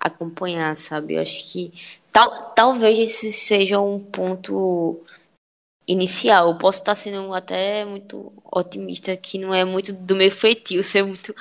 acompanhar, 0.00 0.74
sabe? 0.76 1.14
Eu 1.14 1.20
acho 1.22 1.50
que 1.52 1.72
tal, 2.12 2.52
talvez 2.54 2.98
esse 2.98 3.32
seja 3.32 3.80
um 3.80 3.98
ponto 3.98 5.00
inicial. 5.86 6.48
Eu 6.48 6.58
posso 6.58 6.80
estar 6.80 6.94
sendo 6.94 7.32
até 7.34 7.84
muito 7.84 8.32
otimista, 8.50 9.16
que 9.16 9.38
não 9.38 9.52
é 9.54 9.64
muito 9.64 9.92
do 9.92 10.16
meu 10.16 10.30
feitio 10.30 10.82
ser 10.84 11.04
muito 11.04 11.34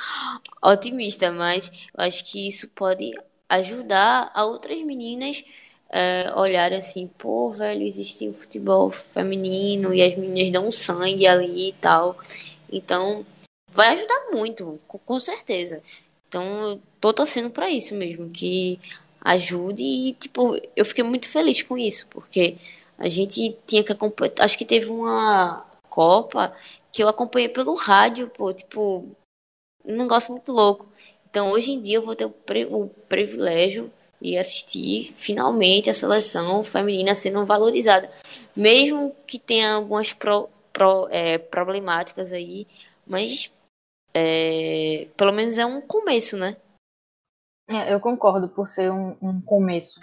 otimista, 0.61 1.31
mas 1.31 1.71
eu 1.97 2.03
acho 2.03 2.25
que 2.25 2.47
isso 2.47 2.67
pode 2.69 3.13
ajudar 3.49 4.31
a 4.33 4.45
outras 4.45 4.81
meninas 4.81 5.43
é, 5.89 6.33
olharem 6.35 6.79
assim, 6.79 7.07
pô, 7.19 7.51
velho, 7.51 7.83
existe 7.83 8.27
o 8.27 8.33
futebol 8.33 8.89
feminino 8.89 9.93
e 9.93 10.01
as 10.01 10.15
meninas 10.15 10.49
dão 10.49 10.71
sangue 10.71 11.27
ali 11.27 11.69
e 11.69 11.73
tal. 11.73 12.17
Então, 12.71 13.23
vai 13.71 13.89
ajudar 13.89 14.31
muito, 14.31 14.79
com, 14.87 14.97
com 14.97 15.19
certeza. 15.19 15.83
Então, 16.27 16.43
eu 16.71 16.81
tô 16.99 17.13
torcendo 17.13 17.51
para 17.51 17.69
isso 17.69 17.93
mesmo, 17.93 18.29
que 18.31 18.79
ajude 19.21 19.83
e, 19.83 20.13
tipo, 20.13 20.59
eu 20.75 20.83
fiquei 20.83 21.03
muito 21.03 21.29
feliz 21.29 21.61
com 21.61 21.77
isso, 21.77 22.07
porque 22.09 22.55
a 22.97 23.09
gente 23.09 23.57
tinha 23.65 23.83
que 23.83 23.91
acompanhar. 23.91 24.33
Acho 24.39 24.57
que 24.57 24.65
teve 24.65 24.89
uma 24.89 25.65
Copa 25.89 26.55
que 26.91 27.03
eu 27.03 27.07
acompanhei 27.07 27.49
pelo 27.49 27.75
rádio, 27.75 28.27
pô, 28.29 28.53
tipo, 28.53 29.07
um 29.85 29.95
negócio 29.95 30.31
muito 30.31 30.51
louco. 30.51 30.87
Então 31.29 31.51
hoje 31.51 31.71
em 31.71 31.81
dia 31.81 31.97
eu 31.97 32.05
vou 32.05 32.15
ter 32.15 32.25
o, 32.25 32.29
pri 32.29 32.65
o 32.65 32.87
privilégio 33.09 33.91
de 34.21 34.37
assistir 34.37 35.13
finalmente 35.15 35.89
a 35.89 35.93
seleção 35.93 36.63
feminina 36.63 37.13
sendo 37.13 37.45
valorizada. 37.45 38.11
Mesmo 38.55 39.15
que 39.27 39.37
tenha 39.37 39.73
algumas 39.73 40.13
pro, 40.13 40.49
pro, 40.71 41.07
é, 41.11 41.37
problemáticas 41.37 42.31
aí, 42.31 42.67
mas 43.05 43.51
é, 44.13 45.07
pelo 45.17 45.33
menos 45.33 45.57
é 45.57 45.65
um 45.65 45.81
começo, 45.81 46.37
né? 46.37 46.55
É, 47.69 47.93
eu 47.93 47.99
concordo 47.99 48.47
por 48.47 48.67
ser 48.67 48.91
um, 48.91 49.17
um 49.21 49.41
começo. 49.41 49.99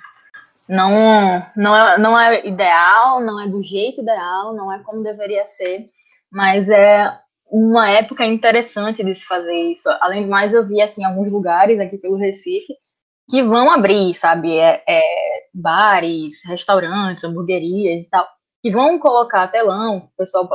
Não, 0.70 1.44
não, 1.56 1.76
é, 1.76 1.98
não 1.98 2.20
é 2.20 2.46
ideal, 2.46 3.20
não 3.20 3.40
é 3.40 3.48
do 3.48 3.60
jeito 3.60 4.02
ideal, 4.02 4.54
não 4.54 4.72
é 4.72 4.78
como 4.84 5.02
deveria 5.02 5.44
ser, 5.44 5.86
mas 6.30 6.70
é 6.70 7.12
uma 7.50 7.90
época 7.90 8.24
interessante 8.24 9.02
de 9.02 9.12
se 9.12 9.26
fazer 9.26 9.52
isso. 9.52 9.88
Além 10.00 10.22
do 10.22 10.30
mais, 10.30 10.54
eu 10.54 10.64
vi 10.64 10.80
assim 10.80 11.04
alguns 11.04 11.28
lugares 11.28 11.80
aqui 11.80 11.98
pelo 11.98 12.16
Recife 12.16 12.72
que 13.28 13.42
vão 13.42 13.68
abrir, 13.68 14.14
sabe, 14.14 14.56
é, 14.56 14.80
é, 14.88 15.02
bares, 15.52 16.44
restaurantes, 16.46 17.24
hamburguerias 17.24 18.06
e 18.06 18.08
tal, 18.08 18.28
que 18.62 18.70
vão 18.70 18.96
colocar 19.00 19.48
telão, 19.48 20.08
pessoal 20.16 20.48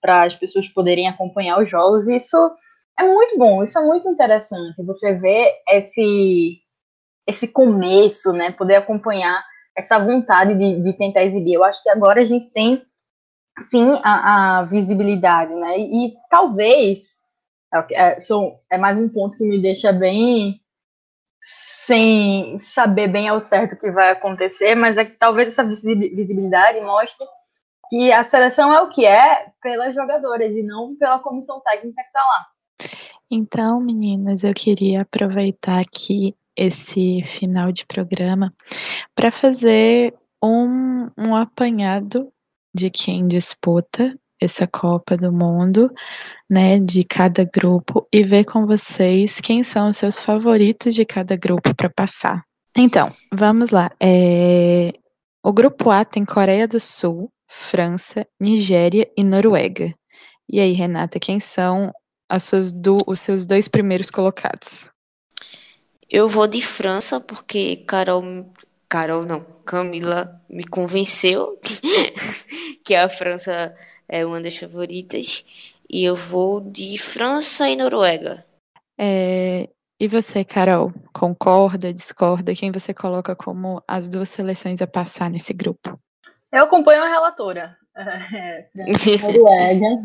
para 0.00 0.22
as 0.22 0.34
pessoas 0.34 0.66
poderem 0.66 1.08
acompanhar 1.08 1.60
os 1.60 1.68
jogos. 1.68 2.08
Isso 2.08 2.38
é 2.98 3.04
muito 3.04 3.36
bom, 3.36 3.62
isso 3.62 3.78
é 3.78 3.82
muito 3.86 4.08
interessante. 4.08 4.82
Você 4.86 5.12
vê 5.12 5.52
esse 5.68 6.61
esse 7.26 7.48
começo, 7.48 8.32
né? 8.32 8.52
Poder 8.52 8.76
acompanhar 8.76 9.44
essa 9.76 9.98
vontade 9.98 10.54
de, 10.54 10.82
de 10.82 10.92
tentar 10.96 11.24
exibir. 11.24 11.54
Eu 11.54 11.64
acho 11.64 11.82
que 11.82 11.88
agora 11.88 12.20
a 12.20 12.24
gente 12.24 12.52
tem 12.52 12.82
sim 13.70 14.00
a, 14.02 14.58
a 14.58 14.64
visibilidade, 14.64 15.52
né? 15.54 15.78
E, 15.78 16.06
e 16.06 16.14
talvez 16.28 17.22
é, 17.72 18.14
é, 18.14 18.18
é 18.70 18.78
mais 18.78 18.98
um 18.98 19.08
ponto 19.08 19.36
que 19.36 19.44
me 19.44 19.60
deixa 19.60 19.92
bem 19.92 20.60
sem 21.40 22.60
saber 22.60 23.08
bem 23.08 23.28
ao 23.28 23.40
certo 23.40 23.72
o 23.72 23.78
que 23.78 23.90
vai 23.90 24.10
acontecer, 24.10 24.74
mas 24.74 24.96
é 24.96 25.04
que 25.04 25.18
talvez 25.18 25.48
essa 25.48 25.64
visibilidade 25.64 26.80
mostre 26.80 27.26
que 27.90 28.12
a 28.12 28.22
seleção 28.22 28.72
é 28.72 28.80
o 28.80 28.88
que 28.88 29.04
é 29.04 29.50
pelas 29.60 29.94
jogadoras 29.94 30.54
e 30.54 30.62
não 30.62 30.94
pela 30.96 31.18
comissão 31.18 31.60
técnica 31.60 32.00
que 32.00 32.08
está 32.08 32.20
lá. 32.20 32.46
Então, 33.30 33.80
meninas, 33.80 34.44
eu 34.44 34.54
queria 34.54 35.02
aproveitar 35.02 35.80
aqui 35.80 36.36
esse 36.56 37.22
final 37.24 37.72
de 37.72 37.86
programa 37.86 38.52
para 39.14 39.30
fazer 39.30 40.14
um, 40.42 41.08
um 41.16 41.34
apanhado 41.36 42.32
de 42.74 42.90
quem 42.90 43.26
disputa 43.26 44.16
essa 44.40 44.66
Copa 44.66 45.16
do 45.16 45.32
Mundo, 45.32 45.90
né, 46.50 46.78
de 46.78 47.04
cada 47.04 47.44
grupo 47.44 48.06
e 48.12 48.24
ver 48.24 48.44
com 48.44 48.66
vocês 48.66 49.40
quem 49.40 49.62
são 49.62 49.88
os 49.88 49.96
seus 49.96 50.18
favoritos 50.20 50.94
de 50.94 51.04
cada 51.04 51.36
grupo 51.36 51.74
para 51.74 51.88
passar. 51.88 52.42
Então, 52.76 53.12
vamos 53.32 53.70
lá. 53.70 53.90
É... 54.02 54.92
O 55.44 55.52
grupo 55.52 55.90
A 55.90 56.04
tem 56.04 56.24
Coreia 56.24 56.66
do 56.66 56.80
Sul, 56.80 57.30
França, 57.48 58.26
Nigéria 58.40 59.08
e 59.16 59.22
Noruega. 59.22 59.94
E 60.48 60.60
aí, 60.60 60.72
Renata, 60.72 61.18
quem 61.20 61.38
são 61.38 61.92
as 62.28 62.44
suas 62.44 62.72
do... 62.72 62.96
os 63.06 63.20
seus 63.20 63.46
dois 63.46 63.68
primeiros 63.68 64.10
colocados? 64.10 64.90
Eu 66.12 66.28
vou 66.28 66.46
de 66.46 66.60
França, 66.60 67.18
porque 67.18 67.76
Carol. 67.86 68.22
Carol 68.86 69.24
não, 69.24 69.40
Camila 69.64 70.38
me 70.46 70.62
convenceu 70.62 71.58
que 72.84 72.94
a 72.94 73.08
França 73.08 73.74
é 74.06 74.26
uma 74.26 74.38
das 74.38 74.54
favoritas. 74.54 75.42
E 75.88 76.04
eu 76.04 76.14
vou 76.14 76.60
de 76.60 76.98
França 76.98 77.66
e 77.66 77.76
Noruega. 77.76 78.44
É, 79.00 79.70
e 79.98 80.06
você, 80.06 80.44
Carol, 80.44 80.92
concorda, 81.14 81.94
discorda? 81.94 82.54
Quem 82.54 82.70
você 82.70 82.92
coloca 82.92 83.34
como 83.34 83.82
as 83.88 84.06
duas 84.06 84.28
seleções 84.28 84.82
a 84.82 84.86
passar 84.86 85.30
nesse 85.30 85.54
grupo? 85.54 85.98
Eu 86.52 86.64
acompanho 86.64 87.02
a 87.02 87.08
relatora. 87.08 87.74
É, 88.34 88.68
Noruega. 89.22 90.02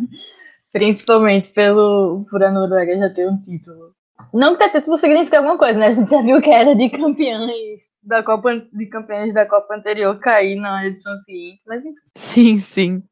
Principalmente 0.72 1.52
pelo, 1.52 2.26
por 2.30 2.42
a 2.44 2.52
Noruega 2.52 2.98
já 2.98 3.14
ter 3.14 3.30
um 3.30 3.42
título. 3.42 3.97
Não 4.34 4.56
que 4.56 4.64
ter 4.64 4.80
título 4.80 4.98
significa 4.98 5.38
alguma 5.38 5.58
coisa, 5.58 5.78
né? 5.78 5.88
A 5.88 5.92
gente 5.92 6.10
já 6.10 6.22
viu 6.22 6.42
que 6.42 6.50
era 6.50 6.76
de 6.76 6.90
campeões 6.90 7.80
da 8.04 8.24
Copa, 8.24 8.56
de 8.56 8.86
campeões 8.88 9.34
da 9.34 9.46
Copa 9.46 9.76
anterior 9.76 10.20
cair 10.20 10.56
na 10.56 10.86
edição 10.86 11.18
seguinte, 11.24 11.64
mas 11.68 11.84
enfim. 11.86 11.96
Sim, 12.16 12.60
sim. 12.60 13.04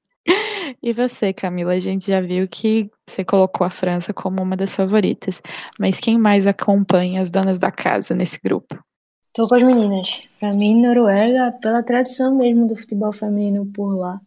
E 0.82 0.94
você, 0.94 1.32
Camila? 1.32 1.74
A 1.74 1.80
gente 1.80 2.08
já 2.08 2.20
viu 2.20 2.48
que 2.48 2.90
você 3.08 3.24
colocou 3.24 3.66
a 3.66 3.70
França 3.70 4.14
como 4.14 4.42
uma 4.42 4.58
das 4.58 4.76
favoritas. 4.76 5.42
Mas 5.80 6.00
quem 6.00 6.18
mais 6.18 6.48
acompanha 6.48 7.22
as 7.22 7.30
donas 7.30 7.60
da 7.60 7.72
casa 7.72 8.16
nesse 8.16 8.40
grupo? 8.40 8.78
Tô 9.34 9.48
com 9.48 9.56
as 9.56 9.64
meninas. 9.64 10.22
Pra 10.40 10.54
mim, 10.54 10.82
Noruega, 10.82 11.52
pela 11.62 11.84
tradição 11.84 12.36
mesmo 12.36 12.68
do 12.68 12.76
futebol 12.76 13.12
feminino 13.12 13.66
por 13.74 13.96
lá. 13.96 14.20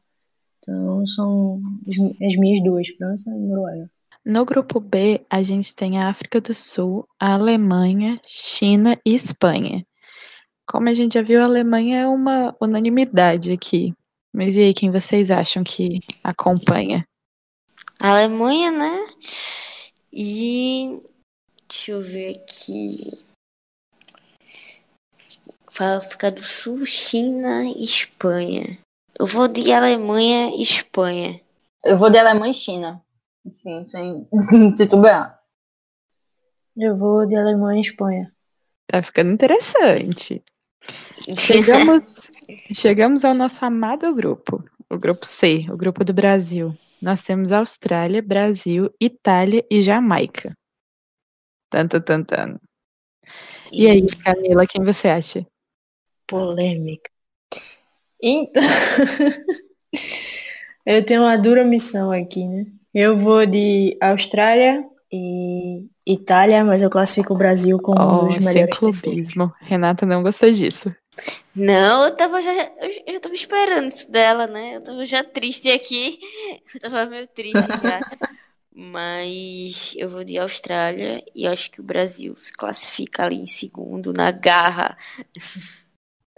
Então, 0.58 1.06
são 1.06 1.60
as 1.88 2.36
minhas 2.36 2.62
duas, 2.62 2.88
França 2.88 3.30
e 3.30 3.38
Noruega. 3.38 3.90
No 4.28 4.44
grupo 4.44 4.78
B, 4.78 5.24
a 5.30 5.42
gente 5.42 5.74
tem 5.74 5.98
a 5.98 6.10
África 6.10 6.38
do 6.38 6.52
Sul, 6.52 7.08
a 7.18 7.32
Alemanha, 7.32 8.20
China 8.26 8.94
e 9.02 9.14
Espanha. 9.14 9.86
Como 10.66 10.86
a 10.86 10.92
gente 10.92 11.14
já 11.14 11.22
viu, 11.22 11.40
a 11.40 11.46
Alemanha 11.46 12.00
é 12.00 12.06
uma 12.06 12.54
unanimidade 12.60 13.50
aqui. 13.50 13.94
Mas 14.30 14.54
e 14.54 14.60
aí, 14.60 14.74
quem 14.74 14.90
vocês 14.90 15.30
acham 15.30 15.64
que 15.64 16.00
acompanha? 16.22 17.08
A 17.98 18.10
Alemanha, 18.10 18.70
né? 18.70 19.06
E. 20.12 21.00
Deixa 21.66 21.92
eu 21.92 22.02
ver 22.02 22.36
aqui. 22.36 23.10
África 25.78 26.30
do 26.30 26.42
Sul, 26.42 26.84
China 26.84 27.64
e 27.64 27.82
Espanha. 27.82 28.76
Eu 29.18 29.24
vou 29.24 29.48
de 29.48 29.72
Alemanha 29.72 30.54
e 30.54 30.62
Espanha. 30.62 31.40
Eu 31.82 31.96
vou 31.96 32.10
de 32.10 32.18
Alemanha 32.18 32.50
e 32.50 32.54
China. 32.54 33.02
Sim, 33.50 33.86
sem 33.86 34.26
titubear. 34.76 35.38
Eu 36.76 36.96
vou 36.96 37.26
de 37.26 37.34
Alemanha 37.34 37.78
e 37.78 37.82
Espanha. 37.82 38.32
Tá 38.86 39.02
ficando 39.02 39.32
interessante. 39.32 40.42
Chegamos, 41.36 42.30
chegamos 42.72 43.24
ao 43.24 43.34
nosso 43.34 43.62
amado 43.64 44.14
grupo, 44.14 44.64
o 44.88 44.96
grupo 44.96 45.26
C, 45.26 45.64
o 45.70 45.76
grupo 45.76 46.04
do 46.04 46.14
Brasil. 46.14 46.74
Nós 47.02 47.22
temos 47.22 47.52
Austrália, 47.52 48.22
Brasil, 48.22 48.90
Itália 49.00 49.64
e 49.70 49.82
Jamaica. 49.82 50.56
Tanto, 51.68 52.00
tanto, 52.00 52.28
tanto. 52.28 52.60
E 53.70 53.86
aí, 53.86 54.06
Camila, 54.24 54.66
quem 54.66 54.82
você 54.82 55.08
acha? 55.08 55.46
Polêmica. 56.26 57.10
Então, 58.22 58.62
eu 60.86 61.04
tenho 61.04 61.22
uma 61.22 61.36
dura 61.36 61.64
missão 61.64 62.10
aqui, 62.10 62.46
né? 62.46 62.66
Eu 62.94 63.16
vou 63.16 63.44
de 63.44 63.96
Austrália 64.00 64.84
e 65.12 65.86
Itália, 66.06 66.64
mas 66.64 66.82
eu 66.82 66.90
classifico 66.90 67.34
o 67.34 67.36
Brasil 67.36 67.78
como 67.78 68.00
um 68.00 68.24
Oh, 68.24 68.24
dos 68.26 68.34
sem 68.36 68.44
melhores 68.44 68.78
clubismo. 68.78 69.52
Renata 69.60 70.06
não 70.06 70.22
gostou 70.22 70.50
disso. 70.50 70.94
Não, 71.54 72.04
eu 72.04 72.16
tava 72.16 72.40
já. 72.40 72.52
Eu 73.06 73.14
já 73.14 73.20
tava 73.20 73.34
esperando 73.34 73.88
isso 73.88 74.10
dela, 74.10 74.46
né? 74.46 74.76
Eu 74.76 74.84
tava 74.84 75.04
já 75.04 75.24
triste 75.24 75.70
aqui. 75.70 76.18
Eu 76.74 76.80
tava 76.80 77.06
meio 77.06 77.26
triste 77.26 77.80
já. 77.82 78.00
Mas 78.80 79.92
eu 79.98 80.08
vou 80.08 80.22
de 80.22 80.38
Austrália 80.38 81.20
e 81.34 81.46
eu 81.46 81.52
acho 81.52 81.68
que 81.68 81.80
o 81.80 81.84
Brasil 81.84 82.36
se 82.36 82.52
classifica 82.52 83.24
ali 83.24 83.34
em 83.34 83.46
segundo, 83.46 84.12
na 84.12 84.30
garra. 84.30 84.96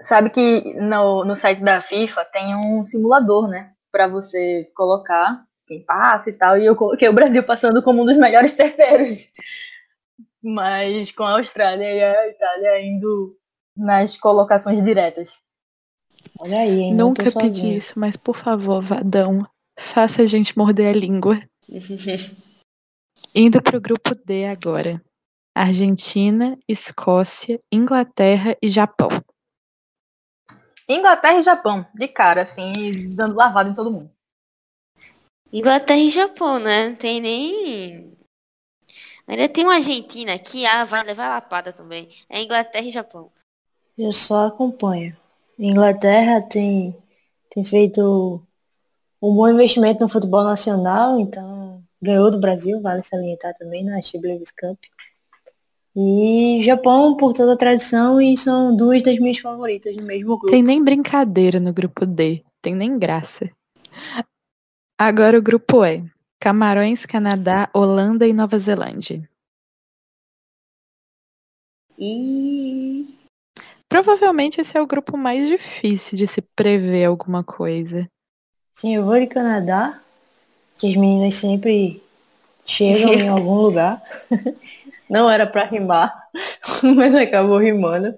Sabe 0.00 0.30
que 0.30 0.74
no, 0.80 1.22
no 1.22 1.36
site 1.36 1.62
da 1.62 1.82
FIFA 1.82 2.24
tem 2.32 2.56
um 2.56 2.82
simulador, 2.86 3.46
né? 3.46 3.74
Pra 3.92 4.08
você 4.08 4.72
colocar 4.74 5.44
quem 5.70 5.84
passa 5.84 6.30
e 6.30 6.36
tal. 6.36 6.58
E 6.58 6.66
eu 6.66 6.74
coloquei 6.74 7.08
o 7.08 7.12
Brasil 7.12 7.44
passando 7.44 7.80
como 7.80 8.02
um 8.02 8.04
dos 8.04 8.16
melhores 8.16 8.54
terceiros. 8.54 9.32
Mas 10.42 11.12
com 11.12 11.22
a 11.22 11.38
Austrália 11.38 11.84
e 11.84 12.02
a 12.02 12.28
Itália 12.28 12.82
indo 12.84 13.28
nas 13.76 14.16
colocações 14.16 14.82
diretas. 14.82 15.32
Olha 16.40 16.58
aí, 16.58 16.80
hein? 16.80 16.94
Nunca 16.94 17.22
pedi 17.22 17.32
sozinha. 17.32 17.78
isso, 17.78 17.98
mas 17.98 18.16
por 18.16 18.36
favor, 18.36 18.82
Vadão, 18.82 19.46
faça 19.78 20.22
a 20.22 20.26
gente 20.26 20.58
morder 20.58 20.88
a 20.88 20.98
língua. 20.98 21.40
Indo 23.32 23.62
pro 23.62 23.80
grupo 23.80 24.14
D 24.26 24.46
agora. 24.46 25.00
Argentina, 25.54 26.58
Escócia, 26.68 27.60
Inglaterra 27.70 28.56
e 28.60 28.68
Japão. 28.68 29.08
Inglaterra 30.88 31.38
e 31.38 31.42
Japão, 31.42 31.86
de 31.94 32.08
cara, 32.08 32.42
assim, 32.42 33.08
dando 33.10 33.36
lavada 33.36 33.68
em 33.68 33.74
todo 33.74 33.90
mundo. 33.90 34.10
Inglaterra 35.52 35.98
e 35.98 36.10
Japão, 36.10 36.58
né? 36.58 36.88
Não 36.88 36.96
tem 36.96 37.20
nem. 37.20 38.12
Ainda 39.26 39.48
tem 39.48 39.64
uma 39.64 39.74
Argentina 39.74 40.34
aqui, 40.34 40.64
ah, 40.66 40.84
vai 40.84 41.04
levar 41.04 41.28
lapada 41.28 41.72
também. 41.72 42.08
É 42.28 42.42
Inglaterra 42.42 42.86
e 42.86 42.90
Japão. 42.90 43.30
Eu 43.96 44.12
só 44.12 44.46
acompanho. 44.46 45.16
Inglaterra 45.58 46.40
tem, 46.40 46.96
tem 47.50 47.64
feito 47.64 48.42
um 49.22 49.34
bom 49.34 49.48
investimento 49.48 50.02
no 50.02 50.08
futebol 50.08 50.42
nacional, 50.42 51.20
então 51.20 51.82
ganhou 52.00 52.30
do 52.30 52.40
Brasil, 52.40 52.80
vale 52.80 53.02
salientar 53.02 53.54
também 53.58 53.84
na 53.84 54.00
Chiblevis 54.00 54.50
Cup. 54.50 54.78
E 55.94 56.60
Japão, 56.62 57.16
por 57.16 57.32
toda 57.32 57.54
a 57.54 57.56
tradição, 57.56 58.20
e 58.20 58.36
são 58.36 58.74
duas 58.74 59.02
das 59.02 59.18
minhas 59.18 59.38
favoritas 59.38 59.94
no 59.96 60.04
mesmo 60.04 60.38
grupo. 60.38 60.50
Tem 60.50 60.62
nem 60.62 60.82
brincadeira 60.82 61.58
no 61.58 61.72
grupo 61.72 62.06
D. 62.06 62.42
Tem 62.62 62.74
nem 62.74 62.98
graça. 62.98 63.50
Agora 65.02 65.38
o 65.38 65.42
grupo 65.42 65.82
E. 65.82 66.04
Camarões, 66.38 67.06
Canadá, 67.06 67.70
Holanda 67.72 68.26
e 68.26 68.34
Nova 68.34 68.58
Zelândia. 68.58 69.26
E. 71.98 73.08
Provavelmente 73.88 74.60
esse 74.60 74.76
é 74.76 74.82
o 74.82 74.86
grupo 74.86 75.16
mais 75.16 75.48
difícil 75.48 76.18
de 76.18 76.26
se 76.26 76.42
prever 76.54 77.06
alguma 77.06 77.42
coisa. 77.42 78.06
Sim, 78.74 78.96
eu 78.96 79.06
vou 79.06 79.18
de 79.18 79.26
Canadá, 79.26 79.98
que 80.76 80.90
as 80.90 80.96
meninas 80.96 81.32
sempre 81.32 82.02
chegam 82.66 83.14
em 83.14 83.24
algum 83.32 83.54
lugar. 83.54 84.02
Não 85.08 85.30
era 85.30 85.46
pra 85.46 85.64
rimar, 85.64 86.28
mas 86.94 87.14
acabou 87.14 87.56
rimando. 87.56 88.14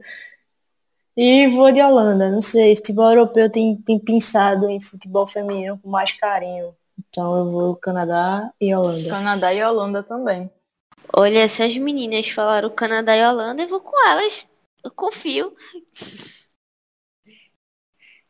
E 1.17 1.47
vou 1.49 1.71
de 1.71 1.81
Holanda, 1.83 2.31
não 2.31 2.41
sei, 2.41 2.75
futebol 2.77 3.11
europeu 3.11 3.51
tem, 3.51 3.77
tem 3.83 3.99
pensado 3.99 4.69
em 4.71 4.81
futebol 4.81 5.27
feminino 5.27 5.79
com 5.79 5.91
mais 5.91 6.13
carinho. 6.13 6.75
Então 6.99 7.37
eu 7.37 7.51
vou 7.51 7.77
Canadá 7.77 8.51
e 8.61 8.75
Holanda. 8.75 9.09
Canadá 9.11 9.53
e 9.53 9.63
Holanda 9.63 10.03
também. 10.03 10.51
Olha, 11.15 11.47
se 11.49 11.63
as 11.63 11.77
meninas 11.77 12.29
falaram 12.31 12.71
Canadá 12.71 13.15
e 13.15 13.23
Holanda, 13.27 13.63
eu 13.63 13.69
vou 13.69 13.81
com 13.81 14.09
elas. 14.09 14.49
Eu 14.83 14.91
confio. 14.91 15.55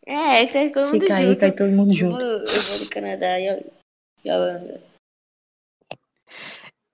É, 0.04 0.44
cai 0.46 0.70
todo 0.70 0.86
Se 0.86 0.92
mundo 0.94 1.06
cair, 1.06 1.26
junto. 1.28 1.38
cai 1.40 1.52
todo 1.52 1.70
mundo 1.70 1.90
Eu 1.92 1.96
junto. 1.96 2.18
vou, 2.24 2.28
eu 2.38 2.44
vou 2.62 2.78
de 2.80 2.88
Canadá 2.88 3.38
e 3.38 3.64
e 4.24 4.30
Holanda. 4.30 4.82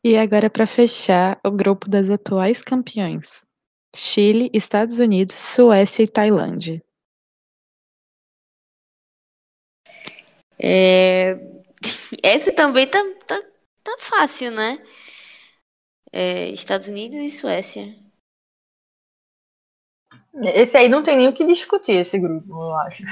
E 0.05 0.17
agora 0.17 0.49
para 0.51 0.67
fechar, 0.67 1.41
o 1.45 1.51
grupo 1.51 1.89
das 1.89 2.09
atuais 2.11 2.63
campeões. 2.63 3.47
Chile, 3.95 4.51
Estados 4.53 4.99
Unidos, 4.99 5.35
Suécia 5.35 6.03
e 6.03 6.09
Tailândia. 6.09 6.83
É... 10.59 11.35
Essa 12.23 12.53
também 12.53 12.87
tá, 12.87 13.03
tá, 13.27 13.41
tá 13.83 13.97
fácil, 13.99 14.51
né? 14.51 14.79
É, 16.13 16.49
Estados 16.51 16.89
Unidos 16.89 17.17
e 17.17 17.31
Suécia. 17.31 17.95
Esse 20.55 20.77
aí 20.77 20.89
não 20.89 21.03
tem 21.03 21.17
nem 21.17 21.29
o 21.29 21.35
que 21.35 21.45
discutir, 21.47 21.97
esse 21.97 22.19
grupo, 22.19 22.49
eu 22.49 22.75
acho. 22.77 23.03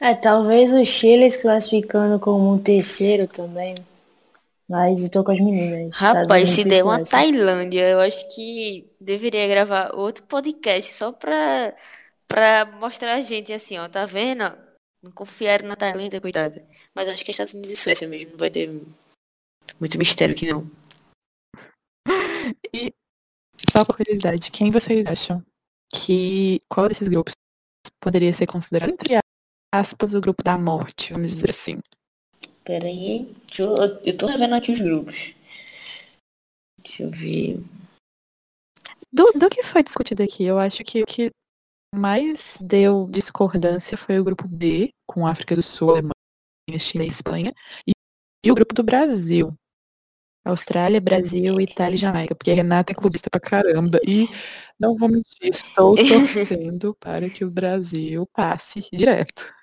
É, 0.00 0.14
talvez 0.14 0.72
o 0.72 0.84
Chile 0.84 1.30
se 1.30 1.40
classificando 1.40 2.18
como 2.18 2.52
um 2.52 2.62
terceiro 2.62 3.26
também. 3.26 3.74
Mas 4.68 5.02
eu 5.02 5.10
tô 5.10 5.22
com 5.22 5.32
as 5.32 5.38
meninas. 5.38 5.90
Estados 5.92 6.22
Rapaz, 6.22 6.48
se 6.48 6.62
Unidos 6.62 6.78
der 6.78 6.84
uma 6.84 6.96
Suécia. 6.96 7.18
Tailândia, 7.18 7.90
eu 7.90 8.00
acho 8.00 8.34
que 8.34 8.90
deveria 9.00 9.46
gravar 9.46 9.94
outro 9.94 10.24
podcast 10.24 10.92
só 10.92 11.12
pra, 11.12 11.74
pra 12.26 12.64
mostrar 12.80 13.14
a 13.14 13.20
gente 13.20 13.52
assim, 13.52 13.78
ó, 13.78 13.88
tá 13.88 14.06
vendo? 14.06 14.44
Não 15.02 15.12
confiaram 15.12 15.68
na 15.68 15.76
Tailândia, 15.76 16.20
coitada. 16.20 16.66
Mas 16.94 17.06
eu 17.06 17.12
acho 17.12 17.24
que 17.24 17.30
é 17.30 17.32
Estados 17.32 17.52
Unidos 17.52 17.70
e 17.72 17.76
Suécia 17.76 18.08
mesmo, 18.08 18.32
não 18.32 18.38
vai 18.38 18.50
ter 18.50 18.70
muito 19.78 19.98
mistério 19.98 20.34
aqui 20.34 20.50
não. 20.50 20.68
E 22.74 22.92
só 23.70 23.84
por 23.84 23.96
curiosidade, 23.96 24.50
quem 24.50 24.70
vocês 24.70 25.06
acham 25.06 25.44
que 25.92 26.60
qual 26.68 26.88
desses 26.88 27.08
grupos 27.08 27.34
poderia 28.00 28.32
ser 28.32 28.46
considerado 28.46 28.90
entre 28.90 29.18
aspas 29.72 30.12
o 30.12 30.20
grupo 30.20 30.42
da 30.42 30.58
morte, 30.58 31.12
vamos 31.12 31.32
dizer 31.34 31.50
assim? 31.50 31.80
Pera 32.64 32.86
aí, 32.86 33.30
deixa 33.46 33.62
eu, 33.62 33.76
eu 33.76 34.16
tô 34.16 34.26
revendo 34.26 34.54
aqui 34.54 34.72
os 34.72 34.80
grupos. 34.80 35.34
Deixa 36.82 37.02
eu 37.02 37.10
ver. 37.10 37.62
Do, 39.12 39.30
do 39.32 39.50
que 39.50 39.62
foi 39.62 39.82
discutido 39.82 40.22
aqui, 40.22 40.44
eu 40.44 40.58
acho 40.58 40.82
que 40.82 41.02
o 41.02 41.06
que 41.06 41.30
mais 41.94 42.56
deu 42.60 43.06
discordância 43.10 43.96
foi 43.98 44.18
o 44.18 44.24
grupo 44.24 44.48
B, 44.48 44.90
com 45.06 45.26
África 45.26 45.54
do 45.54 45.62
Sul, 45.62 45.90
Alemanha, 45.90 46.80
China 46.80 47.04
e 47.04 47.08
Espanha, 47.08 47.52
e, 47.86 47.92
e 48.44 48.50
o 48.50 48.54
grupo 48.54 48.74
do 48.74 48.82
Brasil. 48.82 49.54
Austrália, 50.44 51.00
Brasil, 51.00 51.58
Itália 51.60 51.94
e 51.96 51.98
Jamaica, 51.98 52.34
porque 52.34 52.50
a 52.50 52.54
Renata 52.54 52.92
é 52.92 52.94
clubista 52.94 53.30
pra 53.30 53.40
caramba. 53.40 53.98
E 54.06 54.26
não 54.78 54.96
vou 54.96 55.08
mentir, 55.08 55.48
estou 55.48 55.94
torcendo 55.96 56.94
para 56.96 57.30
que 57.30 57.44
o 57.44 57.50
Brasil 57.50 58.26
passe 58.32 58.80
direto. 58.92 59.54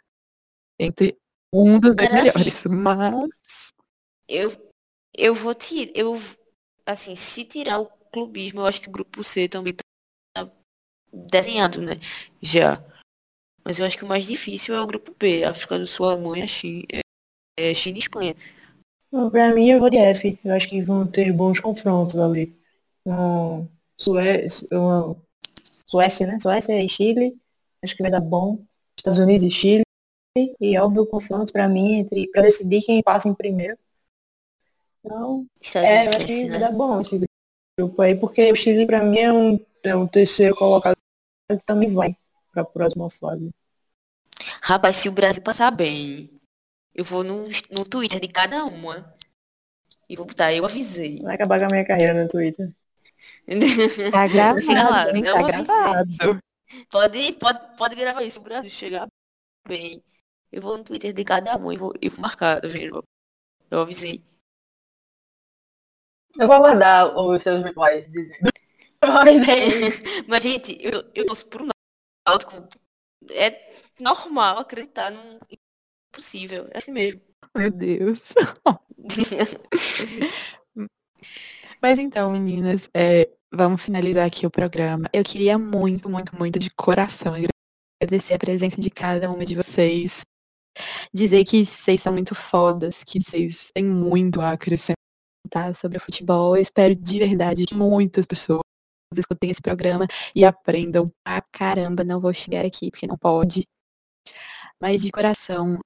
Entre 0.79 1.17
um 1.53 1.79
dos 1.79 1.95
dois 1.95 2.09
Cara, 2.09 2.23
assim, 2.23 2.39
melhores. 2.39 2.63
Mas 2.65 3.29
Eu, 4.27 4.71
eu 5.17 5.33
vou 5.33 5.53
tirar. 5.53 5.91
Eu, 5.95 6.19
assim, 6.85 7.15
se 7.15 7.43
tirar 7.45 7.79
o 7.79 7.87
clubismo, 8.11 8.61
eu 8.61 8.65
acho 8.65 8.81
que 8.81 8.89
o 8.89 8.91
grupo 8.91 9.23
C 9.23 9.47
também 9.47 9.73
tá 10.33 10.49
desenhado, 11.11 11.81
né? 11.81 11.93
Já. 12.41 12.83
Mas 13.63 13.77
eu 13.77 13.85
acho 13.85 13.97
que 13.97 14.03
o 14.03 14.07
mais 14.07 14.25
difícil 14.25 14.73
é 14.73 14.81
o 14.81 14.87
grupo 14.87 15.15
B, 15.17 15.43
África 15.43 15.77
do 15.77 15.85
Sul, 15.85 16.07
Alemanha, 16.07 16.47
China, 16.47 16.83
é, 17.57 17.73
China 17.73 17.97
e 17.97 17.99
Espanha. 17.99 18.35
Pra 19.31 19.53
mim, 19.53 19.69
eu 19.69 19.79
vou 19.79 19.89
de 19.89 19.97
F. 19.97 20.39
Eu 20.43 20.53
acho 20.53 20.69
que 20.69 20.81
vão 20.81 21.05
ter 21.05 21.31
bons 21.33 21.59
confrontos 21.59 22.17
ali. 22.17 22.57
Um, 23.05 23.67
Suécia, 23.97 24.67
Suécia, 25.85 26.27
né? 26.27 26.39
Suécia 26.39 26.81
e 26.81 26.87
Chile. 26.87 27.37
Acho 27.83 27.95
que 27.95 28.01
vai 28.01 28.11
dar 28.11 28.21
bom. 28.21 28.63
Estados 28.97 29.19
Unidos 29.19 29.43
e 29.43 29.51
Chile. 29.51 29.83
E 30.37 30.77
óbvio 30.79 31.03
o 31.03 31.07
confronto 31.07 31.51
pra 31.51 31.67
mim 31.67 31.99
entre 31.99 32.27
para 32.31 32.43
decidir 32.43 32.81
quem 32.83 33.03
passa 33.03 33.27
em 33.27 33.33
primeiro. 33.33 33.77
Então, 34.99 35.45
Estados 35.61 35.89
é, 35.89 36.05
eu 36.05 36.09
acho 36.09 36.25
que 36.25 36.43
né? 36.45 36.59
dar 36.59 36.71
bom 36.71 36.99
esse 37.01 37.19
grupo 37.77 38.01
aí, 38.01 38.15
porque 38.15 38.51
o 38.51 38.55
Chile 38.55 38.85
pra 38.85 39.03
mim 39.03 39.17
é 39.17 39.33
um, 39.33 39.59
é 39.83 39.95
um 39.95 40.07
terceiro 40.07 40.55
colocado 40.55 40.95
que 41.49 41.57
também 41.65 41.93
vai 41.93 42.15
pra 42.53 42.63
próxima 42.63 43.09
fase. 43.09 43.49
Rapaz, 44.61 44.97
se 44.97 45.09
o 45.09 45.11
Brasil 45.11 45.41
passar 45.41 45.71
bem, 45.71 46.29
eu 46.93 47.03
vou 47.03 47.23
no, 47.23 47.47
no 47.69 47.83
Twitter 47.83 48.19
de 48.19 48.27
cada 48.29 48.63
uma 48.63 49.13
e 50.07 50.15
vou 50.15 50.25
botar, 50.25 50.53
eu 50.53 50.63
avisei. 50.63 51.19
Vai 51.19 51.35
acabar 51.35 51.59
com 51.59 51.65
a 51.65 51.69
minha 51.69 51.85
carreira 51.85 52.13
no 52.13 52.29
Twitter. 52.29 52.71
tá 54.11 54.27
gravado, 54.27 54.61
Fica 54.61 54.83
lá, 54.83 55.05
Tá 55.05 55.39
avisei. 55.39 55.45
gravado. 55.45 56.41
Pode, 56.89 57.33
pode, 57.33 57.77
pode 57.77 57.95
gravar 57.95 58.23
isso, 58.23 58.35
se 58.35 58.39
o 58.39 58.43
Brasil 58.43 58.69
chegar 58.69 59.07
bem. 59.67 60.01
Eu 60.51 60.61
vou 60.61 60.77
no 60.77 60.83
Twitter 60.83 61.13
de 61.13 61.23
cada 61.23 61.57
um 61.57 61.71
e 61.71 61.77
vou, 61.77 61.93
e 62.01 62.09
vou 62.09 62.19
marcar, 62.19 62.59
tá 62.59 62.67
vendo? 62.67 63.03
Eu 63.69 63.81
avisei. 63.81 64.23
Eu 66.37 66.47
vou 66.47 66.55
aguardar 66.55 67.17
os 67.17 67.43
seus 67.43 67.63
rituais 67.63 68.11
dizendo. 68.11 68.49
Mas, 70.27 70.43
gente, 70.43 70.77
eu, 70.81 71.09
eu 71.15 71.25
torço 71.25 71.47
por 71.47 71.61
um 71.61 71.69
Náutico. 72.27 72.67
É 73.31 73.73
normal 73.99 74.59
acreditar 74.59 75.11
num 75.11 75.39
impossível. 76.11 76.67
É 76.71 76.77
assim 76.77 76.91
mesmo. 76.91 77.21
Meu 77.55 77.71
Deus. 77.71 78.33
Mas 81.81 81.97
então, 81.97 82.31
meninas, 82.31 82.87
é, 82.93 83.29
vamos 83.51 83.81
finalizar 83.81 84.25
aqui 84.25 84.45
o 84.45 84.51
programa. 84.51 85.09
Eu 85.11 85.23
queria 85.23 85.57
muito, 85.57 86.07
muito, 86.09 86.35
muito 86.35 86.59
de 86.59 86.69
coração 86.69 87.33
agradecer 88.01 88.35
a 88.35 88.39
presença 88.39 88.79
de 88.79 88.89
cada 88.89 89.31
uma 89.31 89.43
de 89.43 89.55
vocês. 89.55 90.21
Dizer 91.13 91.43
que 91.43 91.65
vocês 91.65 92.01
são 92.01 92.13
muito 92.13 92.33
fodas, 92.33 93.03
que 93.03 93.19
vocês 93.19 93.71
têm 93.73 93.83
muito 93.83 94.39
a 94.39 94.51
acrescentar 94.51 94.95
sobre 95.75 95.97
o 95.97 96.01
futebol. 96.01 96.55
Eu 96.55 96.61
espero 96.61 96.95
de 96.95 97.19
verdade 97.19 97.65
que 97.65 97.75
muitas 97.75 98.25
pessoas 98.25 98.61
escutem 99.17 99.49
esse 99.49 99.61
programa 99.61 100.07
e 100.35 100.45
aprendam 100.45 101.11
pra 101.23 101.41
caramba. 101.51 102.03
Não 102.03 102.21
vou 102.21 102.33
chegar 102.33 102.65
aqui 102.65 102.89
porque 102.89 103.07
não 103.07 103.17
pode. 103.17 103.63
Mas 104.81 105.01
de 105.01 105.11
coração, 105.11 105.79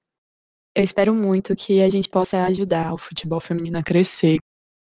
eu 0.74 0.84
espero 0.84 1.14
muito 1.14 1.56
que 1.56 1.82
a 1.82 1.88
gente 1.88 2.08
possa 2.08 2.44
ajudar 2.44 2.94
o 2.94 2.98
futebol 2.98 3.40
feminino 3.40 3.78
a 3.78 3.82
crescer, 3.82 4.38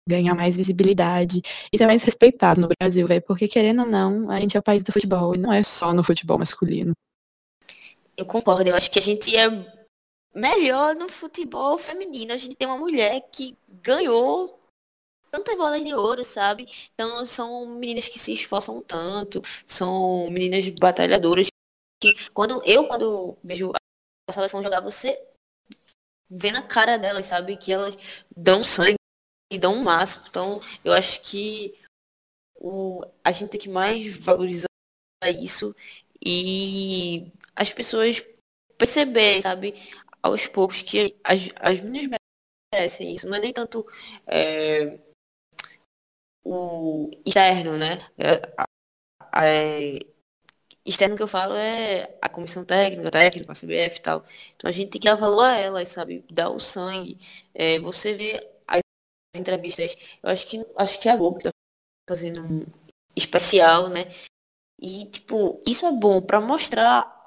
ganhar 0.09 0.33
mais 0.33 0.55
visibilidade 0.55 1.41
e 1.71 1.77
ser 1.77 1.85
mais 1.85 2.03
respeitado 2.03 2.59
no 2.59 2.67
Brasil, 2.67 3.07
velho. 3.07 3.21
Porque 3.21 3.47
querendo 3.47 3.81
ou 3.81 3.87
não, 3.87 4.29
a 4.29 4.39
gente 4.39 4.57
é 4.57 4.59
o 4.59 4.63
país 4.63 4.83
do 4.83 4.91
futebol 4.91 5.35
e 5.35 5.37
não 5.37 5.53
é 5.53 5.63
só 5.63 5.93
no 5.93 6.03
futebol 6.03 6.39
masculino. 6.39 6.93
Eu 8.17 8.25
concordo, 8.25 8.69
eu 8.69 8.75
acho 8.75 8.91
que 8.91 8.99
a 8.99 9.01
gente 9.01 9.35
é 9.35 9.49
melhor 10.33 10.95
no 10.95 11.09
futebol 11.09 11.77
feminino. 11.77 12.33
A 12.33 12.37
gente 12.37 12.55
tem 12.55 12.67
uma 12.67 12.77
mulher 12.77 13.21
que 13.31 13.57
ganhou 13.67 14.59
tantas 15.31 15.55
bolas 15.55 15.83
de 15.83 15.93
ouro, 15.93 16.23
sabe? 16.23 16.67
Então 16.93 17.25
são 17.25 17.65
meninas 17.65 18.07
que 18.07 18.19
se 18.19 18.33
esforçam 18.33 18.81
tanto, 18.81 19.41
são 19.65 20.29
meninas 20.29 20.67
batalhadoras 20.71 21.47
que 22.01 22.13
quando 22.33 22.61
eu 22.65 22.87
quando 22.87 23.37
vejo 23.43 23.71
a 24.29 24.33
seleção 24.33 24.61
jogar, 24.61 24.81
você 24.81 25.21
vê 26.29 26.51
na 26.51 26.61
cara 26.61 26.97
delas, 26.97 27.27
sabe? 27.27 27.55
Que 27.57 27.71
elas 27.71 27.97
dão 28.35 28.63
sangue 28.63 28.95
e 29.51 29.57
dão 29.57 29.75
o 29.75 29.83
máximo. 29.83 30.25
Então 30.29 30.61
eu 30.83 30.93
acho 30.93 31.21
que 31.21 31.77
o, 32.55 33.03
a 33.23 33.31
gente 33.31 33.49
tem 33.51 33.59
que 33.59 33.69
mais 33.69 34.15
valorizar 34.17 34.67
isso 35.41 35.75
e 36.23 37.31
as 37.55 37.71
pessoas 37.71 38.23
perceberem, 38.77 39.41
sabe, 39.41 39.73
aos 40.23 40.47
poucos 40.47 40.81
que 40.81 41.15
as, 41.23 41.49
as 41.59 41.81
meninas 41.81 42.17
merecem 42.73 43.15
isso. 43.15 43.27
Não 43.29 43.37
é 43.37 43.41
nem 43.41 43.53
tanto 43.53 43.85
é, 44.27 44.99
o 46.43 47.09
externo, 47.25 47.77
né? 47.77 48.07
É, 48.17 48.41
a- 48.57 48.65
a- 49.33 49.45
é, 49.47 49.99
externo 50.85 51.17
que 51.17 51.23
eu 51.23 51.27
falo 51.27 51.55
é 51.55 52.17
a 52.21 52.29
comissão 52.29 52.65
técnica, 52.65 53.09
a 53.09 53.11
técnica, 53.11 53.51
a 53.51 53.55
CBF 53.55 53.99
e 53.99 54.01
tal. 54.01 54.25
Então 54.55 54.69
a 54.69 54.73
gente 54.73 54.91
tem 54.91 55.01
que 55.01 55.09
avaliar 55.09 55.59
elas, 55.59 55.89
sabe? 55.89 56.25
Dar 56.31 56.49
o 56.51 56.59
sangue. 56.59 57.17
É, 57.53 57.79
você 57.79 58.13
vê 58.13 58.47
as 58.67 58.81
entrevistas. 59.37 59.95
Eu 60.23 60.31
acho 60.31 60.47
que 60.47 60.65
acho 60.77 60.99
que 61.01 61.09
é 61.09 61.13
a 61.13 61.17
Globo 61.17 61.39
tá 61.41 61.51
fazendo 62.09 62.41
um 62.43 62.65
especial, 63.15 63.89
né? 63.89 64.05
E, 64.81 65.05
tipo, 65.07 65.61
isso 65.67 65.85
é 65.85 65.91
bom 65.91 66.21
para 66.21 66.41
mostrar 66.41 67.20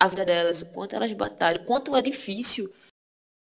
a 0.00 0.08
vida 0.08 0.24
delas, 0.24 0.62
o 0.62 0.66
quanto 0.66 0.96
elas 0.96 1.12
batalham, 1.12 1.62
o 1.62 1.66
quanto 1.66 1.94
é 1.94 2.00
difícil 2.00 2.72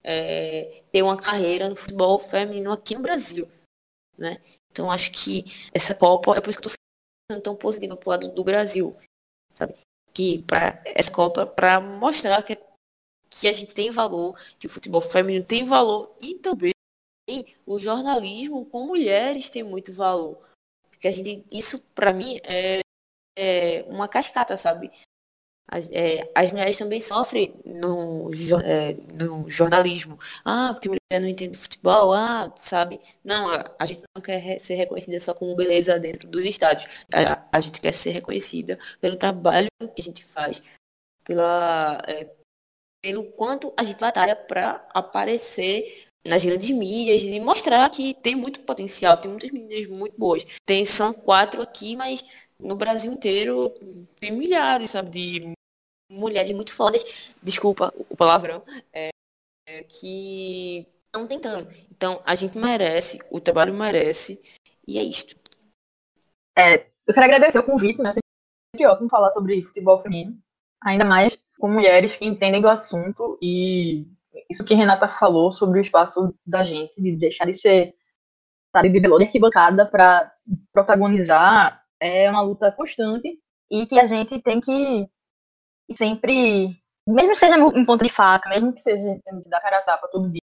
é, 0.05 0.85
ter 0.93 1.03
uma 1.03 1.17
carreira 1.17 1.69
no 1.69 1.75
futebol 1.75 2.19
feminino 2.19 2.71
aqui 2.71 2.95
no 2.95 3.03
Brasil, 3.03 3.51
né? 4.17 4.41
Então, 4.71 4.91
acho 4.91 5.11
que 5.11 5.45
essa 5.73 5.95
Copa, 5.95 6.37
é 6.37 6.41
por 6.41 6.51
isso 6.51 6.61
que 6.61 6.69
eu 6.69 6.71
tô 6.71 6.77
sendo 7.31 7.43
tão 7.43 7.57
positiva 7.57 7.97
pro 7.97 8.11
lado 8.11 8.29
do 8.29 8.45
Brasil, 8.45 8.97
sabe? 9.53 9.75
Que 10.13 10.43
para 10.43 10.81
essa 10.85 11.11
Copa, 11.11 11.47
para 11.47 11.81
mostrar 11.81 12.43
que, 12.43 12.57
que 13.31 13.49
a 13.49 13.53
gente 13.53 13.75
tem 13.75 13.91
valor, 13.91 14.39
que 14.59 14.67
o 14.67 14.71
futebol 14.71 15.01
feminino 15.01 15.45
tem 15.45 15.65
valor 15.65 16.15
e 16.21 16.35
também 16.37 16.73
o 17.67 17.79
jornalismo 17.79 18.67
com 18.67 18.87
mulheres 18.87 19.51
tem 19.51 19.63
muito 19.63 19.93
valor. 19.93 20.39
Porque 20.91 21.09
a 21.09 21.11
gente, 21.11 21.45
isso 21.51 21.81
para 21.95 22.13
mim 22.13 22.41
é, 22.45 22.81
é 23.37 23.83
uma 23.85 24.09
cascata, 24.09 24.57
sabe? 24.57 24.91
As, 25.67 25.91
é, 25.91 26.31
as 26.35 26.53
mulheres 26.53 26.77
também 26.77 27.01
sofrem 27.01 27.55
no, 27.65 28.31
é, 28.62 28.95
no 29.15 29.49
jornalismo. 29.49 30.19
Ah, 30.45 30.71
porque 30.73 30.89
mulher 30.89 31.21
não 31.21 31.29
entende 31.29 31.57
futebol, 31.57 32.12
ah, 32.12 32.53
sabe? 32.57 33.01
Não, 33.25 33.49
a, 33.49 33.65
a 33.79 33.87
gente 33.87 34.03
não 34.15 34.23
quer 34.23 34.59
ser 34.59 34.75
reconhecida 34.75 35.19
só 35.19 35.33
como 35.35 35.57
beleza 35.57 35.99
dentro 35.99 36.29
dos 36.29 36.45
estádios. 36.45 36.89
A, 37.12 37.49
a 37.51 37.61
gente 37.61 37.81
quer 37.81 37.93
ser 37.93 38.11
reconhecida 38.11 38.79
pelo 39.01 39.17
trabalho 39.17 39.69
que 39.95 40.03
a 40.03 40.05
gente 40.05 40.25
faz, 40.25 40.62
pela, 41.25 41.99
é, 42.07 42.31
pelo 43.03 43.25
quanto 43.33 43.73
a 43.77 43.85
gente 43.85 43.99
batalha 43.99 44.37
para 44.37 44.87
aparecer 44.93 46.07
nas 46.27 46.45
grandes 46.45 46.71
mídias 46.71 47.21
e 47.21 47.39
mostrar 47.39 47.89
que 47.91 48.15
tem 48.15 48.35
muito 48.35 48.61
potencial, 48.61 49.17
tem 49.17 49.31
muitas 49.31 49.51
meninas 49.51 49.87
muito 49.87 50.19
boas. 50.19 50.45
Tem, 50.65 50.85
são 50.85 51.12
quatro 51.12 51.61
aqui, 51.61 51.97
mas 51.97 52.25
no 52.59 52.77
Brasil 52.77 53.13
inteiro 53.13 53.71
tem 54.21 54.33
milhares, 54.33 54.91
sabe, 54.91 55.11
de 55.11 55.53
mulheres 56.11 56.53
muito 56.53 56.73
fodas, 56.73 57.05
desculpa 57.43 57.93
o 57.97 58.17
palavrão, 58.17 58.63
é, 58.93 59.11
é, 59.67 59.83
que 59.85 60.87
estão 61.07 61.27
tentando. 61.27 61.69
Então, 61.91 62.23
a 62.25 62.35
gente 62.35 62.59
merece, 62.59 63.21
o 63.31 63.41
trabalho 63.41 63.75
merece, 63.75 64.41
e 64.87 64.99
é 64.99 65.03
isto. 65.03 65.37
É, 66.57 66.87
eu 67.07 67.15
quero 67.15 67.27
agradecer 67.27 67.59
o 67.59 67.65
convite, 67.65 68.01
né? 68.01 68.13
Sempre 68.13 68.87
ótimo 68.87 69.09
falar 69.09 69.31
sobre 69.31 69.63
futebol 69.63 70.03
feminino. 70.03 70.39
Ainda 70.83 71.05
mais 71.05 71.39
com 71.59 71.69
mulheres 71.69 72.17
que 72.17 72.25
entendem 72.25 72.61
do 72.61 72.69
assunto 72.69 73.39
e 73.41 74.07
isso 74.51 74.65
que 74.65 74.75
Renata 74.75 75.09
falou 75.09 75.53
sobre 75.53 75.79
o 75.79 75.83
espaço 75.83 76.35
da 76.47 76.63
gente, 76.63 77.01
de 77.01 77.17
deixar 77.17 77.47
de 77.47 77.55
ser, 77.55 77.95
sabe, 78.75 78.89
de 78.91 79.07
arquibancada 79.07 79.87
para 79.87 80.33
protagonizar, 80.73 81.84
é 82.05 82.31
uma 82.31 82.43
luta 82.43 82.71
constante 82.71 83.41
e 83.71 83.87
que 83.87 83.99
a 83.99 84.07
gente 84.07 84.41
tem 84.43 84.61
que 84.61 85.09
sempre, 85.91 86.77
mesmo 87.07 87.31
que 87.31 87.39
seja 87.39 87.57
em 87.59 87.85
ponto 87.85 88.05
de 88.05 88.11
faca, 88.11 88.49
mesmo 88.51 88.73
que 88.73 88.81
seja 88.81 89.21
tendo 89.25 89.43
que 89.43 89.49
dar 89.49 89.61
cara 89.61 89.79
a 89.79 89.83
tapa 89.83 90.09
todo 90.09 90.31
dia, 90.31 90.41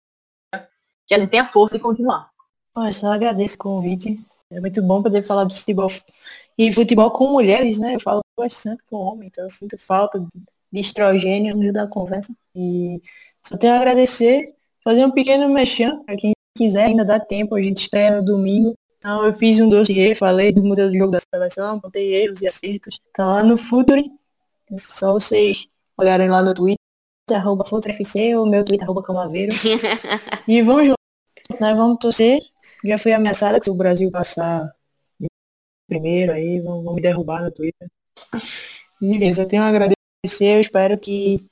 que 1.07 1.15
a 1.15 1.19
gente 1.19 1.31
tenha 1.31 1.47
força 1.47 1.77
de 1.77 1.83
continuar. 1.83 2.31
Eu 2.77 2.93
só 2.93 3.13
agradeço 3.13 3.55
o 3.55 3.59
convite. 3.59 4.21
É 4.51 4.61
muito 4.61 4.83
bom 4.83 5.03
poder 5.03 5.25
falar 5.25 5.45
do 5.45 5.55
futebol 5.55 5.89
E 6.59 6.73
futebol 6.73 7.11
com 7.11 7.33
mulheres, 7.33 7.81
né? 7.81 7.95
Eu 7.95 8.01
falo 8.01 8.21
bastante 8.39 8.83
com 8.85 8.97
homem, 8.97 9.29
então 9.29 9.45
eu 9.45 9.51
sinto 9.51 9.79
falta 9.79 10.21
de 10.71 10.81
estrogênio 10.81 11.55
no 11.55 11.61
meio 11.61 11.73
da 11.73 11.87
conversa. 11.87 12.33
E 12.55 13.01
só 13.43 13.57
tenho 13.57 13.73
a 13.73 13.77
agradecer, 13.77 14.55
fazer 14.85 15.05
um 15.05 15.11
pequeno 15.11 15.49
mexão 15.49 16.05
para 16.05 16.17
quem 16.17 16.33
quiser, 16.57 16.87
ainda 16.87 17.05
dá 17.05 17.19
tempo, 17.19 17.55
a 17.55 17.63
gente 17.63 17.83
estreia 17.83 18.17
no 18.17 18.25
domingo. 18.25 18.77
Então 18.99 19.25
eu 19.25 19.35
fiz 19.35 19.61
um 19.61 19.69
dossiê, 19.69 20.15
falei 20.15 20.53
do 20.53 20.65
modelo 20.65 20.91
de 20.91 20.99
jogo 20.99 21.13
da 21.13 21.19
seleção, 21.33 21.81
contei 21.81 22.15
erros 22.15 22.41
e 22.41 22.47
acertos. 22.47 23.01
Tá 23.13 23.27
lá 23.27 23.43
no 23.43 23.57
Futuri. 23.57 24.11
É 24.71 24.77
só 24.79 25.13
vocês 25.13 25.67
olharem 25.97 26.29
lá 26.29 26.43
no 26.43 26.53
Twitter, 26.55 26.79
arroba 27.31 27.65
FutureFC, 27.65 28.35
ou 28.37 28.47
meu 28.47 28.65
Twitter, 28.65 28.85
arroba 28.85 29.03
Camaveiro. 29.03 29.55
e 30.49 30.63
vamos 30.63 30.87
juntos, 30.87 31.61
né? 31.61 31.75
Vamos 31.75 31.99
torcer. 31.99 32.41
Já 32.85 32.99
fui 32.99 33.13
ameaçada 33.13 33.59
que 33.59 33.65
se 33.65 33.71
o 33.71 33.75
Brasil 33.75 34.11
passar 34.11 34.71
primeiro 35.87 36.33
aí, 36.33 36.61
vão, 36.61 36.83
vão 36.83 36.95
me 36.95 37.01
derrubar 37.01 37.43
no 37.43 37.51
Twitter. 37.51 37.89
Beleza, 39.01 39.43
eu 39.43 39.49
tenho 39.49 39.63
a 39.63 39.69
agradecer, 39.69 40.57
eu 40.57 40.61
espero 40.61 40.99
que 40.99 41.47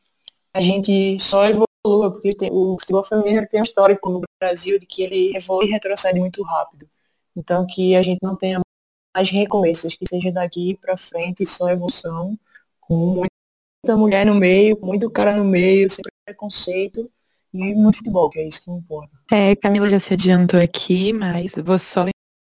a 0.52 0.60
gente 0.60 1.18
só 1.20 1.46
evolua, 1.46 2.20
porque 2.20 2.48
o 2.50 2.76
futebol 2.78 3.04
feminino 3.04 3.46
tem 3.48 3.60
um 3.60 3.64
histórico 3.64 4.10
no 4.10 4.22
Brasil 4.40 4.78
de 4.78 4.86
que 4.86 5.02
ele 5.02 5.36
evolui 5.36 5.66
e 5.66 5.70
retrocede 5.70 6.18
muito 6.18 6.42
rápido. 6.42 6.88
Então 7.36 7.66
que 7.66 7.94
a 7.96 8.02
gente 8.02 8.20
não 8.22 8.36
tenha 8.36 8.60
mais 9.14 9.30
recomeços, 9.30 9.94
que 9.94 10.04
seja 10.08 10.32
daqui 10.32 10.76
para 10.80 10.96
frente 10.96 11.46
só 11.46 11.70
evolução, 11.70 12.38
com 12.80 12.94
muita 12.96 13.96
mulher 13.96 14.26
no 14.26 14.34
meio, 14.34 14.78
muito 14.82 15.10
cara 15.10 15.36
no 15.36 15.44
meio, 15.44 15.88
sem 15.88 16.02
preconceito 16.24 17.10
e 17.52 17.74
muito 17.74 17.98
futebol, 17.98 18.28
que 18.28 18.40
é 18.40 18.48
isso 18.48 18.64
que 18.64 18.70
importa. 18.70 19.16
É, 19.30 19.54
Camila 19.54 19.88
já 19.88 20.00
se 20.00 20.12
adiantou 20.12 20.60
aqui, 20.60 21.12
mas 21.12 21.52
vou 21.64 21.78
só 21.78 22.04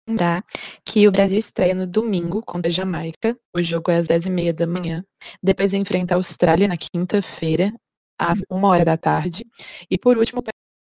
lembrar 0.08 0.44
que 0.84 1.06
o 1.06 1.12
Brasil 1.12 1.38
estreia 1.38 1.74
no 1.74 1.86
domingo 1.86 2.42
contra 2.42 2.68
a 2.68 2.72
Jamaica. 2.72 3.38
O 3.54 3.62
jogo 3.62 3.90
é 3.90 3.98
às 3.98 4.08
10h30 4.08 4.52
da 4.52 4.66
manhã. 4.66 5.04
Depois 5.42 5.72
enfrenta 5.72 6.14
a 6.14 6.16
Austrália 6.16 6.66
na 6.66 6.76
quinta-feira, 6.76 7.72
às 8.18 8.42
1 8.50 8.64
hora 8.64 8.84
da 8.84 8.96
tarde. 8.96 9.46
E 9.88 9.96
por 9.96 10.18
último, 10.18 10.42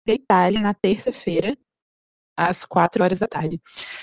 a 0.08 0.12
Itália 0.12 0.60
na 0.60 0.74
terça-feira, 0.74 1.56
às 2.36 2.64
4 2.64 3.02
horas 3.02 3.18
da 3.18 3.28
tarde. 3.28 3.60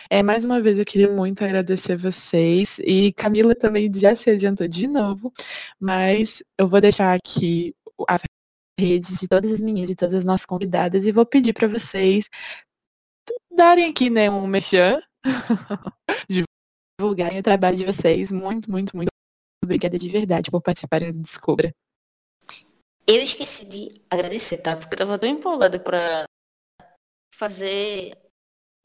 É, 0.09 0.21
mais 0.23 0.45
uma 0.45 0.61
vez 0.61 0.77
eu 0.77 0.85
queria 0.85 1.09
muito 1.09 1.43
agradecer 1.43 1.97
vocês. 1.97 2.79
E 2.79 3.13
Camila 3.13 3.55
também 3.55 3.91
já 3.93 4.15
se 4.15 4.29
adiantou 4.29 4.67
de 4.67 4.87
novo, 4.87 5.31
mas 5.79 6.43
eu 6.57 6.67
vou 6.67 6.81
deixar 6.81 7.15
aqui 7.15 7.75
as 8.07 8.21
redes 8.79 9.19
de 9.19 9.27
todas 9.27 9.51
as 9.51 9.61
meninas, 9.61 9.89
de 9.89 9.95
todas 9.95 10.15
as 10.15 10.23
nossas 10.23 10.45
convidadas, 10.45 11.05
e 11.05 11.11
vou 11.11 11.25
pedir 11.25 11.53
para 11.53 11.67
vocês 11.67 12.29
darem 13.51 13.89
aqui, 13.89 14.09
né, 14.09 14.29
um 14.29 14.47
mexão, 14.47 15.01
divulgarem 16.99 17.39
o 17.39 17.43
trabalho 17.43 17.75
de 17.75 17.85
vocês. 17.85 18.31
Muito, 18.31 18.71
muito, 18.71 18.95
muito 18.95 19.09
obrigada 19.63 19.97
de 19.97 20.09
verdade 20.09 20.49
por 20.49 20.61
participarem 20.61 21.11
do 21.11 21.19
Descubra. 21.19 21.73
Eu 23.05 23.23
esqueci 23.23 23.65
de 23.65 24.01
agradecer, 24.09 24.57
tá? 24.59 24.77
Porque 24.77 24.93
eu 24.93 24.97
tava 24.99 25.17
tão 25.17 25.29
empolgada 25.29 25.79
pra 25.79 26.25
fazer 27.39 28.17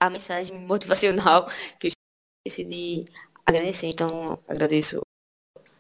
a 0.00 0.08
mensagem 0.08 0.56
motivacional 0.56 1.48
que 1.80 1.88
eu 1.88 1.92
esqueci 2.46 2.64
de 2.64 3.10
agradecer. 3.44 3.88
Então, 3.88 4.38
agradeço 4.46 5.00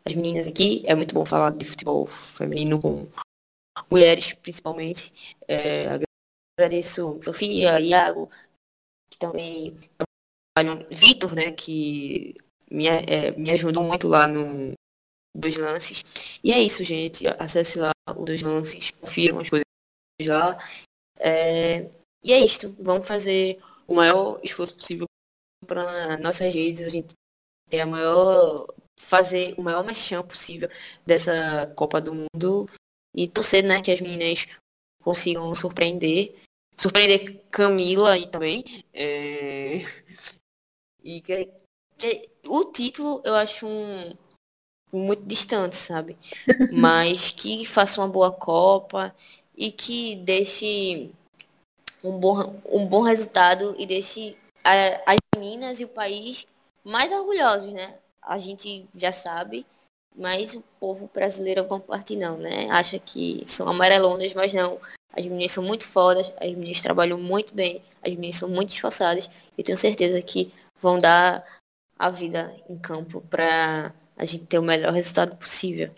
as 0.04 0.14
meninas 0.14 0.48
aqui. 0.48 0.82
É 0.84 0.94
muito 0.94 1.14
bom 1.14 1.24
falar 1.24 1.50
de 1.52 1.64
futebol 1.64 2.04
feminino 2.04 2.80
com 2.80 3.06
mulheres, 3.88 4.32
principalmente. 4.34 5.36
É, 5.46 5.86
agradeço 6.58 7.20
Sofia, 7.22 7.78
Iago, 7.78 8.28
que 9.08 9.18
também 9.18 9.76
trabalham, 10.56 10.84
Vitor, 10.90 11.32
né, 11.34 11.52
que 11.52 12.34
me, 12.68 12.88
é, 12.88 13.30
me 13.36 13.52
ajudou 13.52 13.84
muito 13.84 14.08
lá 14.08 14.26
no 14.26 14.72
Dois 15.32 15.56
Lances. 15.56 16.02
E 16.42 16.50
é 16.50 16.58
isso, 16.60 16.82
gente. 16.82 17.24
Acesse 17.38 17.78
lá 17.78 17.92
o 18.16 18.24
Dois 18.24 18.42
Lances, 18.42 18.90
confiram 18.90 19.38
as 19.38 19.48
coisas 19.48 19.64
lá. 20.20 20.58
É, 21.18 21.88
e 22.24 22.32
é 22.32 22.38
isto. 22.42 22.74
Vamos 22.80 23.06
fazer 23.06 23.60
o 23.86 23.94
maior 23.94 24.40
esforço 24.42 24.74
possível 24.76 25.06
para 25.66 26.16
nossas 26.18 26.52
redes. 26.52 26.86
A 26.86 26.90
gente 26.90 27.14
ter 27.70 27.80
a 27.80 27.86
maior. 27.86 28.66
fazer 28.98 29.54
o 29.58 29.62
maior 29.62 29.84
mexão 29.84 30.26
possível 30.26 30.68
dessa 31.06 31.72
Copa 31.76 32.00
do 32.00 32.14
Mundo. 32.14 32.68
E 33.14 33.28
torcer, 33.28 33.62
né, 33.62 33.80
que 33.80 33.92
as 33.92 34.00
meninas 34.00 34.46
consigam 35.02 35.54
surpreender 35.54 36.34
surpreender 36.76 37.42
Camila 37.50 38.12
aí 38.12 38.26
também. 38.26 38.64
É... 38.92 39.82
E 41.02 41.20
que, 41.20 41.48
que, 41.98 42.28
o 42.46 42.64
título 42.64 43.20
eu 43.24 43.34
acho 43.34 43.66
um 43.66 44.16
muito 44.92 45.24
distante, 45.24 45.76
sabe? 45.76 46.16
Mas 46.72 47.30
que 47.30 47.66
faça 47.66 48.00
uma 48.00 48.08
boa 48.08 48.32
Copa 48.32 49.14
e 49.56 49.70
que 49.70 50.16
deixe 50.16 51.10
um 52.04 52.18
bom, 52.18 52.60
um 52.70 52.86
bom 52.86 53.00
resultado 53.00 53.74
e 53.78 53.86
deixe 53.86 54.36
a, 54.62 55.12
as 55.12 55.16
meninas 55.36 55.80
e 55.80 55.84
o 55.84 55.88
país 55.88 56.46
mais 56.84 57.10
orgulhosos, 57.10 57.72
né? 57.72 57.94
A 58.20 58.36
gente 58.36 58.86
já 58.94 59.10
sabe, 59.10 59.66
mas 60.14 60.54
o 60.54 60.62
povo 60.78 61.10
brasileiro 61.12 61.66
é 61.66 62.16
não, 62.16 62.36
né? 62.36 62.68
Acha 62.70 62.98
que 62.98 63.42
são 63.46 63.66
amarelonas, 63.68 64.34
mas 64.34 64.52
não. 64.52 64.78
As 65.16 65.24
meninas 65.24 65.52
são 65.52 65.64
muito 65.64 65.86
fodas, 65.86 66.32
as 66.36 66.50
meninas 66.50 66.82
trabalham 66.82 67.16
muito 67.18 67.54
bem, 67.54 67.80
as 68.02 68.12
meninas 68.12 68.36
são 68.36 68.48
muito 68.48 68.72
esforçadas 68.72 69.30
e 69.56 69.62
tenho 69.62 69.78
certeza 69.78 70.20
que 70.20 70.52
vão 70.78 70.98
dar 70.98 71.44
a 71.98 72.10
vida 72.10 72.54
em 72.68 72.76
campo 72.76 73.20
para 73.22 73.94
a 74.16 74.24
gente 74.24 74.46
ter 74.46 74.58
o 74.58 74.62
melhor 74.62 74.92
resultado 74.92 75.36
possível. 75.36 75.90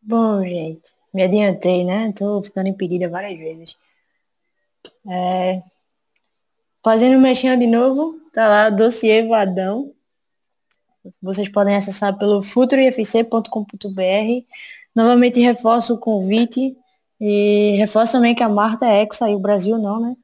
Bom, 0.00 0.42
gente, 0.42 0.92
me 1.12 1.22
adiantei, 1.22 1.84
né? 1.84 2.12
Tô 2.12 2.42
ficando 2.42 2.68
impedida 2.68 3.08
várias 3.08 3.38
vezes. 3.38 3.76
É... 5.08 5.62
Fazendo 6.82 7.20
mexinha 7.20 7.56
de 7.56 7.66
novo, 7.66 8.20
tá 8.32 8.48
lá, 8.48 8.70
dossiê 8.70 9.26
Vadão. 9.26 9.92
Vocês 11.20 11.48
podem 11.48 11.74
acessar 11.74 12.16
pelo 12.16 12.42
futurofc.com.br. 12.42 14.46
Novamente 14.94 15.40
reforço 15.40 15.94
o 15.94 15.98
convite 15.98 16.76
e 17.20 17.76
reforço 17.76 18.12
também 18.12 18.34
que 18.34 18.42
a 18.42 18.48
Marta 18.48 18.86
é 18.86 19.02
exa 19.02 19.30
e 19.30 19.34
o 19.34 19.40
Brasil 19.40 19.78
não, 19.78 20.00
né? 20.00 20.16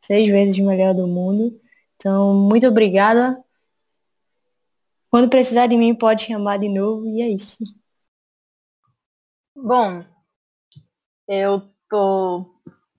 Seis 0.00 0.28
vezes 0.28 0.58
melhor 0.58 0.94
do 0.94 1.06
mundo. 1.06 1.58
Então, 1.96 2.34
muito 2.34 2.66
obrigada. 2.66 3.42
Quando 5.10 5.30
precisar 5.30 5.66
de 5.66 5.76
mim, 5.76 5.94
pode 5.94 6.24
chamar 6.24 6.58
de 6.58 6.68
novo 6.68 7.06
e 7.06 7.22
é 7.22 7.28
isso. 7.28 7.58
Bom, 9.56 10.04
eu 11.28 11.62
tô 11.88 12.44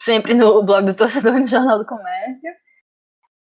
sempre 0.06 0.36
no 0.36 0.62
blog 0.64 0.86
do 0.86 0.96
Torcedor 0.96 1.34
no 1.34 1.48
Jornal 1.48 1.80
do 1.80 1.86
Comércio. 1.86 2.54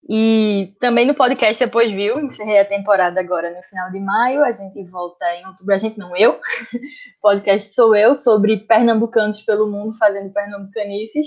E 0.09 0.75
também 0.81 1.05
no 1.05 1.15
podcast 1.15 1.63
Depois 1.63 1.91
Viu, 1.93 2.21
encerrei 2.21 2.61
a 2.61 2.65
temporada 2.65 3.21
agora 3.21 3.53
no 3.53 3.63
final 3.65 3.91
de 3.91 3.99
maio, 3.99 4.45
a 4.45 4.53
gente 4.53 4.83
volta 4.85 5.25
em 5.35 5.45
outubro, 5.47 5.75
a 5.75 5.79
gente 5.79 5.99
não, 5.99 6.17
eu. 6.17 6.41
podcast 7.21 7.75
sou 7.75 7.95
eu, 7.95 8.15
sobre 8.15 8.57
pernambucanos 8.59 9.43
pelo 9.43 9.69
mundo 9.69 9.99
fazendo 9.99 10.33
pernambucanices. 10.33 11.27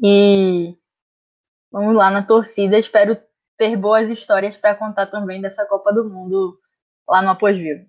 E 0.00 0.76
vamos 1.70 1.96
lá 1.96 2.10
na 2.10 2.24
torcida, 2.24 2.78
espero 2.78 3.20
ter 3.56 3.76
boas 3.76 4.08
histórias 4.08 4.56
para 4.56 4.76
contar 4.76 5.06
também 5.06 5.42
dessa 5.42 5.66
Copa 5.66 5.92
do 5.92 6.08
Mundo 6.08 6.56
lá 7.08 7.20
no 7.20 7.30
Após 7.30 7.58
Viu. 7.58 7.87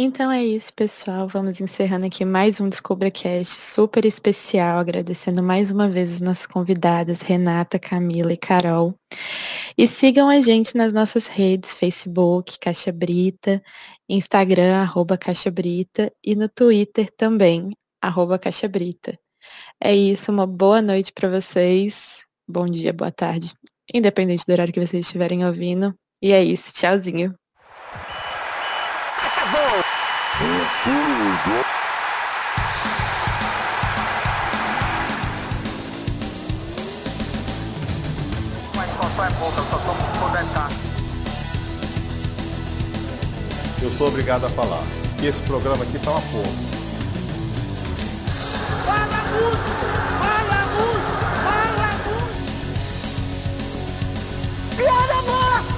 Então 0.00 0.30
é 0.30 0.44
isso, 0.44 0.72
pessoal. 0.74 1.26
Vamos 1.26 1.60
encerrando 1.60 2.06
aqui 2.06 2.24
mais 2.24 2.60
um 2.60 2.68
DescobraCast 2.68 3.60
super 3.60 4.04
especial, 4.04 4.78
agradecendo 4.78 5.42
mais 5.42 5.72
uma 5.72 5.88
vez 5.88 6.14
as 6.14 6.20
nossas 6.20 6.46
convidadas, 6.46 7.20
Renata, 7.20 7.80
Camila 7.80 8.32
e 8.32 8.36
Carol. 8.36 8.94
E 9.76 9.88
sigam 9.88 10.28
a 10.28 10.40
gente 10.40 10.76
nas 10.76 10.92
nossas 10.92 11.26
redes, 11.26 11.74
Facebook, 11.74 12.60
Caixa 12.60 12.92
Brita, 12.92 13.60
Instagram, 14.08 14.82
arroba 14.82 15.18
Caixa 15.18 15.50
Brita, 15.50 16.12
e 16.24 16.36
no 16.36 16.48
Twitter 16.48 17.10
também, 17.16 17.72
arroba 18.00 18.38
Caixa 18.38 18.68
Brita. 18.68 19.18
É 19.82 19.92
isso, 19.92 20.30
uma 20.30 20.46
boa 20.46 20.80
noite 20.80 21.12
para 21.12 21.28
vocês. 21.28 22.24
Bom 22.48 22.66
dia, 22.66 22.92
boa 22.92 23.10
tarde, 23.10 23.52
independente 23.92 24.44
do 24.46 24.52
horário 24.52 24.72
que 24.72 24.86
vocês 24.86 25.06
estiverem 25.06 25.44
ouvindo. 25.44 25.92
E 26.22 26.30
é 26.30 26.44
isso, 26.44 26.72
tchauzinho. 26.72 27.34
Uma 38.72 38.84
expansão 38.86 39.24
é 39.26 39.30
pouca, 39.32 39.60
só 39.62 39.78
tomo 39.78 40.00
se 40.00 40.18
for 40.18 40.30
10k. 40.30 40.72
Eu 43.82 43.90
sou 43.90 44.08
obrigado 44.08 44.46
a 44.46 44.48
falar 44.48 44.82
que 45.18 45.26
esse 45.26 45.38
programa 45.40 45.82
aqui 45.84 45.98
tá 45.98 46.10
uma 46.10 46.22
porra. 46.22 46.52
Fala 48.86 49.22
muito! 49.30 49.70
Fala 50.22 50.60
muito! 50.72 51.12
Fala 51.44 51.90
muito! 55.62 55.77